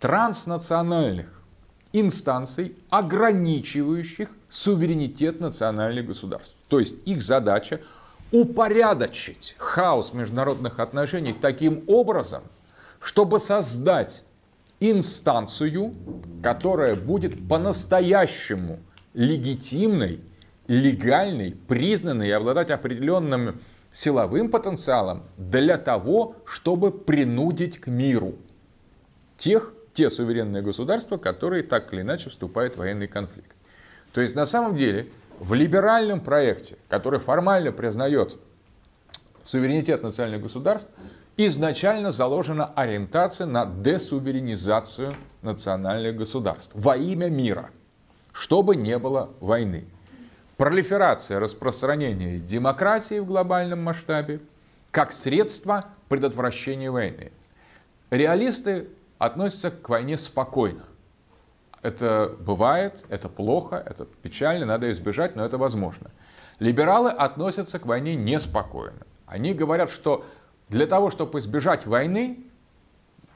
транснациональных 0.02 1.28
инстанций, 1.92 2.74
ограничивающих 2.90 4.30
суверенитет 4.48 5.38
национальных 5.38 6.08
государств. 6.08 6.56
То 6.66 6.80
есть 6.80 6.96
их 7.06 7.22
задача 7.22 7.80
упорядочить 8.32 9.54
хаос 9.58 10.12
международных 10.12 10.80
отношений 10.80 11.32
таким 11.32 11.84
образом, 11.86 12.42
чтобы 13.00 13.38
создать 13.38 14.24
инстанцию, 14.80 15.94
которая 16.42 16.96
будет 16.96 17.48
по-настоящему 17.48 18.80
легитимной, 19.14 20.20
легальной, 20.66 21.52
признанной 21.68 22.26
и 22.26 22.32
обладать 22.32 22.72
определенным 22.72 23.60
силовым 23.92 24.50
потенциалом 24.50 25.22
для 25.36 25.76
того, 25.76 26.34
чтобы 26.44 26.90
принудить 26.90 27.78
к 27.78 27.86
миру 27.86 28.34
тех, 29.36 29.74
те 29.94 30.10
суверенные 30.10 30.62
государства, 30.62 31.16
которые 31.16 31.62
так 31.62 31.92
или 31.92 32.00
иначе 32.00 32.30
вступают 32.30 32.74
в 32.74 32.78
военный 32.78 33.08
конфликт. 33.08 33.52
То 34.12 34.20
есть 34.20 34.34
на 34.34 34.46
самом 34.46 34.76
деле 34.76 35.08
в 35.38 35.54
либеральном 35.54 36.20
проекте, 36.20 36.76
который 36.88 37.18
формально 37.18 37.72
признает 37.72 38.36
суверенитет 39.44 40.02
национальных 40.02 40.42
государств, 40.42 40.88
изначально 41.36 42.10
заложена 42.10 42.66
ориентация 42.66 43.46
на 43.46 43.66
десуверенизацию 43.66 45.14
национальных 45.42 46.16
государств 46.16 46.70
во 46.74 46.96
имя 46.96 47.28
мира, 47.28 47.70
чтобы 48.32 48.76
не 48.76 48.98
было 48.98 49.30
войны. 49.40 49.86
Пролиферация, 50.56 51.40
распространение 51.40 52.38
демократии 52.38 53.18
в 53.18 53.26
глобальном 53.26 53.82
масштабе 53.82 54.40
как 54.90 55.12
средство 55.12 55.86
предотвращения 56.08 56.90
войны. 56.90 57.32
Реалисты 58.10 58.88
относятся 59.22 59.70
к 59.70 59.88
войне 59.88 60.18
спокойно. 60.18 60.82
Это 61.80 62.34
бывает, 62.40 63.04
это 63.08 63.28
плохо, 63.28 63.76
это 63.76 64.04
печально, 64.04 64.66
надо 64.66 64.90
избежать, 64.90 65.36
но 65.36 65.44
это 65.44 65.58
возможно. 65.58 66.10
Либералы 66.58 67.10
относятся 67.10 67.78
к 67.78 67.86
войне 67.86 68.16
неспокойно. 68.16 69.06
Они 69.26 69.54
говорят, 69.54 69.90
что 69.90 70.24
для 70.68 70.86
того, 70.86 71.10
чтобы 71.10 71.38
избежать 71.38 71.86
войны, 71.86 72.44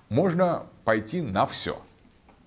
можно 0.09 0.67
пойти 0.85 1.23
на 1.23 1.47
все, 1.47 1.81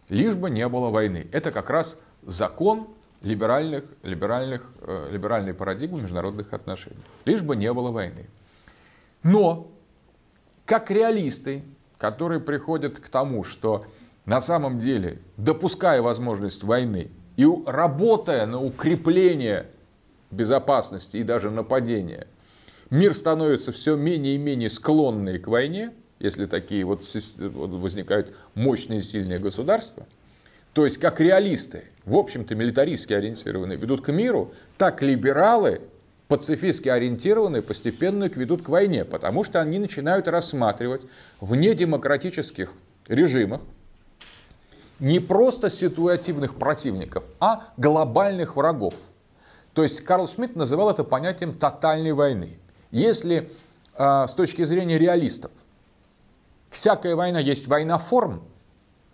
лишь 0.09 0.35
бы 0.35 0.49
не 0.49 0.67
было 0.67 0.89
войны. 0.89 1.27
Это 1.31 1.53
как 1.53 1.69
раз 1.69 1.97
закон 2.23 2.89
либеральных, 3.21 3.85
либеральных, 4.03 4.69
э, 4.81 5.09
либеральной 5.11 5.53
парадигмы 5.53 6.01
международных 6.01 6.51
отношений. 6.51 7.03
Лишь 7.23 7.41
бы 7.41 7.55
не 7.55 7.71
было 7.71 7.91
войны. 7.91 8.27
Но, 9.23 9.71
как 10.65 10.91
реалисты, 10.91 11.63
которые 11.99 12.39
приходят 12.39 12.97
к 12.97 13.07
тому, 13.09 13.43
что 13.43 13.85
на 14.25 14.41
самом 14.41 14.79
деле, 14.79 15.19
допуская 15.37 16.01
возможность 16.01 16.63
войны 16.63 17.11
и 17.37 17.47
работая 17.67 18.47
на 18.47 18.59
укрепление 18.59 19.67
безопасности 20.31 21.17
и 21.17 21.23
даже 21.23 21.51
нападения, 21.51 22.25
Мир 22.89 23.13
становится 23.13 23.71
все 23.71 23.95
менее 23.95 24.35
и 24.35 24.37
менее 24.39 24.69
склонный 24.69 25.37
к 25.37 25.47
войне, 25.47 25.91
если 26.19 26.47
такие 26.47 26.83
вот 26.85 27.03
возникают 27.37 28.33
мощные 28.55 29.01
сильные 29.01 29.37
государства. 29.37 30.07
То 30.73 30.85
есть 30.85 30.97
как 30.97 31.19
реалисты, 31.19 31.83
в 32.05 32.17
общем-то 32.17 32.55
милитаристски 32.55 33.13
ориентированные, 33.13 33.77
ведут 33.77 34.01
к 34.01 34.11
миру, 34.11 34.53
так 34.77 35.03
либералы 35.03 35.81
пацифистски 36.29 36.87
ориентированные 36.87 37.63
постепенно 37.63 38.25
ведут 38.25 38.61
к 38.61 38.69
войне, 38.69 39.03
потому 39.03 39.43
что 39.43 39.59
они 39.59 39.79
начинают 39.79 40.27
рассматривать 40.27 41.01
в 41.41 41.55
недемократических 41.55 42.71
режимах 43.07 43.61
не 44.99 45.19
просто 45.19 45.69
ситуативных 45.69 46.55
противников, 46.55 47.23
а 47.39 47.69
глобальных 47.77 48.55
врагов. 48.55 48.93
То 49.73 49.81
есть 49.81 50.01
Карл 50.01 50.27
Шмидт 50.27 50.55
называл 50.55 50.91
это 50.91 51.03
понятием 51.03 51.53
тотальной 51.57 52.13
войны. 52.13 52.59
Если 52.91 53.51
э, 53.95 54.25
с 54.27 54.33
точки 54.33 54.63
зрения 54.63 54.99
реалистов 54.99 55.51
всякая 56.69 57.15
война 57.15 57.39
есть 57.39 57.67
война 57.67 57.97
форм, 57.97 58.43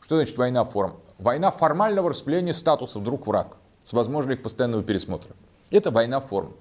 что 0.01 0.18
значит 0.18 0.38
война 0.38 0.66
форм? 0.66 0.97
Война 1.18 1.49
формального 1.51 2.09
распределения 2.09 2.53
статуса 2.53 2.99
вдруг 2.99 3.26
враг 3.26 3.55
с 3.84 3.93
возможностью 3.93 4.38
их 4.38 4.43
постоянного 4.43 4.84
пересмотра. 4.84 5.32
Это 5.72 5.91
война 5.91 6.20
форм. 6.20 6.53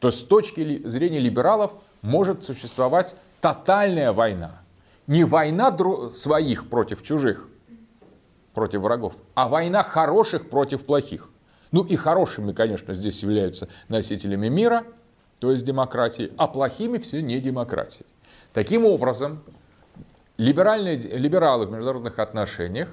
То 0.00 0.10
с 0.10 0.22
точки 0.22 0.86
зрения 0.86 1.18
либералов 1.18 1.72
может 2.02 2.44
существовать 2.44 3.16
тотальная 3.40 4.12
война. 4.12 4.62
Не 5.06 5.24
война 5.24 5.76
своих 6.12 6.68
против 6.68 7.02
чужих, 7.02 7.48
против 8.54 8.80
врагов, 8.80 9.14
а 9.34 9.48
война 9.48 9.82
хороших 9.82 10.50
против 10.50 10.84
плохих. 10.84 11.28
Ну 11.70 11.82
и 11.82 11.96
хорошими, 11.96 12.52
конечно, 12.52 12.94
здесь 12.94 13.22
являются 13.22 13.68
носителями 13.88 14.48
мира, 14.48 14.84
то 15.38 15.52
есть 15.52 15.64
демократии, 15.64 16.32
а 16.36 16.46
плохими 16.46 16.98
все 16.98 17.22
не 17.22 17.40
демократии. 17.40 18.06
Таким 18.52 18.84
образом, 18.84 19.42
либеральные, 20.36 20.96
либералы 20.96 21.66
в 21.66 21.70
международных 21.70 22.18
отношениях 22.18 22.88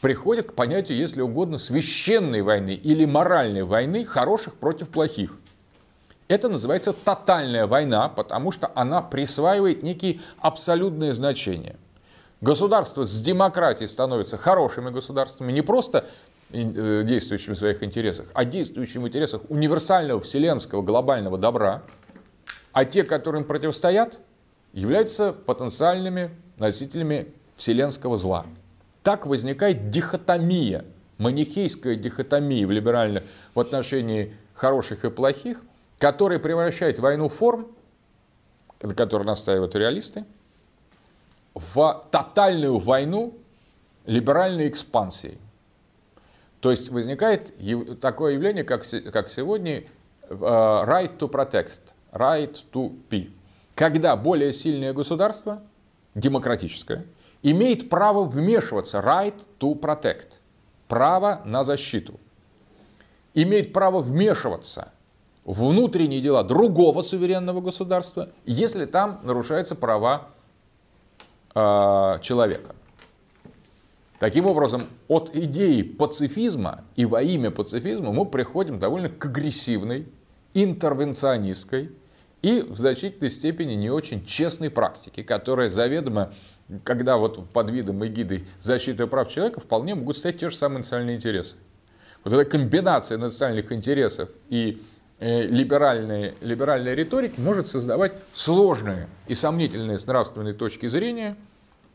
приходят 0.00 0.50
к 0.50 0.54
понятию, 0.54 0.98
если 0.98 1.20
угодно, 1.20 1.58
священной 1.58 2.42
войны 2.42 2.74
или 2.74 3.04
моральной 3.04 3.62
войны 3.62 4.04
хороших 4.04 4.54
против 4.54 4.88
плохих. 4.88 5.36
Это 6.28 6.48
называется 6.48 6.92
тотальная 6.92 7.66
война, 7.66 8.08
потому 8.08 8.50
что 8.50 8.70
она 8.74 9.00
присваивает 9.00 9.82
некие 9.82 10.20
абсолютные 10.38 11.12
значения. 11.12 11.76
Государства 12.40 13.04
с 13.04 13.22
демократией 13.22 13.88
становятся 13.88 14.36
хорошими 14.36 14.90
государствами, 14.90 15.52
не 15.52 15.62
просто 15.62 16.04
э, 16.50 17.02
действующими 17.04 17.54
в 17.54 17.58
своих 17.58 17.82
интересах, 17.82 18.26
а 18.34 18.44
действующими 18.44 19.04
в 19.04 19.08
интересах 19.08 19.42
универсального 19.48 20.20
вселенского 20.20 20.82
глобального 20.82 21.38
добра, 21.38 21.82
а 22.72 22.84
те, 22.84 23.04
которым 23.04 23.44
противостоят, 23.44 24.18
являются 24.72 25.32
потенциальными 25.32 26.30
носителями 26.58 27.32
вселенского 27.54 28.16
зла. 28.16 28.46
Так 29.02 29.26
возникает 29.26 29.90
дихотомия, 29.90 30.84
манихейская 31.18 31.94
дихотомия 31.94 32.66
в 32.66 32.70
либеральном 32.72 33.22
в 33.54 33.60
отношении 33.60 34.34
хороших 34.54 35.04
и 35.04 35.10
плохих– 35.10 35.62
который 35.98 36.38
превращает 36.38 36.98
войну 36.98 37.28
форм, 37.28 37.68
на 38.82 38.94
которой 38.94 39.24
настаивают 39.24 39.74
реалисты, 39.74 40.24
в 41.54 42.04
тотальную 42.10 42.78
войну 42.78 43.34
либеральной 44.04 44.68
экспансии. 44.68 45.38
То 46.60 46.70
есть 46.70 46.90
возникает 46.90 47.54
такое 48.00 48.34
явление, 48.34 48.64
как, 48.64 48.84
как 49.12 49.30
сегодня 49.30 49.84
э, 50.28 50.34
right 50.34 51.16
to 51.18 51.30
protect, 51.30 51.80
right 52.12 52.56
to 52.72 52.94
be. 53.08 53.30
Когда 53.74 54.16
более 54.16 54.52
сильное 54.52 54.92
государство, 54.92 55.62
демократическое, 56.14 57.06
имеет 57.42 57.88
право 57.88 58.24
вмешиваться, 58.24 58.98
right 58.98 59.40
to 59.58 59.78
protect, 59.78 60.32
право 60.88 61.42
на 61.44 61.64
защиту, 61.64 62.18
имеет 63.34 63.72
право 63.72 64.00
вмешиваться 64.00 64.92
внутренние 65.46 66.20
дела 66.20 66.42
другого 66.42 67.02
суверенного 67.02 67.60
государства, 67.60 68.28
если 68.44 68.84
там 68.84 69.20
нарушаются 69.22 69.76
права 69.76 70.28
э, 71.54 72.18
человека. 72.20 72.74
Таким 74.18 74.46
образом, 74.46 74.88
от 75.08 75.34
идеи 75.34 75.82
пацифизма 75.82 76.82
и 76.96 77.04
во 77.04 77.22
имя 77.22 77.50
пацифизма 77.50 78.12
мы 78.12 78.26
приходим 78.26 78.80
довольно 78.80 79.08
к 79.08 79.24
агрессивной, 79.24 80.08
интервенционистской 80.52 81.92
и 82.42 82.62
в 82.62 82.76
значительной 82.76 83.30
степени 83.30 83.74
не 83.74 83.90
очень 83.90 84.24
честной 84.24 84.70
практике, 84.70 85.22
которая 85.22 85.68
заведомо, 85.68 86.32
когда 86.82 87.18
вот 87.18 87.46
под 87.50 87.70
видом 87.70 88.04
эгиды 88.04 88.46
защиты 88.58 89.06
прав 89.06 89.30
человека 89.30 89.60
вполне 89.60 89.94
могут 89.94 90.16
стать 90.16 90.38
те 90.38 90.48
же 90.48 90.56
самые 90.56 90.78
национальные 90.78 91.16
интересы. 91.16 91.56
Вот 92.24 92.32
эта 92.32 92.44
комбинация 92.50 93.18
национальных 93.18 93.70
интересов 93.70 94.30
и 94.48 94.82
либеральной, 95.20 96.34
либеральной 96.40 96.94
риторики 96.94 97.40
может 97.40 97.66
создавать 97.66 98.12
сложные 98.32 99.08
и 99.26 99.34
сомнительные 99.34 99.98
с 99.98 100.06
нравственной 100.06 100.52
точки 100.52 100.86
зрения 100.88 101.36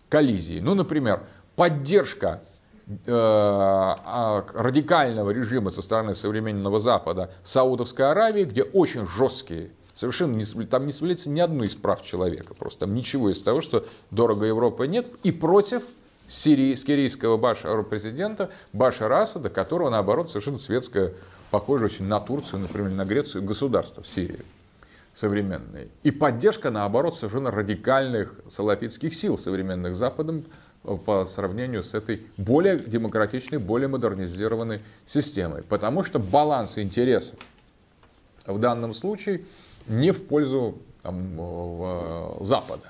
коллизии. 0.10 0.60
Ну, 0.60 0.74
например, 0.74 1.22
поддержка 1.56 2.42
э, 2.88 2.96
а, 3.08 4.46
радикального 4.54 5.30
режима 5.32 5.70
со 5.70 5.82
стороны 5.82 6.16
современного 6.16 6.80
Запада 6.80 7.32
Саудовской 7.44 8.10
Аравии, 8.10 8.44
где 8.44 8.64
очень 8.64 9.06
жесткие, 9.06 9.70
совершенно 9.94 10.36
не, 10.36 10.46
там 10.66 10.88
не 10.88 10.92
соблюдается 10.92 11.30
ни 11.30 11.40
одной 11.40 11.68
из 11.68 11.76
прав 11.76 12.04
человека, 12.04 12.56
просто 12.56 12.82
там 12.82 12.96
ничего 12.96 13.30
из 13.30 13.42
того, 13.42 13.62
что 13.62 13.86
дорого 14.10 14.48
Европы 14.48 14.88
нет, 14.88 15.08
и 15.24 15.32
против 15.32 15.84
сирий, 16.28 16.76
сирийского 16.76 17.38
Башара 17.38 17.84
президента 17.84 18.50
Башара 18.74 19.22
Асада, 19.22 19.50
которого, 19.50 19.90
наоборот, 19.90 20.30
совершенно 20.30 20.58
светское 20.58 21.14
похоже 21.52 21.86
очень 21.86 22.06
на 22.06 22.20
Турцию, 22.20 22.62
например, 22.62 22.90
на 22.92 23.06
Грецию, 23.06 23.44
государства 23.44 24.02
в 24.02 24.08
Сирии 24.08 24.40
современные. 25.14 25.90
И 26.04 26.12
поддержка, 26.12 26.72
наоборот, 26.72 27.16
совершенно 27.16 27.52
радикальных 27.52 28.34
салафитских 28.48 29.14
сил 29.14 29.38
современных 29.38 29.96
Западом 29.96 30.46
э, 30.84 30.96
по 31.06 31.26
сравнению 31.26 31.84
с 31.84 31.94
этой 31.94 32.22
более 32.38 32.80
демократичной, 32.80 33.58
более 33.58 33.90
модернизированной 33.90 34.82
системой. 35.06 35.64
Потому 35.64 36.04
что 36.04 36.20
баланс 36.20 36.78
интересов 36.78 37.38
в 38.46 38.58
данном 38.58 38.94
случае 38.94 39.44
не 39.88 40.12
в 40.12 40.26
пользу 40.26 40.78
там, 41.02 41.36
э, 41.38 42.38
Запада. 42.42 42.86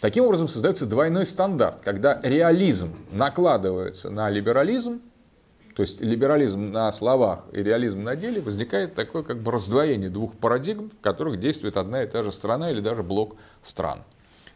Таким 0.00 0.24
образом 0.24 0.48
создается 0.48 0.86
двойной 0.86 1.26
стандарт, 1.26 1.80
когда 1.84 2.20
реализм 2.22 2.94
накладывается 3.10 4.10
на 4.10 4.30
либерализм, 4.30 5.00
то 5.78 5.82
есть 5.82 6.00
либерализм 6.00 6.72
на 6.72 6.90
словах 6.90 7.44
и 7.52 7.62
реализм 7.62 8.02
на 8.02 8.16
деле, 8.16 8.40
возникает 8.40 8.96
такое 8.96 9.22
как 9.22 9.40
бы 9.40 9.52
раздвоение 9.52 10.10
двух 10.10 10.34
парадигм, 10.34 10.90
в 10.90 11.00
которых 11.00 11.38
действует 11.38 11.76
одна 11.76 12.02
и 12.02 12.06
та 12.08 12.24
же 12.24 12.32
страна 12.32 12.72
или 12.72 12.80
даже 12.80 13.04
блок 13.04 13.36
стран. 13.62 14.02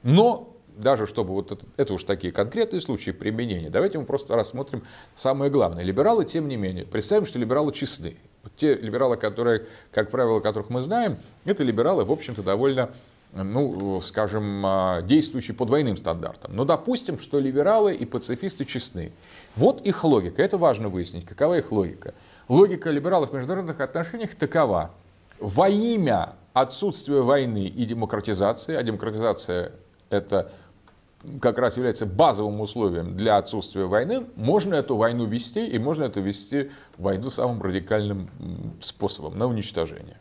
Но 0.02 0.56
даже 0.76 1.06
чтобы 1.06 1.34
вот 1.34 1.52
это, 1.52 1.64
это 1.76 1.94
уж 1.94 2.02
такие 2.02 2.32
конкретные 2.32 2.80
случаи 2.80 3.12
применения, 3.12 3.70
давайте 3.70 4.00
мы 4.00 4.04
просто 4.04 4.34
рассмотрим 4.34 4.82
самое 5.14 5.48
главное. 5.48 5.84
Либералы, 5.84 6.24
тем 6.24 6.48
не 6.48 6.56
менее, 6.56 6.84
представим, 6.86 7.24
что 7.24 7.38
либералы 7.38 7.72
честны. 7.72 8.16
Вот 8.42 8.56
те 8.56 8.74
либералы, 8.74 9.16
которые, 9.16 9.66
как 9.92 10.10
правило, 10.10 10.40
которых 10.40 10.70
мы 10.70 10.80
знаем, 10.80 11.18
это 11.44 11.62
либералы, 11.62 12.04
в 12.04 12.10
общем-то, 12.10 12.42
довольно 12.42 12.90
ну, 13.32 14.00
скажем, 14.00 14.64
а, 14.66 15.00
действующие 15.02 15.54
по 15.54 15.64
двойным 15.64 15.96
стандартам. 15.96 16.54
Но 16.54 16.64
допустим, 16.64 17.18
что 17.18 17.38
либералы 17.38 17.94
и 17.94 18.04
пацифисты 18.04 18.64
честны. 18.64 19.12
Вот 19.56 19.80
их 19.82 20.04
логика. 20.04 20.42
Это 20.42 20.58
важно 20.58 20.88
выяснить. 20.88 21.26
Какова 21.26 21.58
их 21.58 21.72
логика? 21.72 22.14
Логика 22.48 22.90
либералов 22.90 23.30
в 23.30 23.34
международных 23.34 23.80
отношениях 23.80 24.34
такова. 24.34 24.90
Во 25.38 25.68
имя 25.68 26.34
отсутствия 26.52 27.20
войны 27.20 27.66
и 27.66 27.84
демократизации, 27.84 28.74
а 28.74 28.82
демократизация 28.82 29.72
это 30.10 30.52
как 31.40 31.58
раз 31.58 31.76
является 31.76 32.04
базовым 32.04 32.60
условием 32.60 33.16
для 33.16 33.36
отсутствия 33.36 33.84
войны, 33.84 34.26
можно 34.34 34.74
эту 34.74 34.96
войну 34.96 35.24
вести, 35.24 35.66
и 35.66 35.78
можно 35.78 36.04
это 36.04 36.20
вести 36.20 36.70
войну 36.98 37.30
самым 37.30 37.62
радикальным 37.62 38.28
способом, 38.80 39.38
на 39.38 39.46
уничтожение. 39.46 40.18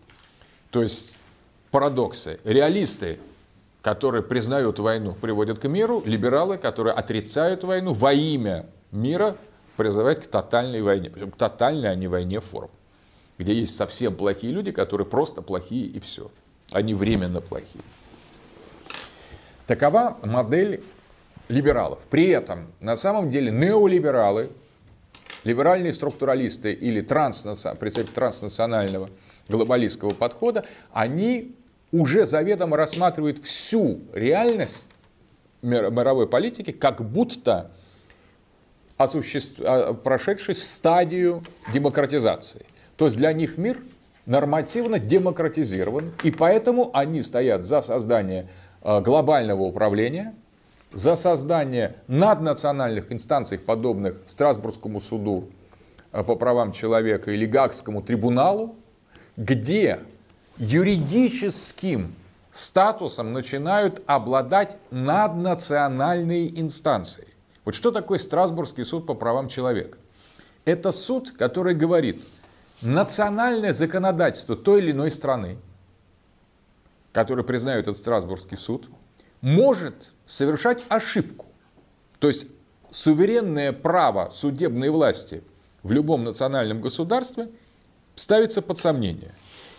То 0.70 0.82
есть 0.82 1.18
парадоксы. 1.72 2.40
Реалисты, 2.44 3.20
которые 3.82 4.22
признают 4.22 4.80
войну, 4.80 5.14
приводят 5.14 5.60
к 5.60 5.68
миру. 5.68 6.04
Либералы, 6.06 6.58
которые 6.58 6.94
отрицают 6.94 7.64
войну 7.64 7.94
во 7.94 8.14
имя 8.14 8.68
мира, 8.92 9.36
призывают 9.78 10.20
к 10.20 10.28
тотальной 10.28 10.82
войне. 10.82 11.10
Причем 11.10 11.32
к 11.32 11.38
тотальной, 11.38 11.92
а 11.92 11.96
не 11.96 12.08
войне 12.08 12.40
форм. 12.40 12.70
Где 13.38 13.54
есть 13.54 13.76
совсем 13.76 14.16
плохие 14.16 14.54
люди, 14.54 14.72
которые 14.72 15.08
просто 15.08 15.42
плохие 15.42 15.88
и 15.88 16.00
все. 16.00 16.30
Они 16.72 16.94
временно 16.94 17.42
плохие. 17.42 17.84
Такова 19.68 20.18
модель 20.24 20.84
либералов. 21.48 22.00
При 22.10 22.28
этом, 22.28 22.68
на 22.80 22.96
самом 22.96 23.30
деле, 23.30 23.52
неолибералы, 23.52 24.50
либеральные 25.44 25.94
структуралисты 25.94 26.74
или 26.74 27.02
транснационального, 27.02 27.80
представители 27.80 28.14
транснационального 28.14 29.10
глобалистского 29.50 30.12
подхода, 30.12 30.66
они 30.94 31.56
уже 31.92 32.26
заведомо 32.26 32.78
рассматривает 32.78 33.44
всю 33.44 34.02
реальность 34.14 34.90
мировой 35.62 36.28
политики 36.28 36.72
как 36.72 37.04
будто 37.04 37.72
осуществ... 39.04 39.62
А, 39.64 39.94
прошедший 39.94 40.56
стадию 40.56 41.44
демократизации. 41.74 42.66
То 42.98 43.06
есть 43.06 43.18
для 43.18 43.34
них 43.34 43.58
мир 43.58 43.78
нормативно 44.26 45.00
демократизирован, 45.00 46.12
и 46.24 46.32
поэтому 46.32 46.92
они 46.94 47.22
стоят 47.22 47.66
за 47.66 47.82
создание 47.82 48.50
а, 48.82 49.02
глобального 49.02 49.64
управления, 49.64 50.34
за 50.94 51.16
создание 51.16 51.96
наднациональных 52.08 53.12
инстанций, 53.12 53.58
подобных 53.58 54.22
Страсбургскому 54.28 55.00
суду 55.00 55.50
а, 56.12 56.24
по 56.24 56.36
правам 56.36 56.72
человека 56.72 57.32
или 57.32 57.46
Гагскому 57.46 58.02
трибуналу, 58.02 58.76
где 59.38 60.00
юридическим 60.58 62.14
статусом 62.52 63.32
начинают 63.32 64.02
обладать 64.06 64.78
наднациональные 64.92 66.60
инстанции. 66.60 67.28
Вот 67.66 67.76
что 67.76 67.92
такое 67.92 68.20
Страсбургский 68.20 68.84
суд 68.84 69.06
по 69.06 69.14
правам 69.14 69.48
человека? 69.48 69.98
Это 70.66 70.92
суд, 70.92 71.32
который 71.32 71.76
говорит, 71.76 72.22
национальное 72.82 73.74
законодательство 73.74 74.56
той 74.56 74.80
или 74.82 74.92
иной 74.92 75.12
страны, 75.12 75.58
который 77.12 77.44
признает 77.44 77.84
этот 77.84 77.98
Страсбургский 77.98 78.58
суд, 78.58 78.88
может 79.42 80.12
совершать 80.26 80.84
ошибку. 80.90 81.46
То 82.20 82.28
есть 82.28 82.46
суверенное 82.92 83.74
право 83.74 84.30
судебной 84.30 84.90
власти 84.90 85.44
в 85.84 85.92
любом 85.92 86.24
национальном 86.24 86.82
государстве 86.82 87.50
ставится 88.16 88.62
под 88.62 88.78
сомнение. 88.78 89.34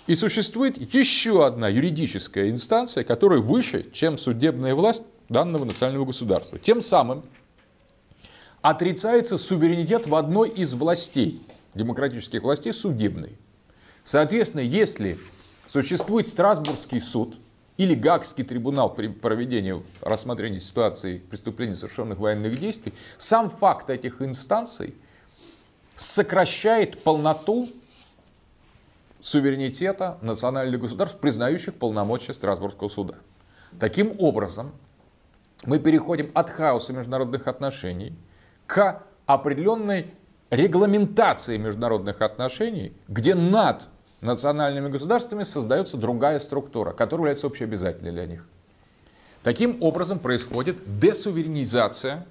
И 0.08 0.16
существует 0.16 0.94
еще 0.94 1.46
одна 1.46 1.68
юридическая 1.68 2.50
инстанция, 2.50 3.04
которая 3.04 3.40
выше, 3.40 3.88
чем 3.92 4.18
судебная 4.18 4.74
власть 4.74 5.04
данного 5.28 5.64
национального 5.64 6.06
государства. 6.06 6.58
Тем 6.58 6.80
самым 6.80 7.22
отрицается 8.62 9.36
суверенитет 9.38 10.06
в 10.06 10.14
одной 10.14 10.48
из 10.48 10.74
властей, 10.74 11.42
демократических 11.74 12.42
властей, 12.42 12.72
судебной. 12.72 13.36
Соответственно, 14.04 14.62
если 14.62 15.18
существует 15.68 16.26
Страсбургский 16.26 17.00
суд 17.00 17.36
или 17.76 17.94
Гагский 17.94 18.44
трибунал 18.44 18.94
при 18.94 19.08
проведении 19.08 19.82
рассмотрения 20.00 20.60
ситуации 20.60 21.18
преступлений, 21.18 21.74
совершенных 21.74 22.18
военных 22.18 22.58
действий, 22.58 22.94
сам 23.16 23.50
факт 23.50 23.90
этих 23.90 24.22
инстанций 24.22 24.94
сокращает 25.96 27.02
полноту 27.02 27.68
суверенитета 29.20 30.18
национальных 30.20 30.80
государств, 30.80 31.18
признающих 31.18 31.74
полномочия 31.74 32.32
Страсбургского 32.32 32.88
суда. 32.88 33.14
Таким 33.78 34.14
образом, 34.18 34.72
мы 35.64 35.78
переходим 35.78 36.30
от 36.34 36.50
хаоса 36.50 36.92
международных 36.92 37.46
отношений 37.46 38.14
к 38.66 39.02
определенной 39.26 40.12
регламентации 40.50 41.56
международных 41.56 42.20
отношений, 42.20 42.92
где 43.08 43.34
над 43.34 43.88
национальными 44.20 44.88
государствами 44.88 45.42
создается 45.42 45.96
другая 45.96 46.38
структура, 46.38 46.92
которая 46.92 47.22
является 47.22 47.46
общеобязательной 47.46 48.12
для 48.12 48.26
них. 48.26 48.46
Таким 49.42 49.82
образом 49.82 50.18
происходит 50.18 50.76
десуверенизация 51.00 52.26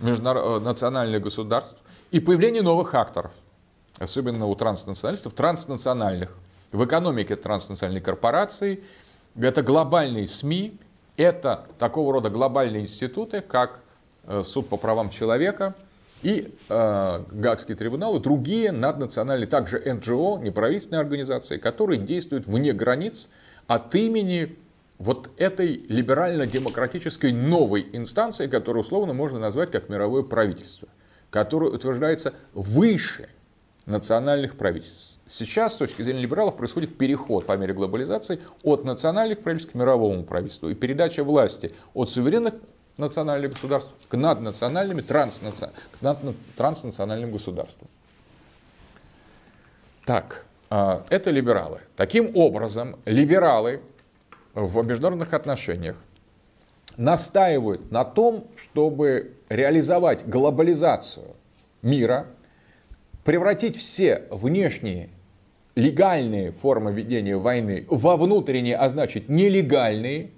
международ... 0.00 0.62
национальных 0.62 1.22
государств 1.22 1.78
и 2.10 2.20
появление 2.20 2.62
новых 2.62 2.94
акторов 2.94 3.32
особенно 4.02 4.46
у 4.46 4.54
транснационалистов, 4.54 5.32
транснациональных. 5.32 6.36
В 6.72 6.84
экономике 6.84 7.36
транснациональной 7.36 8.00
корпорации, 8.00 8.82
это 9.36 9.62
глобальные 9.62 10.26
СМИ, 10.26 10.78
это 11.16 11.66
такого 11.78 12.14
рода 12.14 12.30
глобальные 12.30 12.82
институты, 12.82 13.42
как 13.42 13.80
э, 13.80 13.80
Суд 14.44 14.68
по 14.68 14.76
правам 14.76 15.10
человека 15.10 15.74
и 16.22 16.54
э, 16.68 17.24
Гагский 17.32 17.74
трибунал, 17.74 18.16
и 18.16 18.20
другие 18.20 18.70
наднациональные, 18.70 19.48
также 19.48 19.78
НГО, 19.80 20.38
неправительственные 20.38 21.00
организации, 21.00 21.58
которые 21.58 21.98
действуют 21.98 22.46
вне 22.46 22.72
границ 22.72 23.28
от 23.66 23.94
имени 23.94 24.56
вот 24.98 25.30
этой 25.36 25.84
либерально-демократической 25.88 27.32
новой 27.32 27.88
инстанции, 27.92 28.46
которую 28.46 28.82
условно 28.82 29.12
можно 29.12 29.40
назвать 29.40 29.72
как 29.72 29.88
мировое 29.88 30.22
правительство, 30.22 30.88
которое 31.30 31.72
утверждается 31.72 32.34
выше 32.52 33.28
национальных 33.86 34.54
правительств. 34.56 35.18
Сейчас, 35.26 35.74
с 35.74 35.76
точки 35.76 36.02
зрения 36.02 36.20
либералов, 36.20 36.56
происходит 36.56 36.96
переход 36.96 37.46
по 37.46 37.56
мере 37.56 37.74
глобализации 37.74 38.38
от 38.62 38.84
национальных 38.84 39.40
правительств 39.40 39.72
к 39.72 39.74
мировому 39.74 40.22
правительству 40.22 40.68
и 40.68 40.74
передача 40.74 41.24
власти 41.24 41.74
от 41.94 42.08
суверенных 42.08 42.54
национальных 42.96 43.52
государств 43.52 43.94
к 44.08 44.16
наднациональным, 44.16 45.02
транснаци... 45.02 45.70
к 46.00 46.34
транснациональным 46.56 47.32
государствам. 47.32 47.88
Так, 50.04 50.44
а, 50.70 51.04
это 51.10 51.30
либералы. 51.30 51.80
Таким 51.96 52.36
образом, 52.36 52.96
либералы 53.04 53.80
в 54.54 54.82
международных 54.84 55.32
отношениях 55.32 55.96
настаивают 56.96 57.90
на 57.90 58.04
том, 58.04 58.46
чтобы 58.56 59.32
реализовать 59.48 60.26
глобализацию 60.26 61.36
мира– 61.82 62.26
превратить 63.24 63.76
все 63.76 64.24
внешние 64.30 65.10
легальные 65.74 66.52
формы 66.52 66.92
ведения 66.92 67.36
войны 67.36 67.86
во 67.88 68.16
внутренние, 68.16 68.76
а 68.76 68.88
значит 68.88 69.28
нелегальные, 69.28 70.30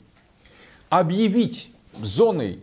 объявить 0.91 1.74
зоной 2.01 2.61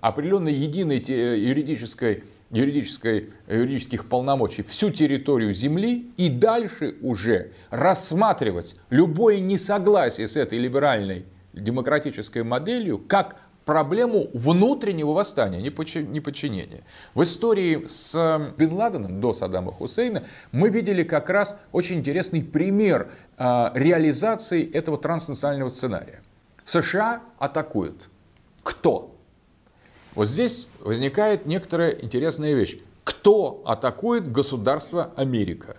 определенной 0.00 0.52
единой 0.52 0.98
юридической, 0.98 2.24
юридической, 2.50 3.30
юридических 3.48 4.06
полномочий 4.06 4.62
всю 4.62 4.90
территорию 4.90 5.52
Земли 5.52 6.10
и 6.16 6.28
дальше 6.28 6.96
уже 7.00 7.52
рассматривать 7.70 8.76
любое 8.90 9.40
несогласие 9.40 10.28
с 10.28 10.36
этой 10.36 10.58
либеральной 10.58 11.24
демократической 11.52 12.42
моделью 12.42 12.98
как 12.98 13.36
проблему 13.64 14.28
внутреннего 14.34 15.12
восстания, 15.12 15.62
неподчинения. 15.62 16.82
В 17.14 17.22
истории 17.22 17.86
с 17.86 18.14
эм, 18.14 18.54
Бен 18.56 18.72
Ладеном 18.72 19.20
до 19.20 19.32
Саддама 19.32 19.72
Хусейна 19.72 20.22
мы 20.52 20.68
видели 20.68 21.02
как 21.02 21.30
раз 21.30 21.56
очень 21.72 21.96
интересный 21.96 22.42
пример 22.42 23.10
э, 23.38 23.70
реализации 23.74 24.70
этого 24.70 24.98
транснационального 24.98 25.70
сценария. 25.70 26.22
США 26.64 27.22
атакуют. 27.38 28.10
Кто? 28.64 29.14
Вот 30.16 30.26
здесь 30.26 30.68
возникает 30.80 31.46
некоторая 31.46 31.92
интересная 31.92 32.54
вещь. 32.54 32.78
Кто 33.04 33.62
атакует 33.64 34.32
государство 34.32 35.12
Америка? 35.16 35.76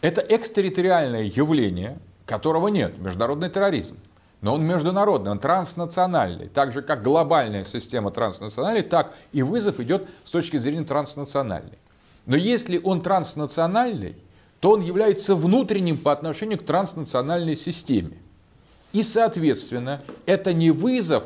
Это 0.00 0.20
экстерриториальное 0.20 1.24
явление, 1.24 1.98
которого 2.26 2.68
нет, 2.68 2.98
международный 2.98 3.50
терроризм. 3.50 3.96
Но 4.40 4.54
он 4.54 4.64
международный, 4.64 5.30
он 5.30 5.38
транснациональный. 5.38 6.48
Так 6.48 6.72
же, 6.72 6.80
как 6.80 7.02
глобальная 7.02 7.64
система 7.64 8.10
транснациональной, 8.10 8.82
так 8.82 9.12
и 9.32 9.42
вызов 9.42 9.80
идет 9.80 10.08
с 10.24 10.30
точки 10.30 10.56
зрения 10.56 10.84
транснациональной. 10.84 11.78
Но 12.26 12.36
если 12.36 12.78
он 12.78 13.02
транснациональный, 13.02 14.16
то 14.60 14.72
он 14.72 14.82
является 14.82 15.34
внутренним 15.34 15.98
по 15.98 16.12
отношению 16.12 16.58
к 16.58 16.64
транснациональной 16.64 17.56
системе. 17.56 18.18
И, 18.92 19.02
соответственно, 19.02 20.02
это 20.26 20.52
не 20.52 20.70
вызов 20.70 21.24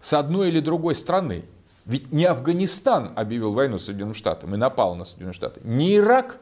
с 0.00 0.12
одной 0.12 0.48
или 0.48 0.60
другой 0.60 0.94
страны. 0.94 1.44
Ведь 1.84 2.12
не 2.12 2.24
Афганистан 2.24 3.12
объявил 3.16 3.52
войну 3.52 3.78
Соединенным 3.78 4.14
Штатам 4.14 4.54
и 4.54 4.58
напал 4.58 4.94
на 4.94 5.04
Соединенные 5.04 5.34
Штаты. 5.34 5.60
Не 5.64 5.96
Ирак, 5.96 6.38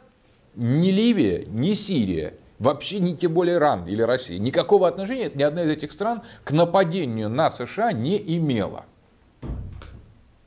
не 0.55 0.91
Ливия, 0.91 1.45
не 1.47 1.75
Сирия– 1.75 2.35
вообще 2.59 3.01
не 3.01 3.17
тем 3.17 3.33
более 3.35 3.57
Иран 3.57 3.87
или 3.87 4.03
Россия, 4.03 4.39
никакого 4.39 4.89
отношения 4.89 5.31
ни 5.35 5.43
одна 5.43 5.63
из 5.65 5.71
этих 5.71 5.93
стран 5.93 6.23
к 6.45 6.53
нападению 6.53 7.29
на 7.29 7.51
США 7.51 7.93
не 7.93 8.17
имела. 8.37 8.85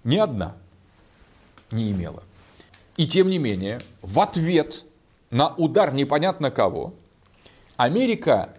Ни 0.04 0.18
одна 0.18 0.56
не 1.72 1.92
имела. 1.92 2.24
И 2.98 3.08
тем 3.08 3.30
не 3.30 3.38
менее, 3.38 3.80
в 4.02 4.20
ответ 4.20 4.84
на 5.30 5.54
удар 5.56 5.94
непонятно 5.94 6.52
кого, 6.52 6.94
Америка, 7.78 8.50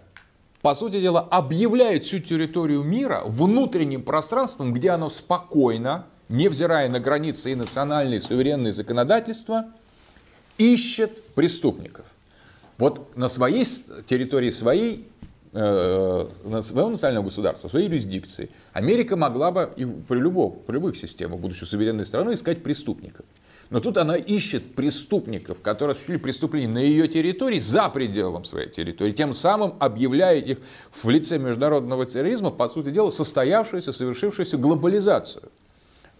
по 0.61 0.75
сути 0.75 1.01
дела, 1.01 1.21
объявляет 1.21 2.03
всю 2.03 2.19
территорию 2.19 2.83
мира 2.83 3.23
внутренним 3.25 4.03
пространством, 4.03 4.73
где 4.73 4.91
оно 4.91 5.09
спокойно, 5.09 6.05
невзирая 6.29 6.87
на 6.87 6.99
границы 6.99 7.51
и 7.51 7.55
национальные 7.55 8.21
суверенные 8.21 8.71
законодательства, 8.71 9.65
ищет 10.57 11.23
преступников. 11.33 12.05
Вот 12.77 13.15
на 13.17 13.27
своей 13.27 13.65
территории 14.05 14.51
своей 14.51 15.07
э, 15.53 16.27
на 16.45 16.61
своего 16.61 16.89
национального 16.89 17.25
государства, 17.25 17.67
своей 17.67 17.87
юрисдикции, 17.87 18.49
Америка 18.73 19.15
могла 19.15 19.51
бы 19.51 19.71
и 19.75 19.85
при, 19.85 20.19
любом, 20.19 20.59
при 20.65 20.73
любых 20.73 20.95
системах, 20.95 21.39
будучи 21.39 21.63
суверенной 21.63 22.05
страной, 22.05 22.35
искать 22.35 22.63
преступников. 22.63 23.25
Но 23.71 23.79
тут 23.79 23.97
она 23.97 24.17
ищет 24.17 24.75
преступников, 24.75 25.61
которые 25.61 25.93
осуществили 25.93 26.17
преступления 26.17 26.67
на 26.67 26.79
ее 26.79 27.07
территории, 27.07 27.59
за 27.59 27.87
пределом 27.87 28.43
своей 28.43 28.69
территории, 28.69 29.13
тем 29.13 29.33
самым 29.33 29.75
объявляя 29.79 30.37
их 30.37 30.57
в 30.91 31.09
лице 31.09 31.37
международного 31.37 32.05
терроризма, 32.05 32.49
по 32.49 32.67
сути 32.67 32.91
дела, 32.91 33.09
состоявшуюся, 33.09 33.93
совершившуюся 33.93 34.57
глобализацию. 34.57 35.43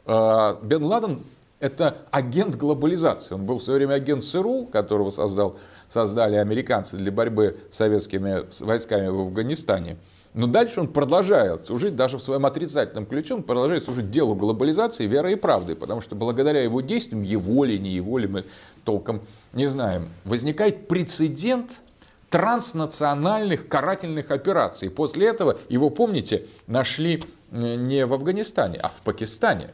А, 0.05 0.59
Бен 0.63 0.85
Ладен– 0.85 1.23
это 1.59 1.97
агент 2.09 2.55
глобализации. 2.55 3.35
Он 3.35 3.45
был 3.45 3.57
в 3.57 3.63
свое 3.63 3.79
время 3.79 3.95
агент 3.95 4.23
ЦРУ, 4.23 4.67
которого 4.67 5.09
создал, 5.09 5.57
создали 5.89 6.37
американцы 6.37 6.95
для 6.95 7.11
борьбы 7.11 7.57
с 7.69 7.75
советскими 7.75 8.45
войсками 8.63 9.07
в 9.09 9.19
Афганистане– 9.19 9.97
но 10.34 10.47
дальше 10.47 10.79
он 10.79 10.88
продолжает 10.88 11.65
служить, 11.65 11.95
даже 11.95 12.17
в 12.17 12.23
своем 12.23 12.45
отрицательном 12.45 13.05
ключе, 13.05 13.34
он 13.34 13.43
продолжает 13.43 13.84
служить 13.84 14.11
делу 14.11 14.34
глобализации 14.34 15.05
верой 15.05 15.34
и 15.34 15.36
правдой, 15.36 15.75
потому 15.75 16.01
что 16.01 16.15
благодаря 16.15 16.61
его 16.61 16.82
действиям, 16.82 17.21
его 17.21 17.65
ли, 17.65 17.77
не 17.77 17.89
его 17.89 18.17
ли, 18.17 18.27
мы 18.27 18.45
толком 18.86 19.21
не 19.51 19.67
знаем, 19.67 20.07
возникает 20.23 20.88
прецедент 20.88 21.82
транснациональных 22.29 23.67
карательных 23.67 24.32
операций. 24.32 24.89
После 24.89 25.27
этого 25.27 25.57
его, 25.67 25.89
помните, 25.89 26.47
нашли 26.65 27.25
э, 27.51 27.75
не 27.75 28.05
в 28.05 28.13
Афганистане, 28.13 28.79
а 28.82 28.88
в 28.88 29.01
Пакистане. 29.03 29.71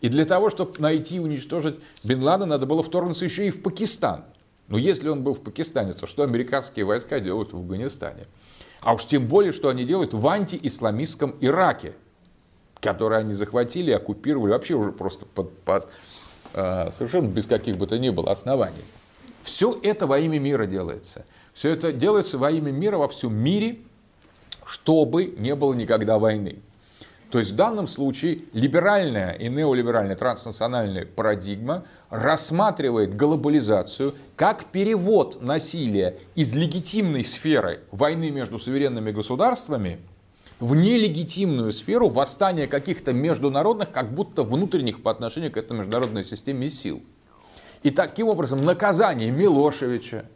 И 0.00 0.08
для 0.08 0.24
того, 0.24 0.48
чтобы 0.48 0.72
найти 0.78 1.16
и 1.16 1.18
уничтожить 1.18 1.76
Бен 2.02 2.22
Ладена, 2.22 2.46
надо 2.46 2.64
было 2.64 2.82
вторгнуться 2.82 3.26
еще 3.26 3.46
и 3.46 3.50
в 3.50 3.62
Пакистан. 3.62 4.24
Но 4.68 4.78
если 4.78 5.08
он 5.08 5.22
был 5.22 5.34
в 5.34 5.40
Пакистане, 5.40 5.92
то 5.92 6.06
что 6.06 6.22
американские 6.22 6.86
войска 6.86 7.20
делают 7.20 7.52
в 7.52 7.56
Афганистане? 7.56 8.24
А 8.84 8.92
уж 8.92 9.06
тем 9.06 9.26
более, 9.26 9.52
что 9.52 9.70
они 9.70 9.86
делают 9.86 10.12
в 10.12 10.28
антиисламистском 10.28 11.36
Ираке, 11.40 11.94
который 12.80 13.18
они 13.18 13.32
захватили, 13.32 13.90
оккупировали 13.90 14.50
вообще 14.50 14.74
уже 14.74 14.92
просто 14.92 15.24
под, 15.24 15.58
под 15.60 15.88
э, 16.52 16.90
совершенно 16.92 17.28
без 17.28 17.46
каких 17.46 17.78
бы 17.78 17.86
то 17.86 17.98
ни 17.98 18.10
было 18.10 18.30
оснований. 18.30 18.84
Все 19.42 19.78
это 19.82 20.06
во 20.06 20.18
имя 20.18 20.38
мира 20.38 20.66
делается. 20.66 21.24
Все 21.54 21.70
это 21.70 21.94
делается 21.94 22.36
во 22.36 22.50
имя 22.50 22.72
мира 22.72 22.98
во 22.98 23.08
всем 23.08 23.34
мире, 23.34 23.78
чтобы 24.66 25.34
не 25.38 25.54
было 25.54 25.72
никогда 25.72 26.18
войны. 26.18 26.58
То 27.30 27.38
есть 27.38 27.52
в 27.52 27.56
данном 27.56 27.86
случае 27.86 28.42
либеральная 28.52 29.32
и 29.32 29.48
неолиберальная 29.48 30.14
транснациональная 30.14 31.04
парадигма 31.04 31.84
рассматривает 32.10 33.16
глобализацию 33.16 34.14
как 34.36 34.66
перевод 34.66 35.42
насилия 35.42 36.16
из 36.36 36.54
легитимной 36.54 37.24
сферы 37.24 37.80
войны 37.90 38.30
между 38.30 38.58
суверенными 38.58 39.10
государствами 39.10 39.98
в 40.60 40.74
нелегитимную 40.74 41.72
сферу 41.72 42.08
восстания 42.08 42.66
каких-то 42.66 43.12
международных, 43.12 43.90
как 43.90 44.14
будто 44.14 44.44
внутренних 44.44 45.02
по 45.02 45.10
отношению 45.10 45.50
к 45.50 45.56
этой 45.56 45.76
международной 45.76 46.24
системе 46.24 46.68
сил. 46.68 47.02
И 47.82 47.90
таким 47.90 48.28
образом 48.28 48.64
наказание 48.64 49.30
Милошевича, 49.30 50.26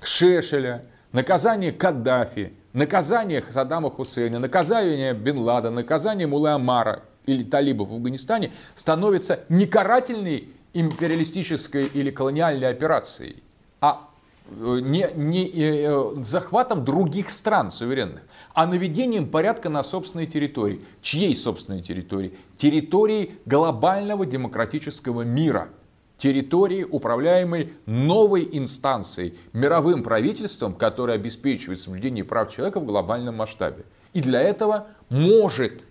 Шешеля, 0.00 0.84
наказание 1.12 1.72
Каддафи, 1.72 2.54
наказание 2.72 3.44
Саддама 3.50 3.90
Хусейна, 3.90 4.38
наказание 4.38 5.14
Бен 5.14 5.38
Лада, 5.38 5.70
наказание 5.70 6.26
Мулы 6.26 6.50
Амара 6.50 7.02
или 7.26 7.44
талибов 7.44 7.88
в 7.88 7.94
Афганистане 7.94 8.52
становится 8.74 9.40
не 9.48 9.66
карательной 9.66 10.48
империалистической 10.74 11.84
или 11.84 12.10
колониальной 12.10 12.68
операцией, 12.68 13.42
а 13.80 14.08
э, 14.48 14.80
не, 14.82 15.08
не 15.14 15.50
э, 15.54 16.24
захватом 16.24 16.84
других 16.84 17.30
стран 17.30 17.70
суверенных, 17.70 18.22
а 18.54 18.66
наведением 18.66 19.28
порядка 19.28 19.68
на 19.68 19.82
собственной 19.82 20.26
территории. 20.26 20.80
Чьей 21.02 21.34
собственной 21.34 21.82
территории? 21.82 22.34
Территории 22.56 23.36
глобального 23.44 24.24
демократического 24.24 25.22
мира– 25.22 25.68
территории, 26.22 26.84
управляемой 26.84 27.72
новой 27.84 28.48
инстанцией, 28.52 29.36
мировым 29.52 30.04
правительством, 30.04 30.72
которое 30.72 31.14
обеспечивает 31.14 31.80
соблюдение 31.80 32.22
прав 32.22 32.48
человека 32.54 32.78
в 32.78 32.86
глобальном 32.86 33.38
масштабе. 33.38 33.84
И 34.12 34.20
для 34.20 34.40
этого 34.40 34.86
может 35.08 35.84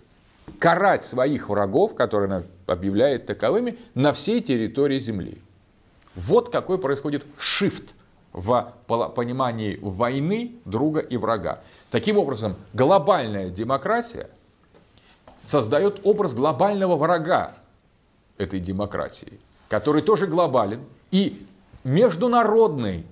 карать 0.58 1.02
своих 1.02 1.50
врагов, 1.50 1.94
которые 1.94 2.28
она 2.28 2.42
объявляет 2.66 3.26
таковыми, 3.26 3.76
на 3.94 4.14
всей 4.14 4.40
территории 4.40 4.98
Земли. 4.98 5.36
Вот 6.14 6.50
какой 6.50 6.78
происходит 6.78 7.26
шифт 7.36 7.92
в 8.32 8.74
понимании 9.14 9.78
войны 9.82 10.54
друга 10.64 11.00
и 11.00 11.18
врага. 11.18 11.60
Таким 11.90 12.16
образом, 12.16 12.56
глобальная 12.72 13.50
демократия 13.50 14.30
создает 15.44 16.00
образ 16.04 16.32
глобального 16.32 16.96
врага 16.96 17.52
этой 18.38 18.60
демократии– 18.60 19.38
который 19.72 20.02
тоже 20.02 20.26
глобален, 20.26 20.80
и 21.10 21.46
международный 21.82 23.06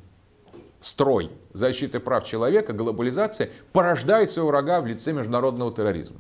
строй 0.83 1.31
защиты 1.55 2.01
прав 2.01 2.27
человека, 2.27 2.75
глобализация, 2.75 3.49
порождает 3.73 4.31
своего 4.31 4.51
врага 4.51 4.83
в 4.83 4.87
лице 4.87 5.15
международного 5.15 5.73
терроризма. 5.73 6.19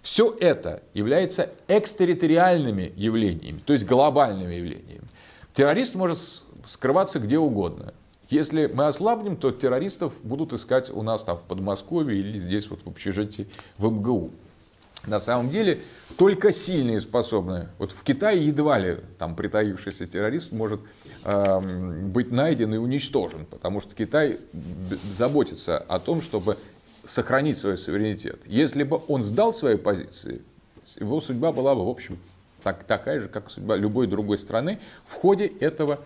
Все 0.00 0.32
это 0.38 0.84
является 0.94 1.50
экстерриториальными 1.66 2.92
явлениями, 2.94 3.58
то 3.66 3.72
есть 3.72 3.84
глобальными 3.84 4.54
явлениями. 4.54 5.08
Террорист 5.54 5.96
может 5.96 6.18
скрываться 6.68 7.18
где 7.18 7.38
угодно. 7.40 7.94
Если 8.30 8.66
мы 8.66 8.86
ослабнем, 8.86 9.36
то 9.36 9.50
террористов 9.50 10.12
будут 10.22 10.52
искать 10.52 10.88
у 10.90 11.02
нас 11.02 11.24
там 11.24 11.36
в 11.36 11.42
Подмосковье 11.42 12.16
или 12.16 12.38
здесь 12.38 12.70
вот 12.70 12.82
в 12.84 12.86
общежитии 12.86 13.48
в 13.78 13.90
МГУ. 13.90 14.30
На 15.06 15.20
самом 15.20 15.50
деле 15.50 15.78
только 16.16 16.52
сильные 16.52 17.00
способны. 17.00 17.68
Вот 17.78 17.92
в 17.92 18.02
Китае 18.02 18.46
едва 18.46 18.78
ли 18.78 18.98
там 19.18 19.36
притаившийся 19.36 20.06
террорист 20.06 20.52
может 20.52 20.80
э, 21.24 21.60
быть 22.06 22.30
найден 22.30 22.74
и 22.74 22.78
уничтожен, 22.78 23.46
потому 23.46 23.80
что 23.80 23.94
Китай 23.94 24.40
заботится 25.12 25.78
о 25.78 25.98
том, 25.98 26.22
чтобы 26.22 26.56
сохранить 27.04 27.58
свой 27.58 27.76
суверенитет. 27.76 28.40
Если 28.46 28.82
бы 28.82 29.00
он 29.08 29.22
сдал 29.22 29.52
свои 29.52 29.76
позиции, 29.76 30.40
его 30.98 31.20
судьба 31.20 31.52
была 31.52 31.74
бы, 31.74 31.84
в 31.84 31.88
общем, 31.88 32.18
так, 32.62 32.84
такая 32.84 33.20
же, 33.20 33.28
как 33.28 33.50
судьба 33.50 33.76
любой 33.76 34.06
другой 34.06 34.38
страны 34.38 34.78
в 35.06 35.14
ходе 35.14 35.46
этого 35.46 36.00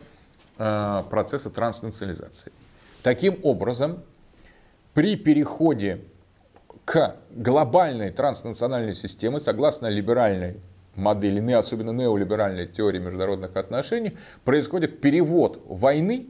э, 0.59 1.05
процесса 1.09 1.51
транснационализации. 1.51 2.53
Таким 3.03 3.39
образом, 3.43 4.03
при 4.93 5.17
переходе 5.17 6.01
к 6.89 7.17
глобальной 7.33 8.11
транснациональной 8.11 8.95
системе, 8.95 9.41
согласно 9.41 9.89
либеральной 9.89 10.57
модели, 10.95 11.53
особенно 11.53 11.91
неолиберальной 11.91 12.67
теории 12.67 12.99
международных 12.99 13.57
отношений, 13.57 14.17
происходит 14.47 15.03
перевод 15.03 15.63
войны 15.69 16.29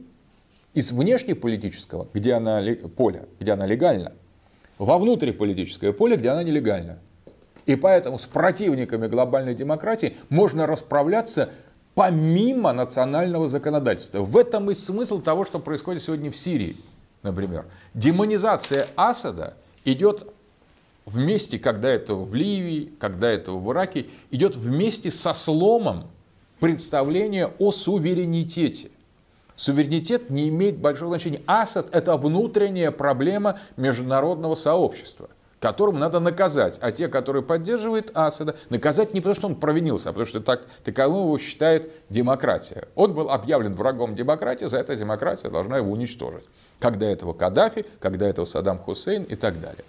из 0.73 0.91
внешнеполитического, 0.91 2.09
где 2.13 2.33
она, 2.33 2.61
поля, 2.97 3.23
где 3.39 3.53
она 3.53 3.65
легальна, 3.65 4.11
во 4.77 4.97
внутриполитическое 4.97 5.93
поле, 5.93 6.17
где 6.17 6.27
она 6.27 6.43
нелегальна. 6.43 6.99
И 7.65 7.77
поэтому 7.77 8.19
с 8.19 8.25
противниками 8.25 9.07
глобальной 9.07 9.55
демократии 9.55 10.17
можно 10.27 10.67
расправляться 10.67 11.51
помимо 11.95 12.73
национального 12.73 13.47
законодательства. 13.47 14.19
В 14.23 14.35
этом 14.35 14.69
и 14.71 14.73
смысл 14.73 15.21
того, 15.21 15.45
что 15.45 15.59
происходит 15.59 16.03
сегодня 16.03 16.29
в 16.29 16.35
Сирии, 16.35 16.75
например. 17.23 17.63
Демонизация 17.93 18.87
Асада 18.97 19.53
идет 19.85 20.33
вместе, 21.09 21.59
когда 21.59 21.89
этого 21.89 22.23
в 22.23 22.33
Ливии, 22.33 22.91
когда 22.99 23.29
этого 23.29 23.57
в 23.57 23.71
Ираке, 23.71 24.07
идет 24.31 24.55
вместе 24.55 25.11
со 25.11 25.33
сломом 25.33 26.07
представления 26.59 27.51
о 27.59 27.71
суверенитете. 27.71 28.91
Суверенитет 29.55 30.29
не 30.29 30.47
имеет 30.49 30.77
большого 30.77 31.11
значения. 31.11 31.41
Асад– 31.45 31.87
это 31.91 32.15
внутренняя 32.15 32.91
проблема 32.91 33.59
международного 33.75 34.55
сообщества, 34.55 35.29
которым 35.59 35.99
надо 35.99 36.21
наказать. 36.21 36.77
А 36.81 36.91
те, 36.91 37.09
которые 37.09 37.43
поддерживают 37.43 38.11
Асада, 38.13 38.55
наказать 38.69 39.13
не 39.13 39.19
потому, 39.19 39.35
что 39.35 39.47
он 39.47 39.55
провинился, 39.55 40.09
а 40.09 40.11
потому 40.13 40.27
что 40.27 40.39
так, 40.39 40.61
таковым 40.85 41.25
его 41.25 41.37
считает 41.39 41.91
демократия. 42.09 42.87
Он 42.95 43.13
был 43.13 43.29
объявлен 43.29 43.73
врагом 43.73 44.15
демократии, 44.15 44.65
за 44.65 44.77
это 44.77 44.95
демократия 44.95 45.49
должна 45.49 45.77
его 45.77 45.91
уничтожить. 45.91 46.45
Когда 46.79 47.07
этого 47.07 47.33
Каддафи, 47.33 47.85
когда 47.99 48.29
этого 48.29 48.45
Саддам 48.45 48.79
Хусейн 48.79 49.23
и 49.23 49.35
так 49.35 49.59
далее. 49.59 49.83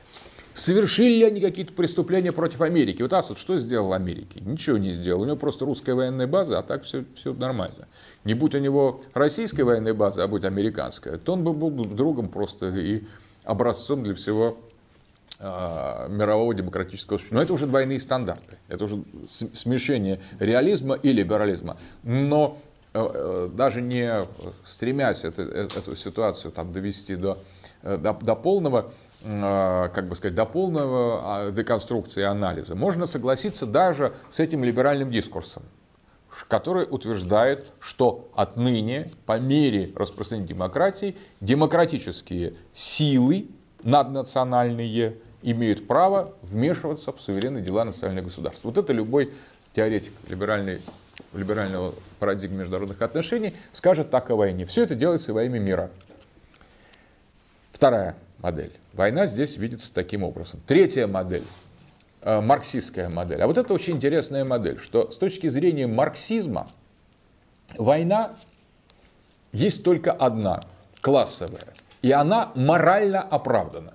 Совершили 0.54 1.18
ли 1.18 1.24
они 1.24 1.40
какие-то 1.40 1.72
преступления 1.72 2.32
против 2.32 2.60
Америки? 2.60 3.02
Вот 3.02 3.12
Асад 3.12 3.38
что 3.38 3.56
сделал 3.56 3.92
Америке? 3.92 4.40
Ничего 4.40 4.78
не 4.78 4.92
сделал. 4.92 5.22
У 5.22 5.24
него 5.24 5.36
просто 5.36 5.64
русская 5.64 5.94
военная 5.94 6.26
база, 6.26 6.58
а 6.58 6.62
так 6.62 6.82
все, 6.82 7.04
все 7.14 7.32
нормально. 7.32 7.86
Не 8.24 8.34
будь 8.34 8.54
у 8.54 8.58
него 8.58 9.00
российской 9.14 9.62
военной 9.62 9.92
базы, 9.92 10.20
а 10.22 10.26
будь 10.26 10.44
американская, 10.44 11.18
то 11.18 11.34
он 11.34 11.44
бы 11.44 11.52
был 11.52 11.70
другом 11.70 12.28
просто 12.28 12.68
и 12.68 13.04
образцом 13.44 14.02
для 14.02 14.14
всего 14.14 14.58
э, 15.38 16.08
мирового 16.10 16.52
демократического 16.52 17.14
общества. 17.14 17.36
Но 17.36 17.42
это 17.42 17.52
уже 17.52 17.66
двойные 17.66 18.00
стандарты. 18.00 18.58
Это 18.68 18.84
уже 18.84 19.02
смешение 19.28 20.20
реализма 20.40 20.96
и 20.96 21.12
либерализма. 21.12 21.76
Но 22.02 22.58
э, 22.92 23.00
э 23.00 23.50
даже 23.54 23.80
не 23.82 24.26
стремясь 24.64 25.24
это, 25.24 25.42
э, 25.42 25.68
эту 25.76 25.94
ситуацию 25.94 26.50
там, 26.50 26.72
довести 26.72 27.14
до, 27.14 27.38
до, 27.82 28.18
до 28.20 28.34
полного 28.34 28.78
а, 28.80 28.92
как 29.22 30.08
бы 30.08 30.14
сказать, 30.14 30.34
до 30.34 30.46
полного 30.46 31.20
а, 31.22 31.50
деконструкции 31.50 32.22
анализа. 32.22 32.74
Можно 32.74 33.04
согласиться 33.06 33.66
даже 33.66 34.14
с 34.30 34.40
этим 34.40 34.64
либеральным 34.64 35.10
дискурсом. 35.10 35.62
который 36.48 36.86
утверждает, 36.88 37.66
что 37.80 38.30
отныне, 38.34 39.10
по 39.26 39.38
мере 39.38 39.90
распространения 39.96 40.48
демократии, 40.48 41.16
демократические 41.40 42.54
силы 42.72 43.48
наднациональные 43.82 45.16
имеют 45.42 45.88
право 45.88 46.32
вмешиваться 46.42 47.12
в 47.12 47.20
суверенные 47.20 47.64
дела 47.64 47.84
национальных 47.84 48.26
государств. 48.26 48.64
Вот 48.64 48.78
это 48.78 48.92
любой 48.92 49.32
теоретик 49.72 50.12
либеральной, 50.28 50.78
либерального 51.34 51.94
парадигмы 52.20 52.58
международных 52.58 53.02
отношений 53.02 53.54
скажет 53.72 54.10
так 54.10 54.30
о 54.30 54.36
войне. 54.36 54.66
Все 54.66 54.84
это 54.84 54.94
делается 54.94 55.34
во 55.34 55.42
имя 55.42 55.58
мира. 55.58 55.90
Вторая 57.70 58.16
модель. 58.42 58.72
Война 58.92 59.26
здесь 59.26 59.56
видится 59.56 59.92
таким 59.92 60.22
образом. 60.22 60.60
Третья 60.66 61.06
модель 61.06 61.44
э, 62.22 62.40
марксистская 62.40 63.08
модель. 63.08 63.40
А 63.42 63.46
вот 63.46 63.58
это 63.58 63.72
очень 63.72 63.96
интересная 63.96 64.44
модель, 64.44 64.78
что 64.78 65.10
с 65.10 65.18
точки 65.18 65.48
зрения 65.48 65.86
марксизма 65.86 66.68
война 67.76 68.36
есть 69.52 69.84
только 69.84 70.12
одна, 70.12 70.60
классовая, 71.00 71.74
и 72.02 72.12
она 72.12 72.52
морально 72.54 73.20
оправдана. 73.20 73.94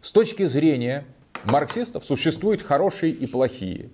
С 0.00 0.10
точки 0.12 0.46
зрения 0.46 1.04
марксистов 1.44 2.04
существуют 2.04 2.62
хорошие 2.62 3.12
и 3.12 3.26
плохие. 3.26 3.90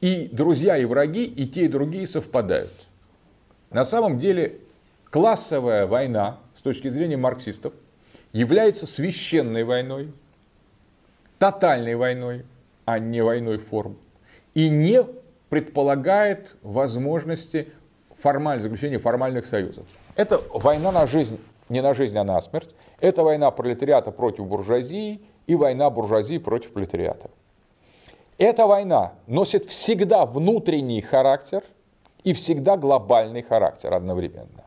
И 0.00 0.28
друзья, 0.32 0.76
и 0.76 0.84
враги, 0.84 1.24
и 1.24 1.46
те, 1.46 1.66
и 1.66 1.68
другие 1.68 2.06
совпадают. 2.06 2.72
На 3.70 3.84
самом 3.84 4.18
деле 4.18 4.60
классовая 5.10 5.86
война 5.86 6.38
с 6.56 6.62
точки 6.62 6.88
зрения 6.88 7.16
марксистов 7.16 7.72
является 8.32 8.86
священной 8.86 9.64
войной, 9.64 10.12
тотальной 11.38 11.94
войной, 11.94 12.44
а 12.84 12.98
не 12.98 13.22
войной 13.22 13.58
форм, 13.58 13.96
и 14.54 14.68
не 14.68 15.04
предполагает 15.48 16.56
возможности 16.62 17.68
формаль, 18.18 18.60
заключения 18.60 18.98
формальных 18.98 19.44
союзов. 19.44 19.84
Это 20.16 20.40
война 20.52 20.92
на 20.92 21.06
жизнь, 21.06 21.38
не 21.68 21.82
на 21.82 21.94
жизнь, 21.94 22.16
а 22.16 22.24
на 22.24 22.40
смерть. 22.40 22.74
Это 23.00 23.22
война 23.22 23.50
пролетариата 23.50 24.12
против 24.12 24.46
буржуазии 24.46 25.20
и 25.46 25.54
война 25.54 25.90
буржуазии 25.90 26.38
против 26.38 26.72
пролетариата. 26.72 27.30
Эта 28.38 28.66
война 28.66 29.12
носит 29.26 29.66
всегда 29.66 30.24
внутренний 30.24 31.00
характер 31.00 31.62
и 32.24 32.32
всегда 32.32 32.76
глобальный 32.76 33.42
характер 33.42 33.92
одновременно. 33.92 34.64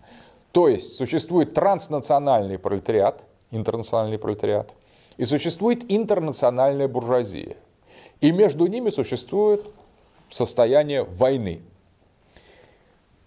То 0.52 0.70
есть 0.70 0.96
существует 0.96 1.54
транснациональный 1.54 2.58
пролетариат, 2.58 3.22
интернациональный 3.56 4.18
пролетариат, 4.18 4.74
и 5.18 5.26
существует 5.26 5.86
интернациональная 5.90 6.88
буржуазия. 6.88 7.56
И 8.22 8.32
между 8.32 8.68
ними 8.68 8.90
существует 8.90 9.66
состояние 10.30 11.04
войны. 11.04 11.62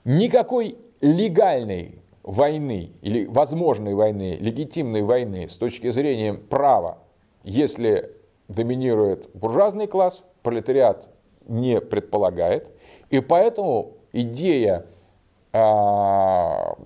Никакой 0.05 0.79
легальной 1.01 2.01
войны 2.23 2.93
или 3.03 3.27
возможной 3.27 3.95
войны, 3.95 4.37
легитимной 4.41 5.03
войны 5.03 5.49
с 5.49 5.57
точки 5.57 5.91
зрения 5.91 6.35
права, 6.35 6.99
если 7.43 8.15
доминирует 8.49 9.31
буржуазный 9.35 9.87
класс, 9.87 10.27
пролетариат 10.43 11.09
не 11.47 11.81
предполагает. 11.81 12.71
И 13.11 13.21
поэтому 13.21 13.95
идея 14.13 14.87
а, 15.53 16.77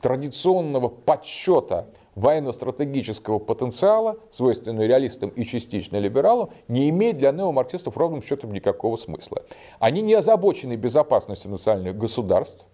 традиционного 0.00 0.88
подсчета 0.88 1.86
военно-стратегического 2.16 3.38
потенциала, 3.38 4.16
свойственного 4.30 4.86
реалистам 4.86 5.28
и 5.28 5.44
частично 5.44 5.98
либералам, 5.98 6.48
не 6.66 6.88
имеет 6.88 7.18
для 7.18 7.30
неомарксистов 7.30 7.96
ровным 7.96 8.22
счетом 8.22 8.52
никакого 8.52 8.96
смысла. 8.96 9.42
Они 9.78 10.00
не 10.00 10.14
озабочены 10.14 10.76
безопасностью 10.76 11.50
национальных 11.50 11.96
государств, 11.96 12.64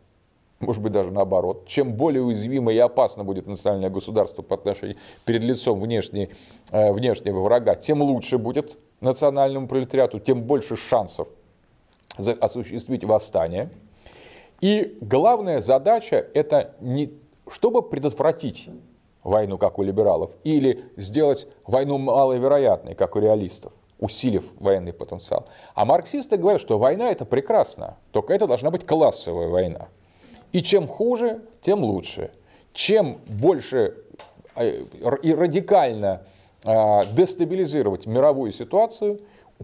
может 0.60 0.80
быть 0.80 0.92
даже 0.92 1.10
наоборот. 1.10 1.66
Чем 1.66 1.94
более 1.94 2.22
уязвимо 2.22 2.72
и 2.72 2.78
опасно 2.78 3.24
будет 3.24 3.48
национальное 3.48 3.90
государство 3.90 4.42
по 4.42 4.54
отношению 4.54 4.96
перед 5.24 5.42
лицом 5.42 5.80
внешней, 5.80 6.30
э, 6.70 6.92
внешнего 6.92 7.40
врага, 7.40 7.74
тем 7.74 8.00
лучше 8.00 8.38
будет 8.38 8.78
национальному 9.00 9.66
пролетариату, 9.66 10.20
тем 10.20 10.44
больше 10.44 10.76
шансов 10.76 11.26
осуществить 12.16 13.02
восстание. 13.02 13.70
И 14.60 14.96
главная 15.00 15.60
задача 15.60 16.24
это 16.32 16.76
не 16.80 17.12
чтобы 17.50 17.82
предотвратить 17.82 18.68
войну, 19.24 19.58
как 19.58 19.78
у 19.78 19.82
либералов, 19.82 20.30
или 20.44 20.84
сделать 20.96 21.46
войну 21.66 21.98
маловероятной, 21.98 22.94
как 22.94 23.16
у 23.16 23.20
реалистов, 23.20 23.72
усилив 23.98 24.44
военный 24.58 24.92
потенциал. 24.92 25.46
А 25.74 25.84
марксисты 25.84 26.36
говорят, 26.36 26.60
что 26.60 26.78
война 26.78 27.10
это 27.10 27.24
прекрасно, 27.24 27.96
только 28.10 28.34
это 28.34 28.46
должна 28.46 28.70
быть 28.70 28.86
классовая 28.86 29.48
война. 29.48 29.88
И 30.52 30.62
чем 30.62 30.86
хуже, 30.86 31.42
тем 31.62 31.82
лучше. 31.82 32.30
Чем 32.72 33.20
больше 33.26 33.96
э, 34.56 34.84
и 35.22 35.34
радикально 35.34 36.22
а, 36.64 37.04
дестабилизировать 37.06 38.06
мировую 38.06 38.52
ситуацию, 38.52 39.20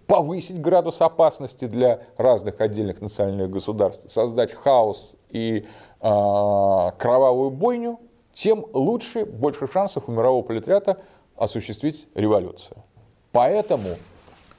повысить 0.06 0.60
градус 0.60 1.00
опасности 1.00 1.66
для 1.66 2.00
разных 2.16 2.60
отдельных 2.60 3.00
национальных 3.00 3.50
государств, 3.50 4.10
создать 4.10 4.52
хаос 4.52 5.14
и 5.30 5.66
а, 6.00 6.92
кровавую 6.98 7.50
бойню, 7.50 8.00
тем 8.38 8.64
лучше, 8.72 9.24
больше 9.24 9.66
шансов 9.66 10.08
у 10.08 10.12
мирового 10.12 10.42
пролетариата 10.42 10.98
осуществить 11.36 12.06
революцию. 12.14 12.84
Поэтому 13.32 13.96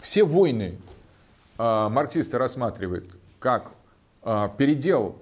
все 0.01 0.25
войны 0.25 0.75
э, 1.57 1.88
марксисты 1.89 2.38
рассматривают 2.38 3.05
как 3.39 3.71
э, 4.23 4.49
передел 4.57 5.15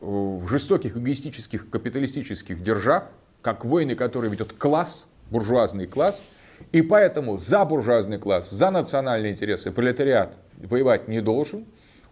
в 0.00 0.46
жестоких 0.46 0.96
эгоистических 0.96 1.70
капиталистических 1.70 2.62
держав, 2.62 3.04
как 3.40 3.64
войны, 3.64 3.96
которые 3.96 4.30
ведет 4.30 4.52
класс, 4.52 5.08
буржуазный 5.32 5.88
класс, 5.88 6.24
и 6.70 6.82
поэтому 6.82 7.36
за 7.38 7.64
буржуазный 7.64 8.18
класс, 8.18 8.48
за 8.48 8.70
национальные 8.70 9.32
интересы 9.32 9.72
пролетариат 9.72 10.36
воевать 10.56 11.08
не 11.08 11.20
должен, 11.20 11.66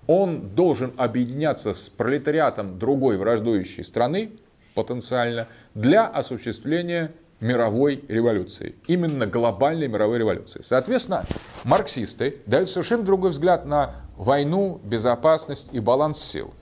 он 0.09 0.49
должен 0.49 0.93
объединяться 0.97 1.75
с 1.75 1.89
пролетариатом 1.89 2.77
другой 2.81 3.16
враждующей 3.16 3.85
страны, 3.85 4.33
потенциально, 4.75 5.49
для 5.75 6.07
осуществления 6.07 7.12
мировой 7.41 8.05
революции, 8.09 8.75
именно 8.87 9.27
глобальной 9.27 9.89
мировой 9.89 10.18
революции. 10.18 10.61
Соответственно, 10.62 11.25
марксисты 11.64 12.37
дают 12.47 12.68
совершенно 12.68 13.03
другой 13.03 13.31
взгляд 13.31 13.64
на 13.64 13.95
войну, 14.16 14.81
безопасность 14.85 15.71
и 15.73 15.81
баланс 15.81 16.21
сил. 16.21 16.53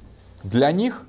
Для 0.45 0.71
них 0.71 1.03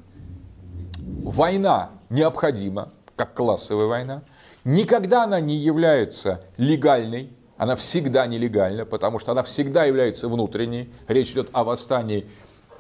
война 0.96 1.92
необходима, 2.10 2.92
как 3.16 3.36
классовая 3.36 3.86
война. 3.86 4.24
Никогда 4.64 5.24
она 5.24 5.40
не 5.40 5.56
является 5.56 6.44
легальной, 6.58 7.32
она 7.58 7.76
всегда 7.76 8.26
нелегальна, 8.26 8.86
потому 8.86 9.20
что 9.20 9.34
она 9.34 9.44
всегда 9.44 9.86
является 9.86 10.28
внутренней. 10.28 10.92
Речь 11.08 11.32
идет 11.32 11.50
о 11.52 11.64
восстании 11.64 12.26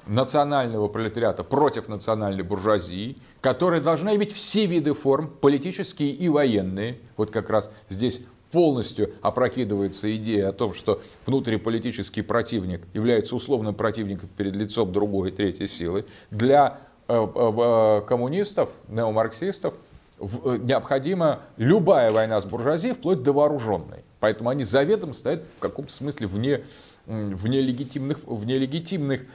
национального 0.10 0.88
пролетариата 0.88 1.44
против 1.44 1.88
национальной 1.88 2.44
буржуазии, 2.44 3.18
которая 3.41 3.80
должна 3.80 4.15
иметь 4.15 4.34
все 4.34 4.65
виды 4.65 4.94
форм, 4.94 5.30
политические 5.30 6.11
и 6.11 6.27
военные. 6.27 6.98
Вот 7.15 7.31
как 7.31 7.49
раз 7.49 7.72
здесь 7.88 8.26
полностью 8.52 9.11
опрокидывается 9.22 10.14
идея 10.15 10.49
о 10.49 10.52
том, 10.52 10.73
что 10.73 11.02
внутриполитический 11.27 12.23
противник 12.23 12.81
является 12.94 13.36
условным 13.36 13.76
противником 13.76 14.30
перед 14.36 14.56
лицом 14.56 14.91
другой, 14.91 15.31
третьей 15.31 15.68
силы. 15.68 16.06
Для 16.31 16.80
э, 17.07 17.14
э, 17.14 17.52
э, 17.57 18.02
коммунистов, 18.07 18.72
неомарксистов 18.88 19.76
необходима 20.19 21.40
любая 21.56 22.11
война 22.11 22.41
с 22.41 22.45
буржуазией, 22.45 22.94
вплоть 22.94 23.23
до 23.23 23.31
вооруженной. 23.31 24.03
Поэтому 24.19 24.49
они 24.49 24.65
заведомо 24.65 25.14
стоят 25.14 25.44
в 25.57 25.60
каком-то 25.61 25.94
смысле 25.94 26.27
вне, 26.27 26.61
вне 27.10 27.61
легитимных, 27.61 28.19
вне 28.26 28.57
легитимных 28.57 29.26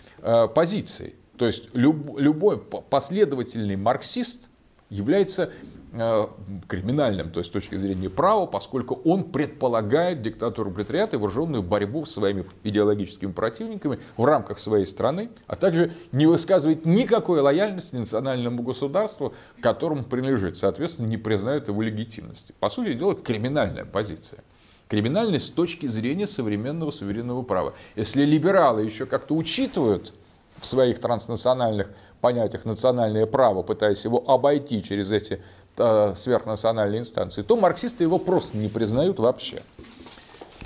позиций. 0.54 1.14
То 1.36 1.46
есть 1.46 1.68
люб, 1.74 2.18
любой 2.18 2.58
последовательный 2.58 3.76
марксист 3.76 4.48
является 4.88 5.50
Э, 5.96 6.26
криминальным, 6.66 7.30
то 7.30 7.38
есть 7.38 7.50
с 7.50 7.52
точки 7.52 7.76
зрения 7.76 8.10
права, 8.10 8.46
поскольку 8.46 9.00
он 9.04 9.30
предполагает 9.30 10.22
диктатуру 10.22 10.72
пролетариата 10.72 11.14
и 11.14 11.18
вооруженную 11.20 11.62
борьбу 11.62 12.04
с 12.04 12.14
своими 12.14 12.44
идеологическими 12.64 13.30
противниками 13.30 14.00
в 14.16 14.24
рамках 14.24 14.58
своей 14.58 14.86
страны, 14.86 15.30
а 15.46 15.54
также 15.54 15.92
не 16.10 16.26
высказывает 16.26 16.84
никакой 16.84 17.40
лояльности 17.40 17.94
национальному 17.94 18.64
государству, 18.64 19.34
которому 19.60 20.02
принадлежит, 20.02 20.56
соответственно, 20.56 21.06
не 21.06 21.16
признает 21.16 21.68
его 21.68 21.80
легитимности. 21.80 22.52
По 22.58 22.70
сути 22.70 22.94
дела, 22.94 23.12
это 23.12 23.22
криминальная 23.22 23.84
позиция. 23.84 24.40
Криминальная 24.88 25.40
с 25.40 25.50
точки 25.50 25.86
зрения 25.86 26.26
современного 26.26 26.90
суверенного 26.90 27.42
права. 27.42 27.74
Если 27.96 28.24
либералы 28.24 28.84
еще 28.84 29.06
как-то 29.06 29.34
учитывают 29.34 30.12
в 30.60 30.66
своих 30.66 31.00
транснациональных 31.00 31.90
понятиях 32.20 32.64
национальное 32.64 33.26
право, 33.26 33.62
пытаясь 33.62 34.04
его 34.04 34.22
обойти 34.26 34.82
через 34.82 35.10
эти 35.10 35.40
Э, 35.76 36.14
сверхнациональной 36.14 37.00
инстанции, 37.00 37.42
то 37.42 37.56
марксисты 37.56 38.04
его 38.04 38.20
просто 38.20 38.56
не 38.56 38.68
признают 38.68 39.18
вообще. 39.18 39.60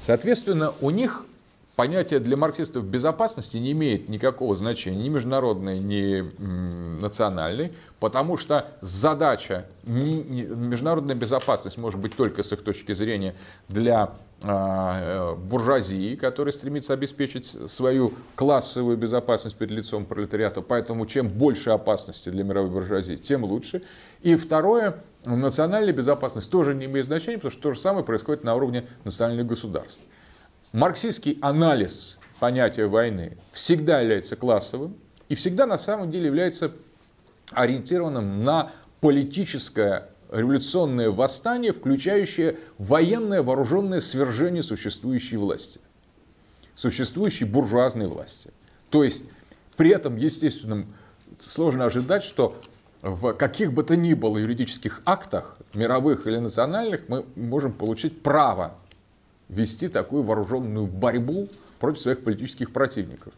Соответственно, 0.03 0.75
у 0.83 0.91
них 0.91 1.25
понятие 1.79 2.19
для 2.19 2.37
марксистов 2.37 2.85
безопасности 2.85 3.57
не 3.57 3.71
имеет 3.71 4.09
никакого 4.09 4.53
значения, 4.57 5.05
ни 5.05 5.11
международной, 5.11 5.79
ни 5.79 6.25
национальной, 7.01 7.73
потому 8.01 8.37
что 8.37 8.67
задача, 8.81 9.65
международная 9.85 11.15
безопасность 11.15 11.79
может 11.79 12.01
быть 12.01 12.17
только 12.17 12.43
с 12.43 12.53
их 12.53 12.65
точки 12.65 12.95
зрения 12.95 13.37
для 13.69 14.11
а, 14.43 15.35
э, 15.35 15.37
буржуазии, 15.37 16.17
которая 16.17 16.53
стремится 16.53 16.95
обеспечить 16.95 17.47
свою 17.47 18.13
классовую 18.35 18.97
безопасность 18.97 19.55
перед 19.55 19.71
лицом 19.71 20.05
пролетариата. 20.05 20.63
Поэтому 20.63 21.07
чем 21.07 21.29
больше 21.29 21.71
опасности 21.71 22.29
для 22.29 22.43
мировой 22.43 22.71
буржуазии, 22.71 23.15
тем 23.15 23.45
лучше. 23.45 23.83
И 24.23 24.35
второе, 24.35 24.97
национальная 25.25 25.93
безопасность 25.93 26.51
тоже 26.51 26.75
не 26.75 26.87
имеет 26.87 27.07
значения, 27.07 27.39
потому 27.39 27.53
что 27.53 27.63
то 27.63 27.73
же 27.73 27.79
самое 27.79 28.05
происходит 28.05 28.43
на 28.43 28.57
уровне 28.57 28.85
национальных 29.05 29.47
государств. 29.47 30.01
Марксистский 30.73 31.39
анализ 31.41 32.19
понятия 32.41 32.87
войны 32.87 33.39
всегда 33.53 34.01
является 34.01 34.37
классовым 34.37 34.97
и 35.29 35.35
всегда 35.35 35.65
на 35.67 35.79
самом 35.79 36.11
деле 36.11 36.27
является 36.27 36.73
ориентированным 37.53 38.45
на 38.45 38.71
политическое 39.01 40.11
революционное 40.31 41.11
восстание, 41.11 41.73
включающее 41.73 42.59
военное 42.77 43.43
вооруженное 43.43 44.01
свержение 44.01 44.63
существующей 44.63 45.39
власти, 45.39 45.81
существующей 46.75 47.47
буржуазной 47.47 48.07
власти. 48.07 48.51
То 48.91 49.05
есть 49.05 49.25
при 49.79 49.91
этом, 49.91 50.17
естественно, 50.17 50.85
сложно 51.41 51.87
ожидать, 51.87 52.25
что 52.25 52.61
в 53.01 53.33
каких 53.33 53.73
бы 53.73 53.85
то 53.85 53.97
ни 53.97 54.13
было 54.13 54.37
юридических 54.37 55.01
актах, 55.07 55.57
мировых 55.73 56.27
или 56.27 56.37
национальных, 56.37 57.09
мы 57.09 57.25
можем 57.37 57.73
получить 57.73 58.23
право 58.23 58.75
вести 59.49 59.89
такую 59.89 60.23
вооруженную 60.23 60.87
борьбу 60.87 61.49
против 61.79 62.01
своих 62.01 62.25
политических 62.25 62.73
противников. 62.73 63.33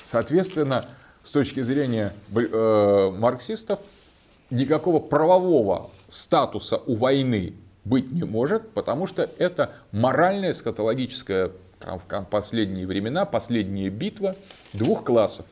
Соответственно, 0.00 0.86
с 1.24 1.30
точки 1.32 1.60
зрения 1.60 2.12
э, 2.34 3.12
марксистов, 3.16 3.80
никакого 4.50 5.00
правового 5.00 5.90
статуса 6.08 6.78
у 6.86 6.94
войны 6.94 7.54
быть 7.84 8.10
не 8.10 8.24
может, 8.24 8.70
потому 8.70 9.06
что 9.06 9.28
это 9.38 9.72
моральная, 9.92 10.52
эскатологическая 10.52 11.50
в 11.80 12.24
последние 12.30 12.86
времена, 12.86 13.24
последняя 13.24 13.88
битва 13.88 14.36
двух 14.72 15.04
классов. 15.04 15.46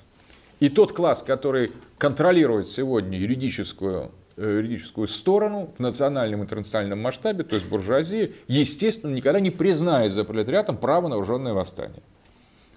И 0.61 0.69
тот 0.69 0.93
класс, 0.93 1.23
который 1.23 1.73
контролирует 1.97 2.69
сегодня 2.69 3.19
юридическую 3.19 4.11
юридическую 4.43 5.07
сторону 5.07 5.75
в 5.77 5.81
национальном 5.81 6.41
и 6.41 6.43
интернациональном 6.45 7.01
масштабе, 7.01 7.45
то 7.45 7.55
есть 7.55 7.67
буржуазия, 7.67 8.31
естественно, 8.47 9.13
никогда 9.13 9.41
не 9.41 9.51
признает 9.51 10.13
за 10.13 10.25
пролетариатом 10.25 10.77
право 10.77 11.09
на 11.09 11.17
вооруженное 11.17 11.53
восстание. 11.53 12.03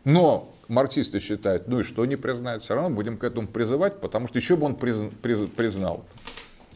Но 0.03 0.53
марксисты 0.67 1.19
считают, 1.19 1.67
ну 1.67 1.81
и 1.81 1.83
что 1.83 2.05
не 2.05 2.15
признает, 2.15 2.63
все 2.63 2.73
равно 2.73 2.89
будем 2.89 3.17
к 3.17 3.23
этому 3.23 3.47
призывать, 3.47 4.01
потому 4.01 4.27
что 4.27 4.39
еще 4.39 4.55
бы 4.55 4.65
он 4.65 4.75
признал. 4.75 6.05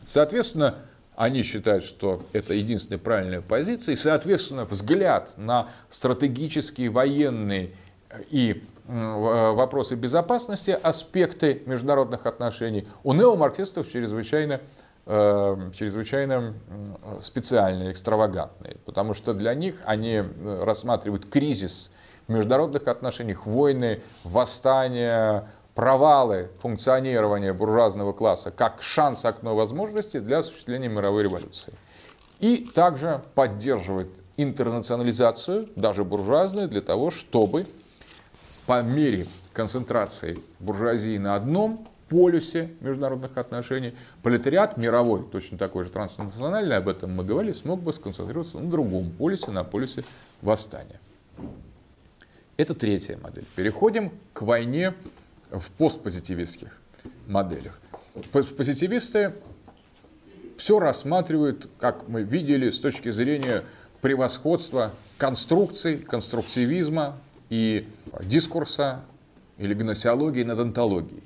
Соответственно, 0.06 0.76
они 1.16 1.42
считают, 1.44 1.84
что 1.84 2.22
это 2.34 2.54
единственная 2.54 3.00
правильная 3.00 3.42
позиция, 3.42 3.94
и, 3.94 3.96
соответственно, 3.96 4.66
взгляд 4.66 5.34
на 5.38 5.70
стратегические, 5.90 6.90
военные 6.90 7.72
и 8.30 8.64
вопросы 8.88 9.96
безопасности, 9.96 10.72
аспекты 10.72 11.64
международных 11.66 12.26
отношений 12.26 12.88
у 13.04 13.14
неомарксистов 13.14 13.92
чрезвычайно, 13.92 14.62
э, 15.06 15.72
чрезвычайно 15.74 16.54
специальные, 17.22 17.92
экстравагантные, 17.92 18.78
потому 18.86 19.14
что 19.14 19.34
для 19.34 19.56
них 19.56 19.82
они 19.86 20.22
э, 20.24 20.64
рассматривают 20.64 21.26
кризис 21.26 21.92
в 22.28 22.32
международных 22.32 22.88
отношениях, 22.88 23.46
войны, 23.46 24.02
восстания, 24.24 25.50
провалы 25.74 26.50
функционирования 26.62 27.54
буржуазного 27.54 28.14
класса 28.14 28.50
как 28.50 28.82
шанс 28.82 29.26
окно 29.26 29.56
возможностей 29.56 30.20
для 30.20 30.40
осуществления 30.40 30.88
мировой 30.88 31.24
революции. 31.24 31.74
И 32.40 32.70
также 32.74 33.22
поддерживает 33.34 34.10
интернационализацию, 34.38 35.70
даже 35.76 36.04
буржуазную, 36.04 36.68
для 36.68 36.82
того, 36.82 37.10
чтобы 37.10 37.66
по 38.66 38.82
мере 38.82 39.26
концентрации 39.54 40.38
буржуазии 40.60 41.18
на 41.18 41.36
одном 41.36 41.88
полюсе 42.10 42.72
международных 42.82 43.38
отношений, 43.38 43.96
пролетариат 44.22 44.78
мировой, 44.78 45.24
точно 45.24 45.58
такой 45.58 45.86
же 45.86 45.90
транснациональный, 45.90 46.78
об 46.78 46.88
этом 46.88 47.12
мы 47.14 47.24
говорили, 47.24 47.54
смог 47.54 47.82
бы 47.82 47.92
сконцентрироваться 47.94 48.60
на 48.60 48.70
другом 48.70 49.12
полюсе, 49.12 49.52
на 49.52 49.64
полюсе 49.64 50.04
восстания. 50.42 51.00
Это 52.58 52.74
третья 52.74 53.18
модель. 53.18 53.46
Переходим 53.56 54.12
к 54.34 54.44
войне 54.44 54.94
в 55.50 55.70
постпозитивистских 55.72 56.70
моделях. 57.28 57.80
Позитивисты 58.32 59.34
все 60.58 60.80
рассматривают, 60.80 61.68
как 61.80 62.08
мы 62.08 62.24
видели, 62.24 62.70
с 62.70 62.80
точки 62.80 63.12
зрения 63.12 63.64
превосходства 64.02 64.92
конструкций, 65.18 65.98
конструктивизма, 65.98 67.18
и 67.50 67.88
дискурса 68.24 69.02
или 69.58 69.74
гносеологии 69.74 70.44
над 70.44 70.60
антологией. 70.60 71.24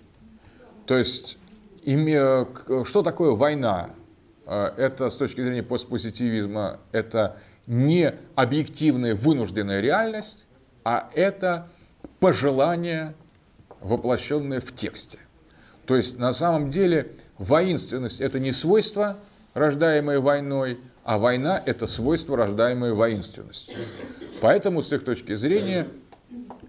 То 0.85 0.97
есть, 0.97 1.37
что 1.83 3.01
такое 3.03 3.31
война? 3.31 3.91
Э, 4.45 4.71
это 4.77 5.09
с 5.09 5.15
точки 5.15 5.41
зрения 5.41 5.63
постпозитивизма, 5.63 6.79
это 6.91 7.37
не 7.67 8.15
объективная 8.35 9.15
вынужденная 9.15 9.79
реальность, 9.79 10.45
а 10.83 11.09
это 11.13 11.67
пожелание, 12.19 13.13
воплощенное 13.79 14.59
в 14.59 14.75
тексте. 14.75 15.19
То 15.85 15.95
есть 15.95 16.17
на 16.17 16.33
самом 16.33 16.71
деле 16.71 17.11
воинственность 17.37 18.21
это 18.21 18.39
не 18.39 18.51
свойство, 18.51 19.17
рождаемое 19.53 20.19
войной, 20.19 20.79
а 21.03 21.19
война 21.19 21.61
это 21.65 21.85
свойство, 21.85 22.35
рождаемое 22.35 22.93
воинственностью. 22.93 23.75
Поэтому 24.41 24.81
с 24.81 24.91
их 24.91 25.03
точки 25.03 25.35
зрения 25.35 25.87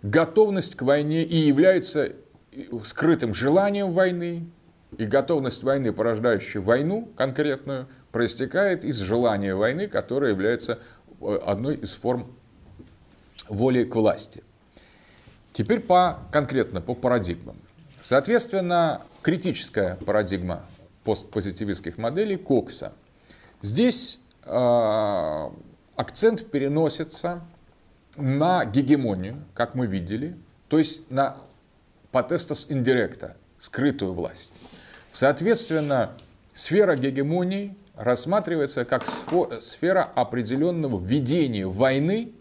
готовность 0.03 0.77
к 0.77 0.83
войне 0.83 1.25
и 1.25 1.37
является 1.37 2.13
скрытым 2.85 3.35
желанием 3.35 3.93
войны, 3.93 4.47
и 4.97 5.05
готовность 5.05 5.63
войны, 5.63 5.93
порождающая 5.93 6.61
войну 6.61 7.09
конкретную, 7.17 7.87
проистекает 8.13 8.85
из 8.85 8.99
желания 8.99 9.55
войны, 9.55 9.87
которая 9.87 10.33
является 10.33 10.81
э, 11.21 11.41
одной 11.47 11.77
из 11.77 11.95
форм 11.95 12.35
воли 13.49 13.85
к 13.85 13.95
власти. 13.95 14.43
Теперь 15.53 15.81
по, 15.81 16.19
конкретно 16.33 16.81
по 16.81 16.95
парадигмам. 16.95 17.57
Соответственно, 18.03 19.03
критическая 19.23 19.97
парадигма 20.05 20.65
постпозитивистских 21.05 21.99
моделей 21.99 22.37
Кокса. 22.37 22.93
Здесь 23.63 24.21
э, 24.45 25.51
акцент 25.97 26.51
переносится 26.51 27.43
на 28.17 28.65
гегемонию, 28.65 29.37
как 29.55 29.75
мы 29.75 29.87
видели, 29.87 30.37
то 30.69 30.79
есть 30.79 31.11
на 31.11 31.37
потестос 32.11 32.67
индиректа, 32.69 33.37
скрытую 33.59 34.13
власть. 34.13 34.53
Соответственно, 35.11 36.13
сфера 36.55 36.97
гегемонии 36.97 37.77
рассматривается 37.95 38.85
как 38.85 39.05
сфера 39.61 40.03
определенного 40.03 41.01
ведения 41.01 41.67
войны 41.67 42.33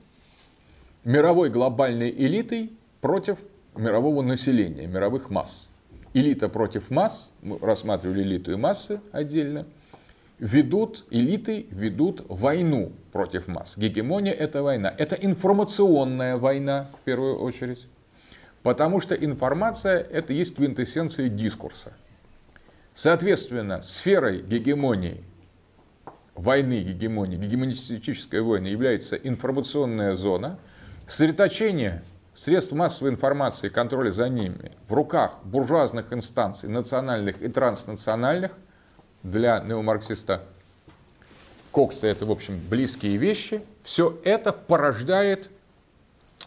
мировой 1.04 1.50
глобальной 1.50 2.10
элитой 2.10 2.72
против 3.02 3.40
мирового 3.76 4.22
населения, 4.22 4.88
мировых 4.88 5.30
масс. 5.30 5.70
Элита 6.14 6.50
против 6.50 6.90
масс, 6.90 7.30
мы 7.42 7.60
рассматривали 7.60 8.24
элиту 8.24 8.52
и 8.52 8.56
массы 8.56 9.00
отдельно– 9.12 9.66
ведут, 10.40 11.06
элиты 11.12 11.68
ведут 11.70 12.26
войну 12.28 12.92
против 13.12 13.48
масс. 13.48 13.78
Гегемония– 13.78 14.34
это 14.34 14.64
война. 14.64 14.94
Это 14.98 15.16
информационная 15.16 16.38
война, 16.38 16.90
в 17.02 17.04
первую 17.04 17.40
очередь. 17.40 17.88
Потому 18.64 19.00
что 19.00 19.16
информация– 19.16 20.00
это 20.12 20.34
есть 20.34 20.56
квинтэссенция 20.56 21.30
дискурса. 21.30 21.94
Соответственно, 22.94 23.82
сферой 23.82 24.42
гегемонии, 24.42 25.24
войны 26.36 26.82
гегемонии, 26.82 27.38
гегемонистической 27.38 28.42
войны 28.42 28.68
является 28.68 29.16
информационная 29.16 30.16
зона, 30.16 30.60
сосредоточение 31.08 32.02
средств 32.34 32.74
массовой 32.74 33.12
информации 33.12 33.68
и 33.68 33.70
контроля 33.70 34.12
за 34.12 34.30
ними 34.30 34.72
в 34.88 34.94
руках 34.94 35.40
буржуазных 35.44 36.14
инстанций, 36.14 36.70
национальных 36.70 37.42
и 37.42 37.50
транснациональных– 37.50 38.52
для 39.24 39.60
неомарксиста 39.60 40.44
Кокса 41.72 42.08
это, 42.08 42.26
в 42.26 42.32
общем, 42.32 42.60
близкие 42.70 43.18
вещи. 43.18 43.62
Все 43.84 44.18
это 44.24 44.52
порождает 44.52 45.50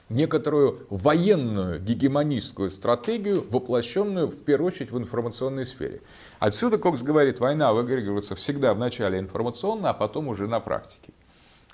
некоторую 0.09 0.87
военную 0.91 1.81
гегемонистскую 1.81 2.71
стратегию, 2.71 3.47
воплощенную 3.49 4.27
в 4.27 4.43
первую 4.43 4.69
очередь 4.69 4.91
в 4.91 4.99
информационной 4.99 5.65
сфере. 5.65 6.01
Отсюда 6.39 6.79
Кокс 6.79 7.03
говорит, 7.03 7.39
война 7.41 7.73
выигрывается 7.73 8.35
всегда 8.35 8.75
в 8.75 8.79
начале 8.79 9.19
информационно, 9.19 9.91
а 9.91 9.95
потом 9.95 10.29
уже 10.29 10.49
на 10.49 10.61
практике. 10.61 11.13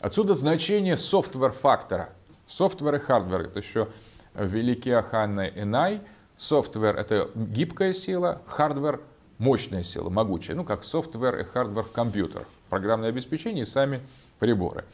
Отсюда 0.01 0.35
значение 0.35 0.97
soft 0.97 1.24
power 1.24 1.57
-фактора 1.57 2.11
Soft 2.47 2.68
power 2.68 2.95
и 2.95 2.99
hard 2.99 3.18
power– 3.18 3.41
это 3.43 3.59
еще 3.59 3.89
великие 4.35 4.97
Кеохейн 4.99 5.47
и 5.47 5.65
Най. 5.65 6.01
Soft 6.37 6.97
power – 6.97 6.99
это 6.99 7.31
гибкая 7.35 7.93
сила, 7.93 8.41
hard 8.47 9.01
power – 9.07 9.18
мощная 9.39 9.83
сила, 9.83 10.11
могучая. 10.11 10.57
Ну, 10.57 10.65
как 10.65 10.85
software 10.85 11.39
и 11.39 11.45
hardware 11.45 11.83
в 11.83 11.93
компьютерах. 11.93 12.47
Программное 12.69 13.09
обеспечение 13.09 13.63
и 13.63 13.67
сами 13.67 14.01
приборы. 14.39 14.85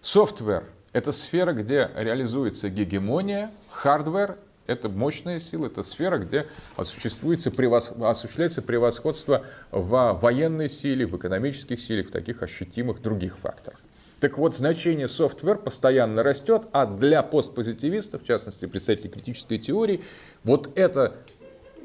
Софтвер– 0.00 0.64
это 0.92 1.12
сфера, 1.12 1.52
где 1.52 1.90
реализуется 1.96 2.68
гегемония. 2.68 3.50
Хардвер– 3.70 4.36
это 4.66 4.88
мощная 4.88 5.38
сила, 5.38 5.66
это 5.66 5.82
сфера, 5.82 6.18
где 6.18 6.46
осуществуется, 6.76 7.50
превос... 7.50 7.92
осуществляется 8.00 8.62
превосходство 8.62 9.44
в 9.72 10.18
военной 10.20 10.68
силе, 10.68 11.06
в 11.06 11.16
экономических 11.16 11.80
силах, 11.80 12.08
в 12.08 12.10
таких 12.10 12.42
ощутимых 12.42 13.02
других 13.02 13.38
факторах. 13.38 13.80
Так 14.20 14.36
вот, 14.36 14.56
значение 14.56 15.06
software 15.06 15.56
постоянно 15.56 16.22
растет, 16.22 16.62
а 16.72 16.86
для 16.86 17.22
постпозитивистов, 17.22 18.22
в 18.22 18.26
частности 18.26 18.66
представителей 18.66 19.10
критической 19.10 19.58
теории, 19.58 20.02
вот 20.42 20.76
эта 20.76 21.14
э, 21.37 21.37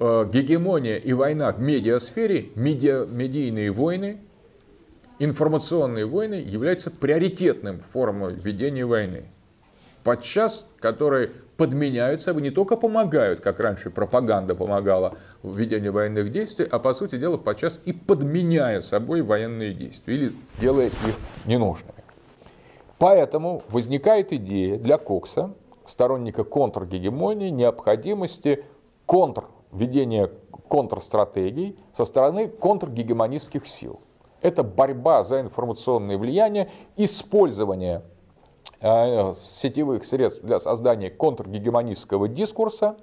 гегемония 0.04 0.98
и 0.98 1.14
война 1.14 1.52
в 1.52 1.60
медиасфере, 1.60 2.50
медиа, 2.56 3.06
медийные 3.06 3.72
войны, 3.72 4.20
информационные 5.20 6.06
войны 6.06 6.36
являются 6.36 6.92
приоритетным 6.92 7.82
формой 7.92 8.34
ведения 8.34 8.86
войны. 8.86 9.26
Подчас, 10.04 10.70
которые 10.80 11.32
подменяют 11.56 12.22
собой, 12.22 12.42
не 12.42 12.52
только 12.52 12.76
помогают, 12.76 13.40
как 13.40 13.62
раньше 13.62 13.90
пропаганда 13.90 14.56
помогала 14.56 15.18
в 15.42 15.58
ведении 15.58 15.88
военных 15.88 16.30
действий, 16.32 16.68
а 16.70 16.80
по 16.80 16.94
сути 16.94 17.18
дела 17.18 17.38
подчас 17.38 17.80
и 17.86 17.94
подменяя 17.94 18.82
собой 18.82 19.22
военные 19.22 19.74
действия 19.74 20.16
или 20.16 20.32
делая 20.60 20.88
их 20.88 21.16
ненужными. 21.46 22.04
Поэтому 22.98 23.64
возникает 23.70 24.34
идея 24.34 24.78
для 24.78 24.98
Кокса, 24.98 25.54
сторонника 25.86 26.44
контргегемонии, 26.44 27.50
необходимости 27.50 28.66
контр, 29.06 29.46
ведения 29.74 30.30
контрстратегий 30.70 31.78
со 31.94 32.06
стороны 32.06 32.48
контргегемонистских 32.48 33.68
сил. 33.68 34.02
Это 34.42 34.64
борьба 34.64 35.24
за 35.24 35.42
информационное 35.42 36.18
влияние, 36.18 36.70
использование 36.98 38.02
э, 38.82 39.34
сетевых 39.42 40.04
средств 40.04 40.44
для 40.44 40.60
создания 40.60 41.10
контргегемонистского 41.10 42.28
дискурса, 42.28 42.98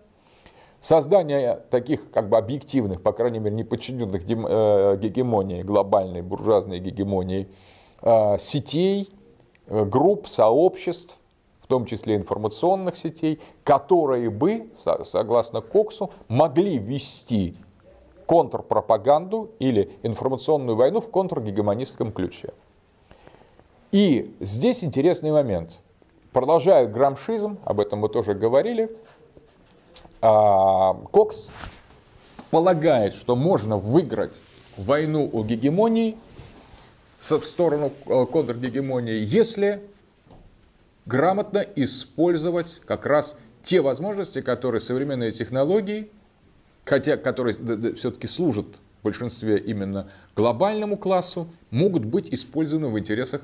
создание 0.80 1.62
таких 1.70 2.10
как 2.10 2.28
бы 2.28 2.36
объективных, 2.36 3.02
по 3.02 3.12
крайней 3.12 3.38
мере, 3.38 3.56
неподчиненных 3.56 4.22
э, 4.24 4.96
гегемонии, 4.98 5.62
глобальной 5.62 6.22
буржуазной 6.22 6.78
гегемонии 6.78 7.48
э, 8.02 8.36
сетей, 8.38 9.10
групп, 9.66 10.26
сообществ, 10.26 11.19
том 11.70 11.86
числе 11.86 12.16
информационных 12.16 12.96
сетей, 12.96 13.40
которые 13.64 14.28
бы, 14.28 14.70
согласно 14.74 15.60
Коксу, 15.60 16.10
могли 16.28 16.78
вести 16.78 17.56
контрпропаганду 18.26 19.52
или 19.60 19.90
информационную 20.02 20.76
войну 20.76 21.00
в 21.00 21.08
контргегемонистском 21.08 22.12
ключе. 22.12 22.52
И 23.92 24.34
здесь 24.40 24.84
интересный 24.84 25.30
момент. 25.30 25.80
Продолжая 26.32 26.86
грамшизм, 26.86 27.58
об 27.64 27.80
этом 27.80 28.00
мы 28.00 28.08
тоже 28.08 28.34
говорили, 28.34 28.90
а, 30.20 30.94
Кокс 31.12 31.50
полагает, 32.50 33.14
что 33.14 33.36
можно 33.36 33.76
выиграть 33.76 34.40
войну 34.76 35.28
у 35.32 35.44
гегемонии 35.44 36.16
в 37.20 37.42
сторону 37.42 37.92
э, 38.06 38.26
контргегемонии, 38.26 39.22
если 39.22 39.82
грамотно 41.10 41.58
использовать 41.74 42.80
как 42.86 43.04
раз 43.04 43.36
те 43.64 43.80
возможности, 43.80 44.40
которые 44.40 44.80
современные 44.80 45.32
технологии, 45.32 46.08
хотя 46.84 47.16
которые 47.16 47.56
все-таки 47.94 48.28
служат 48.28 48.66
в 49.00 49.04
большинстве 49.04 49.58
именно 49.58 50.08
глобальному 50.36 50.96
классу, 50.96 51.48
могут 51.70 52.04
быть 52.04 52.32
использованы 52.32 52.88
в 52.88 52.98
интересах 52.98 53.42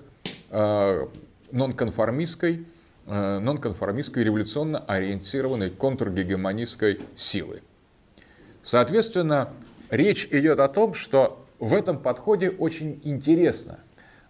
э, 0.51 1.07
нонконформистской, 1.51 2.67
э, 3.07 3.39
нонконформистской 3.41 4.23
революционно 4.23 4.79
ориентированной 4.79 5.71
контргегемонистской 5.71 7.01
силы. 7.17 7.63
Соответственно, 8.63 9.49
речь 9.91 10.29
идет 10.31 10.61
о 10.61 10.69
том, 10.69 10.95
что 10.95 11.45
в 11.59 11.75
этом 11.75 11.99
подходе 11.99 12.51
очень 12.51 13.01
интересно 13.03 13.81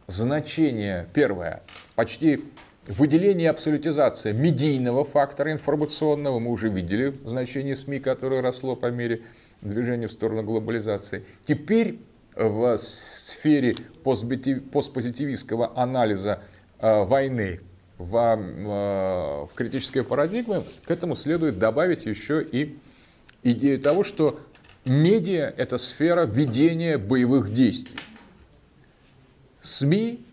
значение, 0.07 1.09
первое, 1.13 1.63
почти 1.97 2.45
выделение 2.87 3.51
абсолютизация 3.51 4.33
медийного 4.33 5.05
фактора 5.05 5.53
информационного. 5.53 6.39
Мы 6.39 6.51
уже 6.51 6.69
видели 6.69 7.15
значение 7.25 7.77
СМИ, 7.77 8.01
которое 8.01 8.43
росло 8.43 8.77
по 8.77 8.87
мере 8.87 9.23
движения 9.63 10.09
в 10.09 10.13
сторону 10.13 10.43
глобализации. 10.43 11.25
Теперь 11.47 11.99
в 12.35 12.77
сфере 12.79 13.75
постпозитивистского 14.05 15.73
анализа 15.81 16.43
э, 16.79 17.05
войны 17.05 17.61
в, 17.99 18.17
э, 18.17 19.47
в 19.47 19.51
критической 19.55 20.05
парадигме 20.05 20.63
к 20.85 20.91
этому 20.91 21.17
следует 21.17 21.59
добавить 21.59 22.05
еще 22.05 22.43
и 22.43 22.79
идею 23.43 23.81
того, 23.81 24.05
что 24.05 24.39
Медиа– 24.85 25.53
это 25.57 25.79
сфера 25.79 26.27
ведения 26.27 26.99
боевых 26.99 27.53
действий. 27.53 27.99
СМИ, 29.61 30.25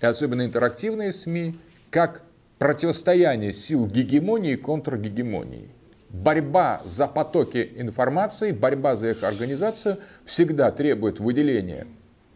и 0.00 0.06
особенно 0.06 0.44
интерактивные 0.44 1.12
СМИ, 1.12 1.58
как 1.90 2.22
противостояние 2.58 3.52
сил 3.52 3.86
гегемонии 3.86 4.52
и 4.52 4.56
контргегемонии. 4.56 5.68
Борьба 6.08 6.80
за 6.84 7.06
потоки 7.06 7.72
информации, 7.76 8.52
борьба 8.52 8.96
за 8.96 9.10
их 9.10 9.22
организацию 9.22 9.98
всегда 10.24 10.70
требует 10.70 11.20
выделения. 11.20 11.86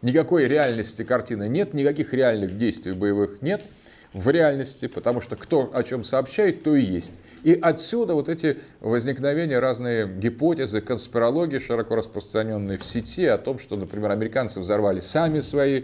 Никакой 0.01 0.45
реальности 0.45 1.03
картины 1.03 1.49
нет, 1.49 1.73
никаких 1.73 2.13
реальных 2.13 2.57
действий 2.57 2.93
боевых 2.93 3.41
нет– 3.41 3.63
в 4.15 4.29
реальности, 4.29 4.87
потому 4.87 5.19
что 5.19 5.35
кто 5.35 5.69
о 5.73 5.83
чем 5.83 6.05
сообщает, 6.05 6.63
то 6.63 6.73
и 6.73 6.81
есть. 6.81 7.19
И 7.43 7.53
отсюда 7.53 8.13
вот 8.13 8.29
эти 8.29 8.59
возникновения 8.79 9.59
разные 9.59 10.07
гипотезы, 10.07 10.79
конспирологии, 10.79 11.57
широко 11.57 11.95
распространенные 11.95 12.77
в 12.77 12.85
сети, 12.85 13.25
о 13.25 13.37
том, 13.37 13.59
что, 13.59 13.75
например, 13.75 14.11
американцы 14.11 14.61
взорвали 14.61 15.01
сами 15.01 15.41
свои 15.41 15.83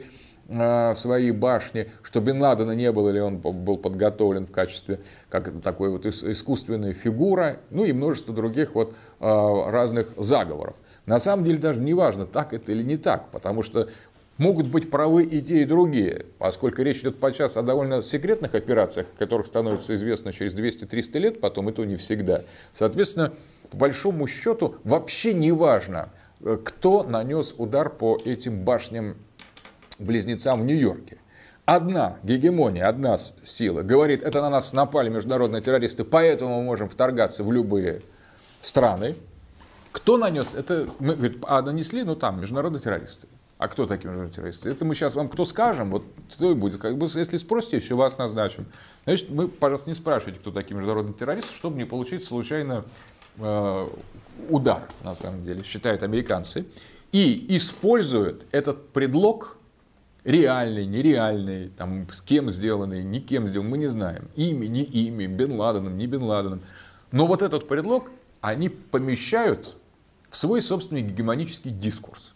свои 0.95 1.31
башни, 1.31 1.89
что 2.03 2.19
Бен 2.19 2.41
Ладена 2.41 2.71
не 2.71 2.91
было, 2.91 3.09
или 3.09 3.19
он 3.19 3.37
был 3.37 3.77
подготовлен 3.77 4.47
в 4.47 4.51
качестве 4.51 4.99
как 5.29 5.61
такой 5.61 5.89
вот 5.89 6.05
искусственной 6.05 6.93
фигура, 6.93 7.57
ну 7.69 7.85
и 7.85 7.93
множество 7.93 8.33
других 8.33 8.75
вот 8.75 8.93
а, 9.19 9.71
разных 9.71 10.09
заговоров. 10.17 10.75
На 11.05 11.19
самом 11.19 11.45
деле 11.45 11.57
даже 11.57 11.79
не 11.79 11.93
важно, 11.93 12.25
так 12.25 12.53
это 12.53 12.71
или 12.71 12.83
не 12.83 12.97
так, 12.97 13.29
потому 13.31 13.63
что 13.63 13.87
могут 14.37 14.67
быть 14.67 14.89
правы 14.89 15.23
и 15.23 15.41
те, 15.41 15.61
и 15.61 15.65
другие, 15.65 16.25
поскольку 16.37 16.81
речь 16.81 16.99
идет 16.99 17.19
подчас 17.19 17.57
о 17.57 17.61
довольно 17.61 18.01
секретных 18.01 18.55
операциях, 18.55 19.07
которых 19.17 19.47
становится 19.47 19.95
известно 19.95 20.33
через 20.33 20.55
200-300 20.55 21.19
лет, 21.19 21.39
потом 21.39 21.69
и 21.69 21.73
то 21.73 21.85
не 21.85 21.95
всегда. 21.95 22.43
Соответственно, 22.73 23.33
по 23.69 23.77
большому 23.77 24.27
счету 24.27 24.75
вообще 24.83 25.33
не 25.33 25.51
важно, 25.51 26.09
э, 26.39 26.57
кто 26.63 27.03
нанес 27.03 27.53
удар 27.57 27.89
по 27.89 28.19
этим 28.25 28.63
башням-близнецам 30.01 30.61
в 30.61 30.65
Нью-Йорке. 30.65 31.17
Одна 31.65 32.17
гегемония, 32.23 32.87
одна 32.87 33.17
сила 33.17 33.83
говорит, 33.83 34.23
это 34.23 34.41
на 34.41 34.49
нас 34.49 34.73
напали 34.73 35.09
международные 35.09 35.61
террористы, 35.61 36.03
поэтому 36.03 36.57
мы 36.57 36.63
можем 36.63 36.89
вторгаться 36.89 37.43
в 37.43 37.51
любые 37.51 38.01
страны. 38.61 39.15
Кто 39.91 40.17
нанес? 40.17 40.55
Это 40.55 40.87
мы 40.99 41.15
говорит, 41.15 41.43
а 41.47 41.61
нанесли, 41.61 42.03
ну 42.03 42.15
там, 42.15 42.41
международные 42.41 42.81
террористы. 42.81 43.27
А 43.57 43.67
кто 43.67 43.85
такие 43.85 44.07
международные 44.07 44.35
террористы? 44.35 44.69
Это 44.69 44.85
мы 44.85 44.95
сейчас 44.95 45.15
вам 45.15 45.29
кто 45.29 45.45
скажем, 45.45 45.91
вот 45.91 46.03
то 46.37 46.51
и 46.51 46.55
будет. 46.55 46.81
Как 46.81 46.97
бы, 46.97 47.07
если 47.13 47.37
спросите, 47.37 47.77
еще 47.77 47.95
вас 47.95 48.17
назначим. 48.17 48.65
Значит, 49.05 49.29
мы, 49.29 49.47
пожалуйста, 49.47 49.89
не 49.89 49.95
спрашивайте, 49.95 50.39
кто 50.39 50.51
такие 50.51 50.75
международные 50.75 51.13
террористы, 51.13 51.53
чтобы 51.53 51.77
не 51.77 51.85
получить 51.85 52.23
случайно 52.23 52.85
э, 53.37 53.87
удар, 54.49 54.81
на 55.03 55.13
самом 55.13 55.41
деле, 55.41 55.63
считают 55.63 56.01
американцы. 56.01 56.65
И 57.11 57.45
используют 57.55 58.45
этот 58.51 58.89
предлог 58.89 59.57
реальный, 60.23 60.85
нереальный, 60.85 61.69
там, 61.69 62.07
с 62.11 62.21
кем 62.21 62.49
сделанный, 62.49 63.03
ни 63.03 63.19
кем 63.19 63.47
сделанный, 63.47 63.69
мы 63.71 63.77
не 63.77 63.87
знаем. 63.87 64.27
Ими, 64.35 64.67
не 64.67 64.83
ими, 64.83 65.25
Бен 65.25 65.53
Ладеном, 65.53 65.97
не 65.97 66.07
Бен 66.07 66.23
Ладеном. 66.23 66.61
Но 67.11 67.27
вот 67.27 67.41
этот 67.41 67.67
предлог 67.67 68.11
они 68.39 68.69
помещают 68.69 69.75
в 70.29 70.37
свой 70.37 70.61
собственный 70.61 71.01
гегемонический 71.01 71.71
дискурс. 71.71 72.33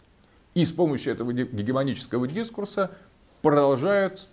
И 0.54 0.64
с 0.64 0.72
помощью 0.72 1.12
этого 1.12 1.32
гегемонического 1.32 2.26
дискурса 2.26 2.90
продолжают 3.42 4.26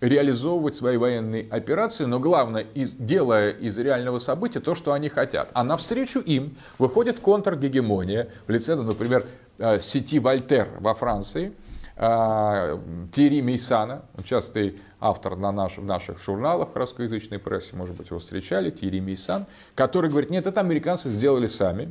реализовывать 0.00 0.74
свои 0.74 0.96
военные 0.96 1.46
операции, 1.48 2.06
но 2.06 2.18
главное, 2.18 2.66
из, 2.74 2.94
делая 2.94 3.50
из 3.50 3.78
реального 3.78 4.18
события 4.18 4.58
то, 4.58 4.74
что 4.74 4.92
они 4.92 5.08
хотят. 5.08 5.50
А 5.54 5.62
навстречу 5.62 6.18
им 6.18 6.56
выходит 6.78 7.20
контргегемония 7.20 8.28
в 8.46 8.50
лице, 8.50 8.74
например, 8.74 9.26
э, 9.58 9.78
сети 9.78 10.18
Вольтер 10.18 10.68
во 10.80 10.94
Франции, 10.94 11.52
Тири 11.96 13.40
Мейсана, 13.42 14.02
частый 14.24 14.80
автор 14.98 15.36
на 15.36 15.52
наш, 15.52 15.76
наших 15.76 16.18
журналах 16.18 16.70
русскоязычной 16.74 17.38
прессе, 17.38 17.76
может 17.76 17.96
быть, 17.96 18.08
его 18.08 18.18
встречали, 18.18 18.70
Тири 18.70 19.00
Мейсан, 19.00 19.46
который 19.74 20.08
говорит, 20.08 20.30
нет, 20.30 20.46
это 20.46 20.60
американцы 20.60 21.10
сделали 21.10 21.46
сами. 21.46 21.90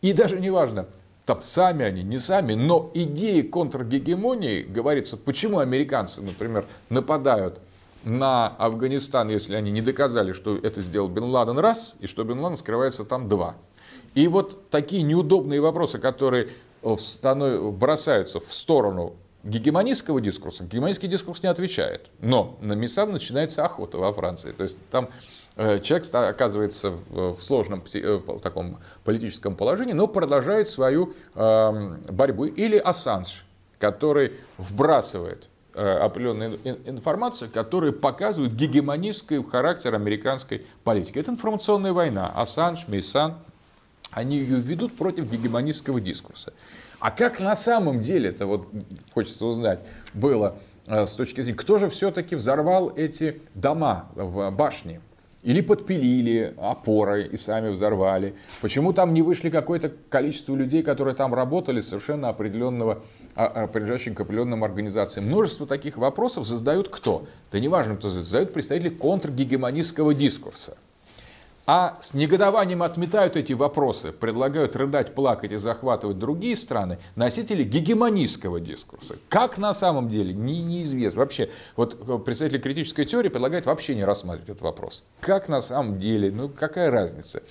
И 0.00 0.12
даже 0.12 0.40
неважно, 0.40 0.86
там 1.26 1.42
сами 1.42 1.84
они, 1.84 2.02
не 2.02 2.18
сами, 2.18 2.54
но 2.54 2.90
идеи 2.94 3.42
контргегемонии, 3.42 4.62
говорится, 4.62 5.18
почему 5.18 5.58
американцы, 5.58 6.22
например, 6.22 6.64
нападают 6.88 7.60
на 8.04 8.48
Афганистан, 8.48 9.28
если 9.28 9.54
они 9.56 9.70
не 9.70 9.82
доказали, 9.82 10.32
что 10.32 10.56
это 10.56 10.80
сделал 10.80 11.08
Бен 11.08 11.24
Ладен 11.24 11.58
раз, 11.58 11.96
и 12.00 12.06
что 12.06 12.24
Бен 12.24 12.38
Ладен 12.38 12.56
скрывается 12.56 13.04
там 13.04 13.28
два. 13.28 13.56
И 14.14 14.26
вот 14.26 14.70
такие 14.70 15.02
неудобные 15.02 15.60
вопросы, 15.60 15.98
которые 15.98 16.48
бросаются 16.82 18.40
в 18.40 18.52
сторону 18.52 19.16
гегемонистского 19.44 20.20
дискурса, 20.20 20.64
гегемонистский 20.64 21.08
дискурс 21.08 21.42
не 21.42 21.48
отвечает. 21.48 22.10
Но 22.20 22.56
на 22.60 22.74
Мисан 22.74 23.12
начинается 23.12 23.64
охота 23.64 23.98
во 23.98 24.12
Франции. 24.12 24.52
То 24.52 24.64
есть 24.64 24.78
там 24.90 25.08
э, 25.56 25.80
человек 25.80 26.06
оказывается 26.12 26.92
в 27.10 27.38
сложном 27.40 27.82
э, 27.92 28.20
таком 28.42 28.78
политическом 29.04 29.56
положении, 29.56 29.92
но 29.92 30.06
продолжает 30.06 30.68
свою 30.68 31.14
эм, 31.34 32.00
борьбу. 32.10 32.44
Или 32.44 32.76
Ассанж, 32.76 33.44
который 33.78 34.32
вбрасывает 34.58 35.48
э, 35.74 35.88
определенную 35.88 36.58
информацию, 36.88 37.50
которая 37.52 37.92
показывает 37.92 38.54
гегемонистский 38.54 39.42
характер 39.44 39.94
американской 39.94 40.66
политики. 40.84 41.18
Это 41.18 41.30
информационная 41.30 41.92
война. 41.92 42.32
Ассанж, 42.34 42.88
Мейсан, 42.88 43.36
они 44.10 44.38
ее 44.38 44.56
ведут 44.56 44.96
против 44.96 45.30
гегемонистского 45.30 46.00
дискурса. 46.00 46.52
А 47.00 47.10
как 47.10 47.40
на 47.40 47.54
самом 47.54 48.00
деле 48.00 48.30
это 48.30 48.46
вот 48.46 48.68
хочется 49.14 49.44
узнать 49.46 49.80
было 50.14 50.56
э, 50.86 51.06
с 51.06 51.14
точки 51.14 51.40
зрения, 51.40 51.58
кто 51.58 51.78
же 51.78 51.88
все-таки 51.88 52.34
взорвал 52.34 52.90
эти 52.96 53.40
дома 53.54 54.08
в 54.14 54.50
башне? 54.50 55.00
Или 55.44 55.60
подпилили 55.60 56.52
опорой 56.58 57.28
и 57.28 57.36
сами 57.36 57.68
взорвали? 57.68 58.34
Почему 58.60 58.92
там 58.92 59.14
не 59.14 59.22
вышли 59.22 59.50
какое-то 59.50 59.92
количество 60.08 60.54
людей, 60.56 60.82
которые 60.82 61.14
там 61.14 61.32
работали, 61.32 61.80
совершенно 61.80 62.28
определенного, 62.28 63.04
а, 63.36 63.46
а, 63.46 63.66
принадлежащих 63.68 64.14
к 64.14 64.20
определенным 64.20 64.64
организациям? 64.64 65.26
Множество 65.26 65.64
таких 65.64 65.96
вопросов 65.96 66.44
задают 66.44 66.88
кто? 66.88 67.26
Да 67.52 67.60
неважно, 67.60 67.94
кто 67.94 68.08
задает. 68.08 68.26
Задают 68.26 68.52
представители 68.52 68.88
контргегемонистского 68.88 70.12
дискурса. 70.12 70.76
А 71.70 71.98
с 72.00 72.14
негодованием 72.14 72.82
отметают 72.82 73.36
эти 73.36 73.52
вопросы, 73.52 74.10
предлагают 74.10 74.74
рыдать, 74.74 75.14
плакать 75.14 75.52
и 75.52 75.58
захватывать 75.58 76.18
другие 76.18 76.56
страны, 76.56 76.98
носители 77.14 77.62
гегемонистского 77.62 78.58
дискурса. 78.58 79.16
Как 79.28 79.58
на 79.58 79.74
самом 79.74 80.08
деле, 80.08 80.32
не, 80.32 80.62
неизвестно. 80.62 81.20
Вообще, 81.20 81.50
вот 81.76 81.94
э, 82.08 82.18
представители 82.24 82.58
критической 82.58 83.04
теории 83.04 83.28
предлагают 83.28 83.66
вообще 83.66 83.94
не 83.94 84.04
рассматривать 84.04 84.48
этот 84.48 84.62
вопрос. 84.62 85.04
Как 85.20 85.50
на 85.50 85.60
самом 85.60 86.00
деле, 86.00 86.30
ну 86.30 86.48
какая 86.48 86.90
разница? 86.90 87.42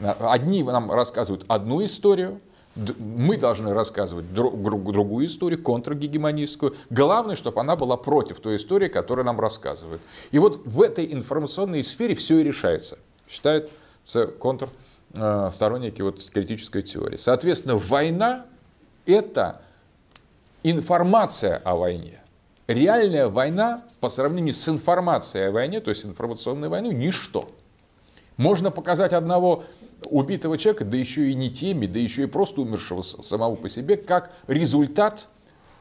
Одни 0.00 0.64
нам 0.64 0.90
рассказывают 0.90 1.44
одну 1.46 1.84
историю, 1.84 2.40
мы 2.74 3.36
должны 3.36 3.72
рассказывать 3.72 4.32
другую 4.32 5.26
историю, 5.26 5.62
контргегемонистскую. 5.62 6.74
Главное, 6.90 7.36
чтобы 7.36 7.60
она 7.60 7.76
была 7.76 7.96
против 7.96 8.40
той 8.40 8.56
истории, 8.56 8.88
которую 8.88 9.26
нам 9.26 9.38
рассказывают. 9.38 10.02
И 10.32 10.40
вот 10.40 10.60
в 10.64 10.82
этой 10.82 11.12
информационной 11.12 11.84
сфере 11.84 12.16
все 12.16 12.40
и 12.40 12.42
решается 12.42 12.98
считают 13.30 13.70
контр 14.38 14.68
э, 15.14 15.50
сторонники 15.52 16.02
вот 16.02 16.22
критической 16.30 16.82
теории. 16.82 17.16
Соответственно, 17.16 17.76
война– 17.76 18.46
это 19.06 19.62
информация 20.62 21.58
о 21.58 21.76
войне. 21.76 22.20
Реальная 22.66 23.28
война 23.28 23.84
по 24.00 24.08
сравнению 24.08 24.54
с 24.54 24.68
информацией 24.68 25.44
о 25.44 25.50
войне, 25.52 25.80
то 25.80 25.90
есть 25.90 26.04
информационной 26.04 26.68
войной, 26.68 26.94
ничто. 26.94 27.50
Можно 28.36 28.70
показать 28.70 29.12
одного 29.12 29.64
убитого 30.08 30.56
человека, 30.56 30.84
да 30.84 30.96
еще 30.96 31.30
и 31.30 31.34
не 31.34 31.50
теми, 31.50 31.86
да 31.86 31.98
еще 31.98 32.22
и 32.22 32.26
просто 32.26 32.62
умершего 32.62 33.02
самого 33.02 33.54
по 33.56 33.68
себе, 33.68 33.96
как 33.96 34.32
результат 34.46 35.28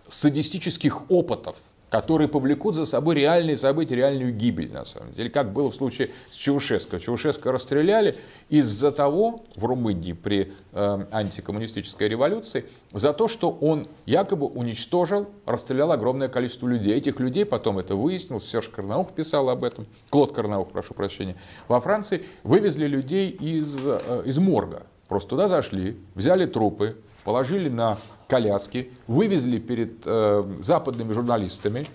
садистических 0.08 1.10
опытов 1.10 1.58
которые 1.90 2.28
повлекут 2.28 2.76
за 2.76 2.86
собой 2.86 3.16
реальные 3.16 3.58
события, 3.58 3.96
реальную 3.96 4.34
гибель, 4.34 4.72
на 4.72 4.86
самом 4.86 5.12
деле, 5.12 5.30
как 5.30 5.52
было 5.52 5.72
в 5.72 5.76
случае 5.76 6.12
с 6.30 6.36
Чаушеско. 6.36 7.00
Чаушеско 7.00 7.52
расстреляли 7.52 8.16
из-за 8.50 8.92
того, 8.92 9.44
в 9.56 9.66
Румынии 9.66 10.14
при 10.14 10.54
э, 10.72 11.06
антикоммунистической 11.12 12.08
революции, 12.08 12.66
за 12.94 13.14
то, 13.14 13.28
что 13.28 13.50
он 13.50 13.88
якобы 14.06 14.48
уничтожил, 14.48 15.28
расстрелял 15.46 15.92
огромное 15.92 16.30
количество 16.30 16.68
людей. 16.68 16.96
Этих 16.96 17.20
людей, 17.20 17.46
потом 17.46 17.80
это 17.80 17.96
выяснилось, 17.96 18.48
Серж 18.48 18.70
Карнаух 18.70 19.12
писал 19.12 19.50
об 19.50 19.64
этом, 19.64 19.86
Клод 20.10 20.34
Карнаух, 20.34 20.70
прошу 20.70 20.94
прощения, 20.94 21.36
во 21.68 21.80
Франции 21.80 22.24
вывезли 22.44 22.86
людей 22.88 23.30
из, 23.30 23.76
э, 23.78 24.24
из 24.26 24.38
морга. 24.38 24.84
Просто 25.08 25.32
туда 25.32 25.48
зашли, 25.48 25.98
взяли 26.14 26.46
трупы, 26.46 26.98
положили 27.24 27.68
на 27.68 27.98
коляски, 28.30 28.92
вывезли 29.08 29.58
перед 29.58 30.04
э, 30.06 30.58
западными 30.62 31.14
журналистами 31.14 31.88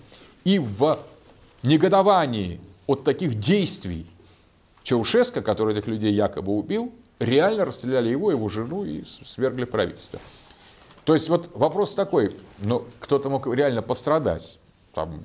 и 0.43 0.59
в 0.59 0.99
негодовании 1.63 2.59
от 2.85 3.03
таких 3.03 3.39
действий 3.39 4.05
Чаушеско, 4.83 5.41
который 5.41 5.75
этих 5.75 5.87
людей 5.87 6.13
якобы 6.13 6.51
убил, 6.51 6.93
реально 7.19 7.65
расстреляли 7.65 8.09
его, 8.09 8.29
его 8.29 8.49
жену 8.49 8.85
и 8.85 9.03
свергли 9.03 9.63
правительство. 9.63 10.19
То 11.05 11.13
есть 11.13 11.29
вот 11.29 11.49
вопрос 11.55 11.95
такой, 11.95 12.35
ну 12.59 12.85
кто-то 12.99 13.29
мог 13.29 13.47
реально 13.47 13.81
пострадать, 13.81 14.59
там 14.93 15.23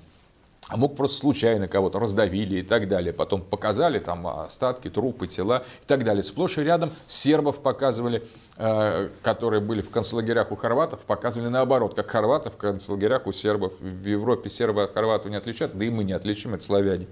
а 0.71 0.77
мог 0.77 0.97
просто 0.97 1.19
случайно 1.19 1.67
кого-то 1.67 1.99
раздавили 1.99 2.61
и 2.61 2.63
так 2.63 2.87
далее. 2.87 3.13
Потом 3.13 3.43
показали 3.43 3.99
там 3.99 4.27
остатки, 4.27 4.89
трупы, 4.89 5.27
тела 5.27 5.65
и 5.83 5.87
так 5.87 6.05
далее. 6.05 6.23
Сплошь 6.23 6.59
и 6.59 6.63
рядом 6.63 6.91
сербов 7.07 7.59
показывали, 7.59 8.23
э, 8.57 9.09
которые 9.23 9.61
были 9.61 9.83
в 9.83 9.91
концлагерях 9.91 10.53
у 10.53 10.57
хорватов, 10.57 11.01
показывали 11.01 11.49
наоборот, 11.49 11.95
как 11.95 12.09
хорватов 12.09 12.55
в 12.55 12.57
концлагерях 12.57 13.27
у 13.27 13.33
сербов. 13.33 13.73
В 13.81 14.07
Европе 14.07 14.49
сербы 14.49 14.85
от 14.85 14.95
хорватов 14.95 15.31
не 15.31 15.37
отличают, 15.37 15.77
да 15.77 15.85
и 15.85 15.91
мы 15.91 16.05
не 16.05 16.13
отличим, 16.13 16.55
это 16.55 16.63
славяне. 16.63 17.09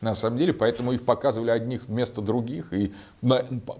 На 0.00 0.14
самом 0.14 0.38
деле, 0.38 0.52
поэтому 0.52 0.92
их 0.92 1.04
показывали 1.04 1.50
одних 1.50 1.86
вместо 1.86 2.20
других, 2.20 2.72
и 2.72 2.92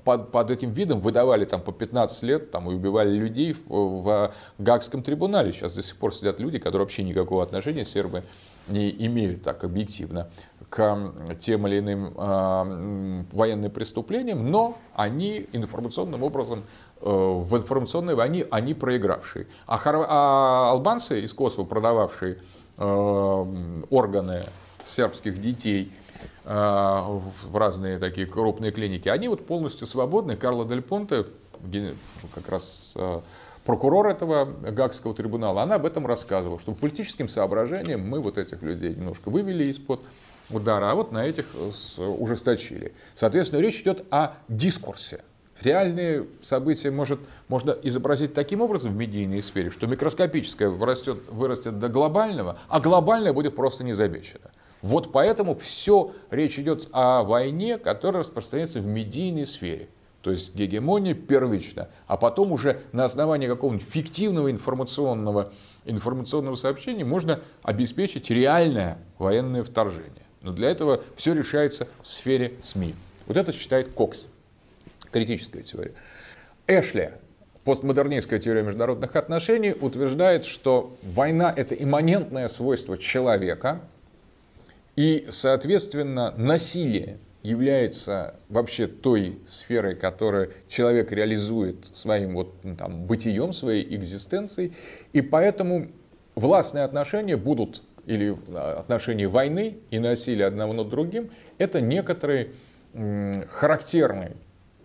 под 0.04 0.50
этим 0.52 0.70
видом 0.70 1.00
выдавали 1.00 1.44
там 1.44 1.60
по 1.60 1.72
15 1.72 2.22
лет, 2.22 2.50
там, 2.52 2.70
и 2.70 2.74
убивали 2.74 3.10
людей 3.10 3.54
в, 3.54 3.66
в 3.68 4.32
Гагском 4.58 5.02
трибунале. 5.02 5.52
Сейчас 5.52 5.74
до 5.74 5.82
сих 5.82 5.96
пор 5.96 6.14
сидят 6.14 6.38
люди, 6.38 6.58
которые 6.58 6.82
вообще 6.82 7.02
никакого 7.02 7.42
отношения 7.42 7.84
сербы 7.84 8.22
не 8.68 8.90
имеют 9.06 9.42
так 9.42 9.64
объективно 9.64 10.30
к 10.68 11.12
тем 11.38 11.66
или 11.66 11.80
иным 11.80 12.14
э, 12.16 13.24
военным 13.32 13.70
преступлениям, 13.70 14.50
но 14.50 14.78
они 14.94 15.46
информационным 15.52 16.22
образом 16.22 16.64
э, 17.00 17.04
в 17.04 17.56
информационной 17.56 18.14
войне 18.14 18.46
они 18.50 18.72
проигравшие. 18.72 19.48
А, 19.66 19.76
хор... 19.76 20.06
а 20.08 20.70
албанцы 20.70 21.20
из 21.20 21.34
Косово, 21.34 21.66
продававшие 21.66 22.38
э, 22.78 23.82
органы 23.90 24.42
сербских 24.82 25.38
детей 25.42 25.92
э, 26.44 26.50
в 26.50 27.56
разные 27.56 27.98
такие 27.98 28.26
крупные 28.26 28.72
клиники, 28.72 29.08
они 29.08 29.28
вот 29.28 29.46
полностью 29.46 29.86
свободны. 29.86 30.36
Карло 30.36 30.64
Дель 30.64 30.82
Понте, 30.82 31.26
как 32.34 32.48
раз 32.48 32.94
э, 32.96 33.20
прокурор 33.64 34.08
этого 34.08 34.44
Гагского 34.44 35.14
трибунала, 35.14 35.62
она 35.62 35.76
об 35.76 35.86
этом 35.86 36.06
рассказывала, 36.06 36.58
что 36.58 36.72
по 36.72 36.80
политическим 36.80 37.28
соображениям 37.28 38.06
мы 38.06 38.20
вот 38.20 38.38
этих 38.38 38.62
людей 38.62 38.94
немножко 38.94 39.30
вывели 39.30 39.64
из-под 39.70 40.00
удара, 40.50 40.90
а 40.90 40.94
вот 40.94 41.12
на 41.12 41.24
этих 41.24 41.46
ужесточили. 41.98 42.92
Соответственно, 43.14 43.60
речь 43.60 43.80
идет 43.80 44.04
о 44.10 44.34
дискурсе. 44.48 45.20
Реальные 45.60 46.26
события 46.42 46.90
может, 46.90 47.20
можно 47.46 47.70
изобразить 47.70 48.34
таким 48.34 48.60
образом 48.62 48.92
в 48.92 48.96
медийной 48.96 49.40
сфере, 49.42 49.70
что 49.70 49.86
микроскопическое 49.86 50.68
вырастет, 50.68 51.28
вырастет 51.28 51.78
до 51.78 51.88
глобального, 51.88 52.58
а 52.68 52.80
глобальное 52.80 53.32
будет 53.32 53.54
просто 53.54 53.84
не 53.84 53.92
замечено. 53.92 54.50
Вот 54.80 55.12
поэтому 55.12 55.54
все 55.54 56.12
речь 56.32 56.58
идет 56.58 56.88
о 56.90 57.22
войне, 57.22 57.78
которая 57.78 58.24
распространяется 58.24 58.80
в 58.80 58.86
медийной 58.86 59.46
сфере. 59.46 59.88
То 60.22 60.30
есть 60.30 60.54
гегемония 60.54 61.14
первична, 61.14 61.88
а 62.06 62.16
потом 62.16 62.52
уже 62.52 62.80
на 62.92 63.04
основании 63.04 63.48
какого-нибудь 63.48 63.86
фиктивного 63.86 64.50
информационного, 64.52 65.52
информационного 65.84 66.54
сообщения 66.54 67.04
можно 67.04 67.40
обеспечить 67.62 68.30
реальное 68.30 68.98
военное 69.18 69.64
вторжение. 69.64 70.22
Но 70.40 70.52
для 70.52 70.70
этого 70.70 71.02
все 71.16 71.34
решается 71.34 71.88
в 72.02 72.08
сфере 72.08 72.54
СМИ. 72.62 72.94
Вот 73.26 73.36
это 73.36 73.52
считает 73.52 73.92
Кокс, 73.92 74.28
критическая 75.10 75.62
теория. 75.62 75.92
Эшли, 76.68 77.10
постмодернистская 77.64 78.38
теория 78.38 78.62
международных 78.62 79.16
отношений, 79.16 79.72
утверждает, 79.72 80.44
что 80.44 80.96
война– 81.02 81.52
это 81.56 81.74
имманентное 81.74 82.46
свойство 82.46 82.96
человека, 82.96 83.80
и, 84.94 85.26
соответственно, 85.30 86.32
насилие 86.36 87.18
является 87.42 88.36
вообще 88.48 88.86
той 88.86 89.38
сферой, 89.46 89.94
которую 89.94 90.52
человек 90.68 91.10
реализует 91.12 91.86
своим 91.92 92.34
вот, 92.34 92.54
ну, 92.62 92.76
там, 92.76 93.04
бытием, 93.04 93.52
своей 93.52 93.94
экзистенцией. 93.94 94.72
И 95.12 95.20
поэтому 95.20 95.88
властные 96.34 96.84
отношения 96.84 97.36
будут, 97.36 97.82
или 98.06 98.36
а, 98.48 98.80
отношения 98.80 99.28
войны 99.28 99.78
и 99.90 99.98
насилия 99.98 100.46
одного 100.46 100.72
над 100.72 100.88
другим, 100.88 101.30
это 101.58 101.80
некоторый 101.80 102.50
характерный, 103.50 104.32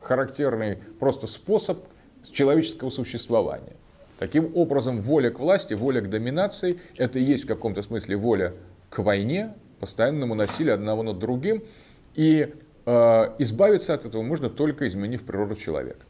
характерный 0.02 0.78
просто 1.00 1.28
способ 1.28 1.86
человеческого 2.24 2.90
существования. 2.90 3.74
Таким 4.18 4.52
образом, 4.56 5.02
воля 5.02 5.30
к 5.30 5.40
власти, 5.40 5.74
воля 5.74 6.02
к 6.02 6.10
доминации– 6.10 6.80
это 6.98 7.20
и 7.20 7.24
есть 7.24 7.44
в 7.44 7.48
каком-то 7.48 7.84
смысле 7.84 8.16
воля 8.16 8.54
к 8.90 9.00
войне, 9.00 9.54
постоянному 9.80 10.34
насилию 10.34 10.74
одного 10.74 11.04
над 11.04 11.20
другим. 11.20 11.64
И 12.18 12.52
э, 12.86 13.36
избавиться 13.38 13.94
от 13.94 14.06
этого 14.06 14.24
можно 14.24 14.50
только 14.50 14.88
изменив 14.88 15.24
природу 15.24 15.56
человека. 15.56 16.04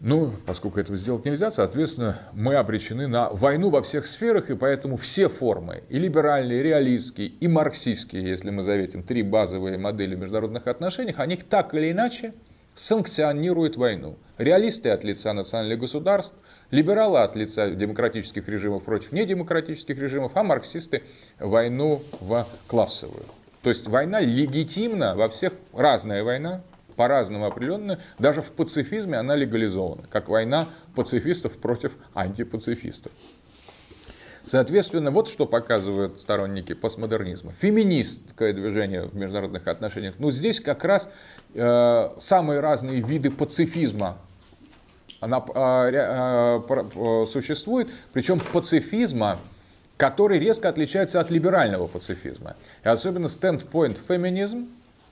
Ну, 0.00 0.32
поскольку 0.44 0.78
этого 0.78 0.98
сделать 0.98 1.24
нельзя, 1.24 1.50
соответственно, 1.50 2.18
мы 2.32 2.56
обречены 2.56 3.06
на 3.06 3.30
войну 3.30 3.70
во 3.70 3.80
всех 3.80 4.04
сферах, 4.04 4.50
и 4.50 4.56
поэтому 4.56 4.98
все 4.98 5.28
формы, 5.28 5.84
и 5.88 5.98
либеральные, 5.98 6.60
и 6.60 6.62
реалистские, 6.64 7.28
и 7.28 7.48
марксистские, 7.48 8.28
если 8.28 8.50
мы 8.50 8.62
заветим 8.62 9.02
три 9.04 9.22
базовые 9.22 9.78
модели 9.78 10.16
международных 10.16 10.66
отношений, 10.66 11.14
они 11.16 11.36
так 11.36 11.72
или 11.72 11.92
иначе 11.92 12.34
санкционируют 12.74 13.76
войну. 13.76 14.18
Реалисты 14.36 14.90
от 14.90 15.04
лица 15.04 15.32
национальных 15.32 15.78
государств, 15.78 16.34
либералы 16.70 17.20
от 17.20 17.36
лица 17.36 17.70
демократических 17.70 18.46
режимов 18.48 18.82
против 18.82 19.12
недемократических 19.12 19.96
режимов, 19.96 20.32
а 20.34 20.42
марксисты 20.42 21.04
войну 21.38 22.02
в 22.20 22.46
классовую. 22.66 23.24
То 23.66 23.70
есть 23.70 23.88
война 23.88 24.20
легитимна 24.20 25.16
во 25.16 25.26
всех, 25.26 25.52
разная 25.72 26.22
война, 26.22 26.60
по-разному 26.94 27.46
определенная, 27.46 27.98
даже 28.16 28.40
в 28.40 28.52
пацифизме 28.52 29.18
она 29.18 29.34
легализована, 29.34 30.04
как 30.08 30.28
война 30.28 30.68
пацифистов 30.94 31.58
против 31.58 31.90
антипацифистов. 32.14 33.10
Соответственно, 34.44 35.10
вот 35.10 35.28
что 35.28 35.46
показывают 35.46 36.20
сторонники 36.20 36.74
постмодернизма. 36.74 37.54
Феминистское 37.60 38.52
движение 38.52 39.02
в 39.02 39.16
международных 39.16 39.66
отношениях. 39.66 40.14
Ну, 40.20 40.30
здесь 40.30 40.60
как 40.60 40.84
раз 40.84 41.10
э, 41.52 42.10
самые 42.20 42.60
разные 42.60 43.00
виды 43.00 43.32
пацифизма 43.32 44.16
она, 45.18 45.44
э, 45.56 46.60
э, 46.68 47.26
существует, 47.28 47.90
причем 48.12 48.38
пацифизма, 48.38 49.40
который 49.96 50.38
резко 50.38 50.68
отличается 50.68 51.20
от 51.20 51.30
либерального 51.30 51.86
пацифизма. 51.86 52.56
И 52.84 52.88
особенно 52.88 53.26
standpoint 53.26 53.98
феминизм 54.06 54.68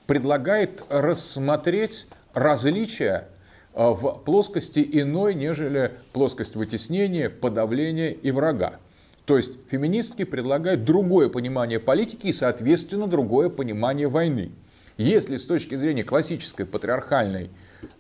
предлагает 0.07 0.83
рассмотреть 0.91 2.07
различия 2.35 3.29
э, 3.75 3.89
в 3.89 4.23
плоскости 4.25 4.87
иной, 4.93 5.35
нежели 5.35 5.93
плоскость 6.13 6.57
вытеснения, 6.57 7.31
подавления 7.31 8.11
и 8.11 8.31
врага. 8.31 8.79
То 9.25 9.39
есть 9.39 9.53
феминистки 9.71 10.25
предлагают 10.25 10.85
другое 10.85 11.31
понимание 11.31 11.81
политики 11.81 12.27
и, 12.27 12.33
соответственно, 12.33 13.07
другое 13.07 13.49
понимание 13.49 14.09
войны. 14.09 14.53
Если 14.99 15.39
с 15.39 15.47
точки 15.47 15.75
зрения 15.77 16.05
классической 16.05 16.67
патриархальной 16.67 17.51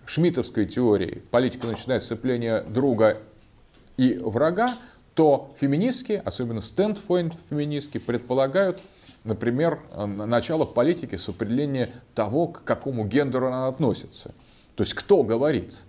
шмидтовской 0.05 0.67
теории 0.67 1.23
политика 1.31 1.67
начинает 1.67 2.03
с 2.03 2.07
сцепления 2.07 2.61
друга 2.61 3.19
и 3.97 4.15
врага, 4.15 4.77
то 5.15 5.55
феминистки, 5.61 6.21
особенно 6.25 6.61
стендпоинт 6.61 7.35
феминистки, 7.49 7.99
предполагают, 7.99 8.81
например, 9.23 9.79
начало 9.95 10.65
политики 10.65 11.15
с 11.17 11.29
определения 11.29 11.91
того, 12.15 12.49
к 12.49 12.65
какому 12.65 13.07
гендеру 13.07 13.47
она 13.47 13.69
относится. 13.69 14.35
То 14.75 14.83
есть 14.83 14.95
кто 14.95 15.23
говорит. 15.23 15.83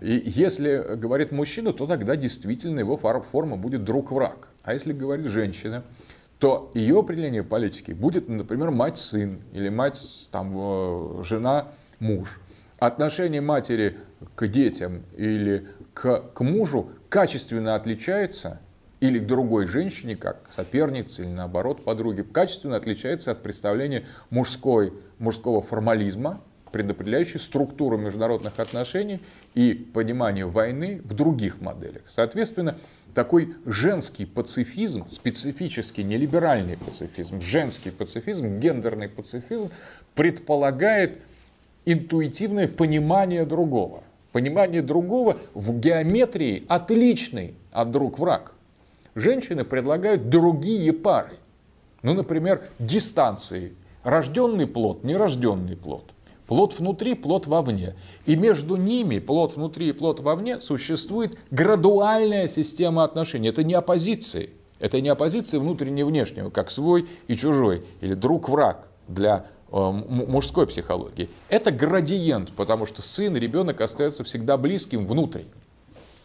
И 0.00 0.20
если 0.26 0.96
говорит 0.96 1.30
мужчина, 1.32 1.72
то 1.72 1.86
тогда 1.86 2.16
действительно 2.16 2.80
его 2.80 2.96
форма 2.96 3.56
будет 3.56 3.84
друг-враг. 3.84 4.48
А 4.62 4.74
если 4.74 4.92
говорит 4.92 5.26
женщина, 5.26 5.84
то 6.38 6.72
ее 6.74 6.98
определение 6.98 7.44
политики 7.44 7.92
будет, 7.92 8.28
например, 8.28 8.72
мать-сын 8.72 9.38
или 9.52 9.68
мать-жена-муж. 9.68 12.40
Отношение 12.78 13.40
матери 13.40 13.96
к 14.34 14.48
детям 14.48 15.04
или 15.16 15.68
к, 15.94 16.20
к 16.32 16.40
мужу 16.40 16.90
качественно 17.10 17.74
отличается 17.74 18.60
или 19.00 19.18
к 19.18 19.26
другой 19.26 19.66
женщине, 19.66 20.16
как 20.16 20.46
сопернице 20.50 21.22
или 21.22 21.30
наоборот 21.30 21.84
подруге, 21.84 22.22
качественно 22.22 22.76
отличается 22.76 23.32
от 23.32 23.42
представления 23.42 24.06
мужской, 24.30 24.92
мужского 25.18 25.60
формализма, 25.60 26.40
предопределяющей 26.70 27.40
структуру 27.40 27.98
международных 27.98 28.60
отношений 28.60 29.20
и 29.54 29.74
понимание 29.74 30.46
войны 30.46 31.02
в 31.04 31.14
других 31.14 31.60
моделях. 31.60 32.02
Соответственно, 32.06 32.78
такой 33.12 33.56
женский 33.66 34.24
пацифизм, 34.24 35.08
специфический 35.08 36.04
нелиберальный 36.04 36.76
пацифизм, 36.76 37.40
женский 37.40 37.90
пацифизм, 37.90 38.60
гендерный 38.60 39.08
пацифизм 39.08 39.70
предполагает 40.14 41.22
интуитивное 41.86 42.68
понимание 42.68 43.44
другого. 43.44 44.04
Понимание 44.32 44.82
другого 44.82 45.38
в 45.54 45.78
геометрии 45.78 46.64
отличный 46.68 47.54
от 47.72 47.90
друг 47.90 48.18
враг. 48.18 48.54
Женщины 49.14 49.64
предлагают 49.64 50.28
другие 50.28 50.92
пары. 50.92 51.36
Ну, 52.02 52.14
например, 52.14 52.68
дистанции. 52.78 53.74
Рожденный 54.02 54.66
плод, 54.66 55.04
нерожденный 55.04 55.76
плод– 55.76 56.04
Плод 56.50 56.76
внутри, 56.76 57.14
плод 57.14 57.46
вовне. 57.46 57.94
И 58.26 58.34
между 58.34 58.74
ними, 58.74 59.20
плод 59.20 59.54
внутри 59.54 59.90
и 59.90 59.92
плод 59.92 60.18
вовне, 60.18 60.58
существует 60.58 61.38
градуальная 61.52 62.48
система 62.48 63.04
отношений. 63.04 63.50
Это 63.50 63.62
не 63.62 63.74
оппозиции. 63.74 64.50
Это 64.80 65.00
не 65.00 65.10
оппозиция 65.10 65.60
внутреннего 65.60 66.08
и 66.08 66.10
внешнего, 66.10 66.50
как 66.50 66.72
свой 66.72 67.08
и 67.28 67.36
чужой, 67.36 67.84
или 68.00 68.14
друг-враг 68.14 68.88
для 69.06 69.46
мужской 69.70 70.66
психологии. 70.66 71.28
Это 71.48 71.70
градиент, 71.70 72.50
потому 72.52 72.86
что 72.86 73.02
сын, 73.02 73.36
ребенок 73.36 73.80
остается 73.80 74.24
всегда 74.24 74.56
близким 74.56 75.06
внутренним. 75.06 75.50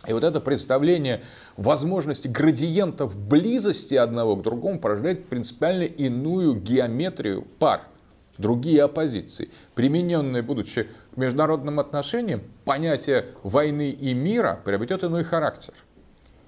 И 0.07 0.13
вот 0.13 0.23
это 0.23 0.39
представление 0.39 1.23
возможности 1.57 2.27
градиентов 2.27 3.15
близости 3.15 3.95
одного 3.95 4.35
к 4.35 4.43
другому 4.43 4.79
порождает 4.79 5.25
принципиально 5.27 5.83
иную 5.83 6.55
геометрию 6.55 7.45
пар– 7.59 7.81
другие 8.37 8.83
оппозиции. 8.83 9.49
Примененные, 9.73 10.41
будучи 10.41 10.87
к 11.13 11.17
международным 11.17 11.79
отношениям, 11.79 12.41
понятие 12.65 13.27
войны 13.43 13.89
и 13.91 14.13
мира 14.13 14.59
приобретет 14.63 15.03
иной 15.03 15.23
характер. 15.23 15.73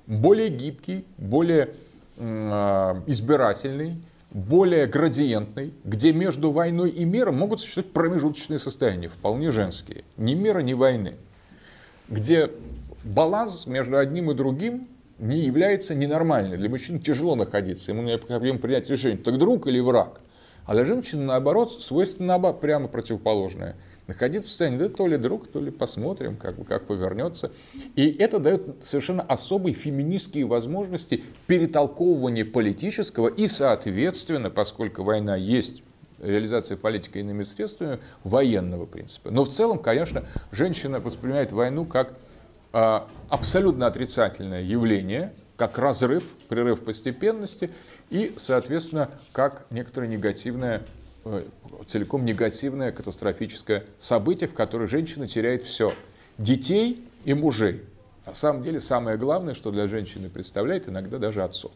Более 0.06 0.50
гибкий, 0.50 1.06
более 1.18 1.74
э, 2.18 3.02
избирательный, 3.08 4.02
более 4.32 4.88
градиентный, 4.88 5.74
где 5.84 6.12
между 6.12 6.52
войной 6.52 6.90
и 6.92 7.06
миром 7.06 7.38
могут 7.38 7.60
существовать 7.60 7.94
промежуточные 7.94 8.60
состояния, 8.60 9.08
вполне 9.08 9.52
женские. 9.52 10.04
Ни 10.18 10.34
мира, 10.34 10.60
ни 10.60 10.74
войны. 10.74 11.16
Где 12.10 12.52
баланс 13.04 13.68
между 13.68 13.98
одним 13.98 14.32
и 14.32 14.34
другим 14.34 14.88
не 15.20 15.40
является 15.40 15.96
ненормальным. 15.96 16.60
Для 16.60 16.70
мужчин 16.70 17.00
тяжело 17.00 17.36
находиться, 17.36 17.92
ему 17.92 18.04
необходимо 18.04 18.60
принять 18.60 18.90
решение, 18.90 19.18
так 19.18 19.38
друг 19.38 19.68
или 19.68 19.80
враг. 19.80 20.22
А 20.66 20.74
для 20.74 20.86
женщины, 20.86 21.24
наоборот, 21.24 21.82
свойственно 21.82 22.38
прямо 22.54 22.88
противоположное. 22.88 23.76
Находиться 24.08 24.48
в 24.48 24.50
состоянии, 24.50 24.78
да 24.78 24.90
то 24.90 25.06
ли 25.06 25.18
друг, 25.18 25.50
то 25.50 25.60
ли 25.60 25.70
посмотрим, 25.70 26.38
как, 26.38 26.56
бы, 26.56 26.64
как 26.64 26.86
повернется. 26.86 27.52
И 27.96 28.10
это 28.10 28.40
дает 28.40 28.64
совершенно 28.82 29.22
особые 29.22 29.74
феминистские 29.74 30.46
возможности 30.46 31.24
перетолковывания 31.46 32.46
политического 32.46 33.28
и, 33.28 33.48
соответственно, 33.48 34.50
поскольку 34.50 35.04
война 35.04 35.36
есть 35.36 35.84
реализация 36.20 36.78
политики 36.78 37.18
иными 37.18 37.44
средствами, 37.44 38.00
военного 38.24 38.86
принципа. 38.86 39.30
Но 39.30 39.44
в 39.44 39.50
целом, 39.50 39.80
конечно, 39.80 40.26
женщина 40.52 41.00
воспринимает 41.00 41.52
войну 41.52 41.86
как 41.86 42.18
э, 42.74 43.00
абсолютно 43.30 43.88
отрицательное 43.88 44.64
явление, 44.64 45.34
как 45.58 45.78
разрыв, 45.78 46.24
прерыв 46.48 46.82
постепенности 46.82 47.72
и, 48.10 48.34
соответственно, 48.38 49.10
как 49.32 49.66
некоторое 49.70 50.08
негативное, 50.08 50.84
целиком 51.86 52.26
негативное 52.26 52.92
катастрофическое 52.92 53.86
событие, 54.00 54.48
в 54.48 54.54
которое 54.54 54.88
женщина 54.88 55.28
теряет 55.28 55.64
все. 55.64 55.94
Детей 56.38 57.04
и 57.26 57.34
мужей. 57.34 57.84
На 58.26 58.34
самом 58.34 58.64
деле 58.64 58.80
самое 58.80 59.18
главное, 59.18 59.54
что 59.54 59.72
для 59.72 59.88
женщины 59.88 60.30
представляет 60.30 60.90
иногда 60.90 61.18
даже 61.18 61.44
отцов. 61.44 61.72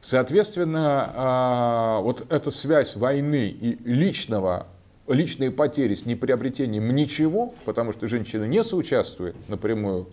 Соответственно, 0.00 1.12
а, 1.14 2.00
вот 2.00 2.26
эта 2.30 2.50
связь 2.50 2.96
войны 2.96 3.48
и 3.48 3.76
личного, 3.84 4.68
личные 5.08 5.50
потери 5.50 5.94
с 5.94 6.06
неприобретением 6.06 6.94
ничего, 6.94 7.52
потому 7.64 7.92
что 7.92 8.06
женщина 8.06 8.44
не 8.44 8.62
соучаствует 8.62 9.34
напрямую 9.48 10.08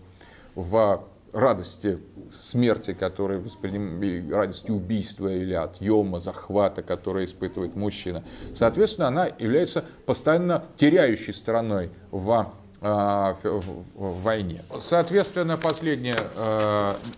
в 0.54 1.04
радости 1.36 1.98
смерти, 2.32 2.92
которую 2.92 3.42
восприним... 3.42 4.32
радости 4.32 4.70
убийства 4.70 5.28
или 5.28 5.54
отъема, 5.54 6.18
захвата, 6.18 6.82
который 6.82 7.26
испытывает 7.26 7.76
мужчина. 7.76 8.24
Соответственно, 8.54 9.08
она 9.08 9.26
является 9.26 9.84
постоянно 10.06 10.64
теряющей 10.76 11.32
стороной 11.32 11.90
в 12.10 12.52
в 12.80 13.62
войне. 13.94 14.62
Соответственно, 14.78 15.56
последнее, 15.56 16.16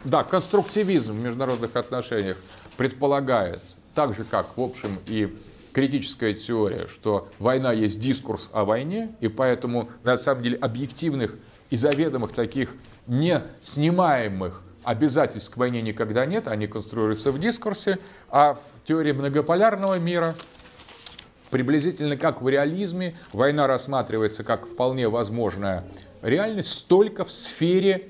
да, 0.05 0.23
конструктивизм 0.23 1.15
в 1.15 1.23
международных 1.23 1.75
отношениях 1.75 2.37
предполагает, 2.77 3.61
так 3.95 4.15
же 4.15 4.23
как, 4.25 4.57
в 4.57 4.63
общем, 4.63 5.01
и 5.09 5.37
критическая 5.73 6.33
теория, 6.33 6.87
что 6.87 7.29
война 7.41 7.73
есть 7.73 8.01
дискурс 8.01 8.51
о 8.53 8.65
войне, 8.65 9.17
и 9.21 9.27
поэтому, 9.27 9.89
на 10.05 10.17
самом 10.17 10.45
деле, 10.45 10.57
объективных 10.59 11.37
и 11.71 11.77
заведомых 11.77 12.33
таких 12.33 12.73
не 13.09 13.43
снимаемых 13.63 14.63
обязательств 14.85 15.53
к 15.53 15.57
войне 15.57 15.83
никогда 15.83 16.25
нет, 16.27 16.47
они 16.47 16.67
конструируются 16.67 17.33
в 17.33 17.41
дискурсе, 17.41 17.99
а 18.31 18.55
в 18.55 18.61
теории 18.87 19.13
многополярного 19.13 19.99
мира 19.99 20.35
приблизительно 21.51 22.17
как 22.17 22.43
в 22.43 22.49
реализме 22.49 23.17
война 23.33 23.67
рассматривается 23.67 24.45
как 24.45 24.67
вполне 24.67 25.09
возможная 25.09 25.85
реальность, 26.23 26.73
столько 26.73 27.25
в 27.25 27.31
сфере 27.31 28.09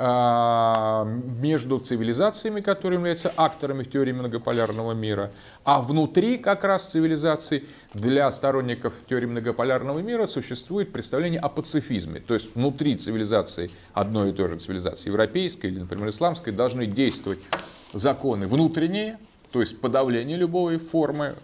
между 0.00 1.78
цивилизациями, 1.78 2.62
которые 2.62 2.98
являются 2.98 3.30
акторами 3.36 3.82
в 3.82 3.90
теории 3.90 4.12
многополярного 4.12 4.92
мира, 4.92 5.30
а 5.64 5.82
внутри 5.82 6.38
как 6.38 6.64
раз 6.64 6.88
цивилизаций 6.88 7.68
для 7.92 8.32
сторонников 8.32 8.94
теории 9.08 9.26
многополярного 9.26 9.98
мира 9.98 10.24
существует 10.24 10.90
представление 10.90 11.40
о 11.40 11.50
пацифизме. 11.50 12.20
То 12.20 12.32
есть 12.32 12.54
внутри 12.54 12.96
цивилизации, 12.96 13.70
одной 13.92 14.30
и 14.30 14.32
той 14.32 14.48
же 14.48 14.58
цивилизации, 14.58 15.10
европейской 15.10 15.66
или, 15.66 15.80
например, 15.80 16.08
исламской, 16.08 16.52
должны 16.54 16.86
действовать 16.86 17.40
законы 17.92 18.46
внутренние, 18.46 19.18
то 19.52 19.60
есть 19.60 19.78
подавление 19.80 20.38
любой 20.38 20.78
формы 20.78 21.34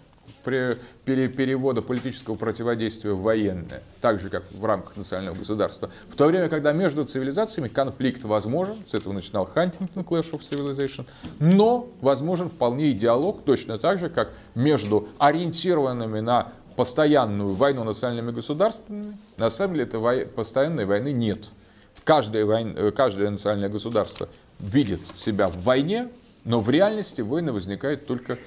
перевода 0.43 1.81
политического 1.81 2.35
противодействия 2.35 3.11
в 3.13 3.21
военное, 3.21 3.83
так 4.01 4.19
же, 4.19 4.29
как 4.29 4.43
в 4.51 4.63
рамках 4.65 4.95
национального 4.95 5.35
государства, 5.35 5.89
в 6.09 6.15
то 6.15 6.25
время, 6.25 6.49
когда 6.49 6.71
между 6.71 7.03
цивилизациями 7.03 7.67
конфликт 7.67 8.23
возможен, 8.23 8.77
с 8.85 8.93
этого 8.93 9.13
начинал 9.13 9.45
Хантингтон, 9.45 10.03
Clash 10.03 10.31
of 10.31 10.39
Civilization, 10.39 11.05
но 11.39 11.89
возможен 12.01 12.49
вполне 12.49 12.91
и 12.91 12.93
диалог, 12.93 13.43
точно 13.43 13.77
так 13.77 13.99
же, 13.99 14.09
как 14.09 14.31
между 14.55 15.09
ориентированными 15.17 16.19
на 16.19 16.51
постоянную 16.75 17.53
войну 17.55 17.83
национальными 17.83 18.31
государствами, 18.31 19.17
на 19.37 19.49
самом 19.49 19.73
деле 19.73 19.85
этой 19.85 20.25
постоянной 20.27 20.85
войны 20.85 21.11
нет. 21.11 21.49
Каждое, 22.03 22.45
война, 22.45 22.91
каждое 22.91 23.29
национальное 23.29 23.69
государство 23.69 24.29
видит 24.59 25.01
себя 25.15 25.47
в 25.47 25.57
войне, 25.63 26.09
но 26.45 26.61
в 26.61 26.69
реальности 26.69 27.21
войны 27.21 27.51
возникают 27.51 28.05
только 28.05 28.37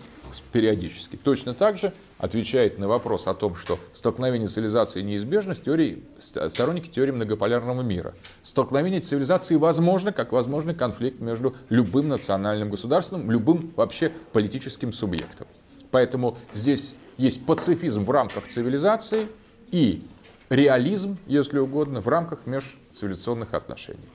периодически. 0.53 1.17
Точно 1.17 1.55
так 1.55 1.79
же 1.79 1.93
отвечает 2.19 2.79
на 2.79 2.87
вопрос 2.87 3.27
о 3.27 3.35
том, 3.35 3.57
что 3.57 3.79
столкновение 3.93 4.47
цивилизации 4.47 5.03
неизбежно 5.03 5.55
с 5.55 5.61
теорией, 5.61 6.05
сторонники 6.21 6.89
теории 6.89 7.11
многополярного 7.11 7.83
мира. 7.83 8.15
Столкновение 8.43 9.01
цивилизации 9.01 9.57
возможно, 9.57 10.13
как 10.13 10.31
возможный 10.31 10.75
конфликт 10.75 11.21
между 11.21 11.57
любым 11.71 12.09
национальным 12.09 12.71
государством, 12.71 13.31
любым 13.31 13.73
вообще 13.75 14.13
политическим 14.33 14.93
субъектом. 14.93 15.49
Поэтому 15.91 16.39
здесь 16.53 16.95
есть 17.17 17.45
пацифизм 17.45 18.05
в 18.05 18.11
рамках 18.11 18.47
цивилизации 18.47 19.27
и 19.73 20.05
реализм, 20.51 21.19
если 21.27 21.59
угодно, 21.59 22.01
в 22.01 22.09
рамках 22.09 22.47
межцивилизационных 22.91 23.55
отношений. 23.55 24.09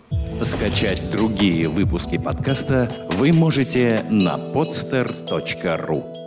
Скачать 0.43 1.01
другие 1.11 1.67
выпуски 1.67 2.17
подкаста 2.17 2.91
вы 3.11 3.31
можете 3.31 4.05
на 4.09 4.37
podster.ru 4.37 6.24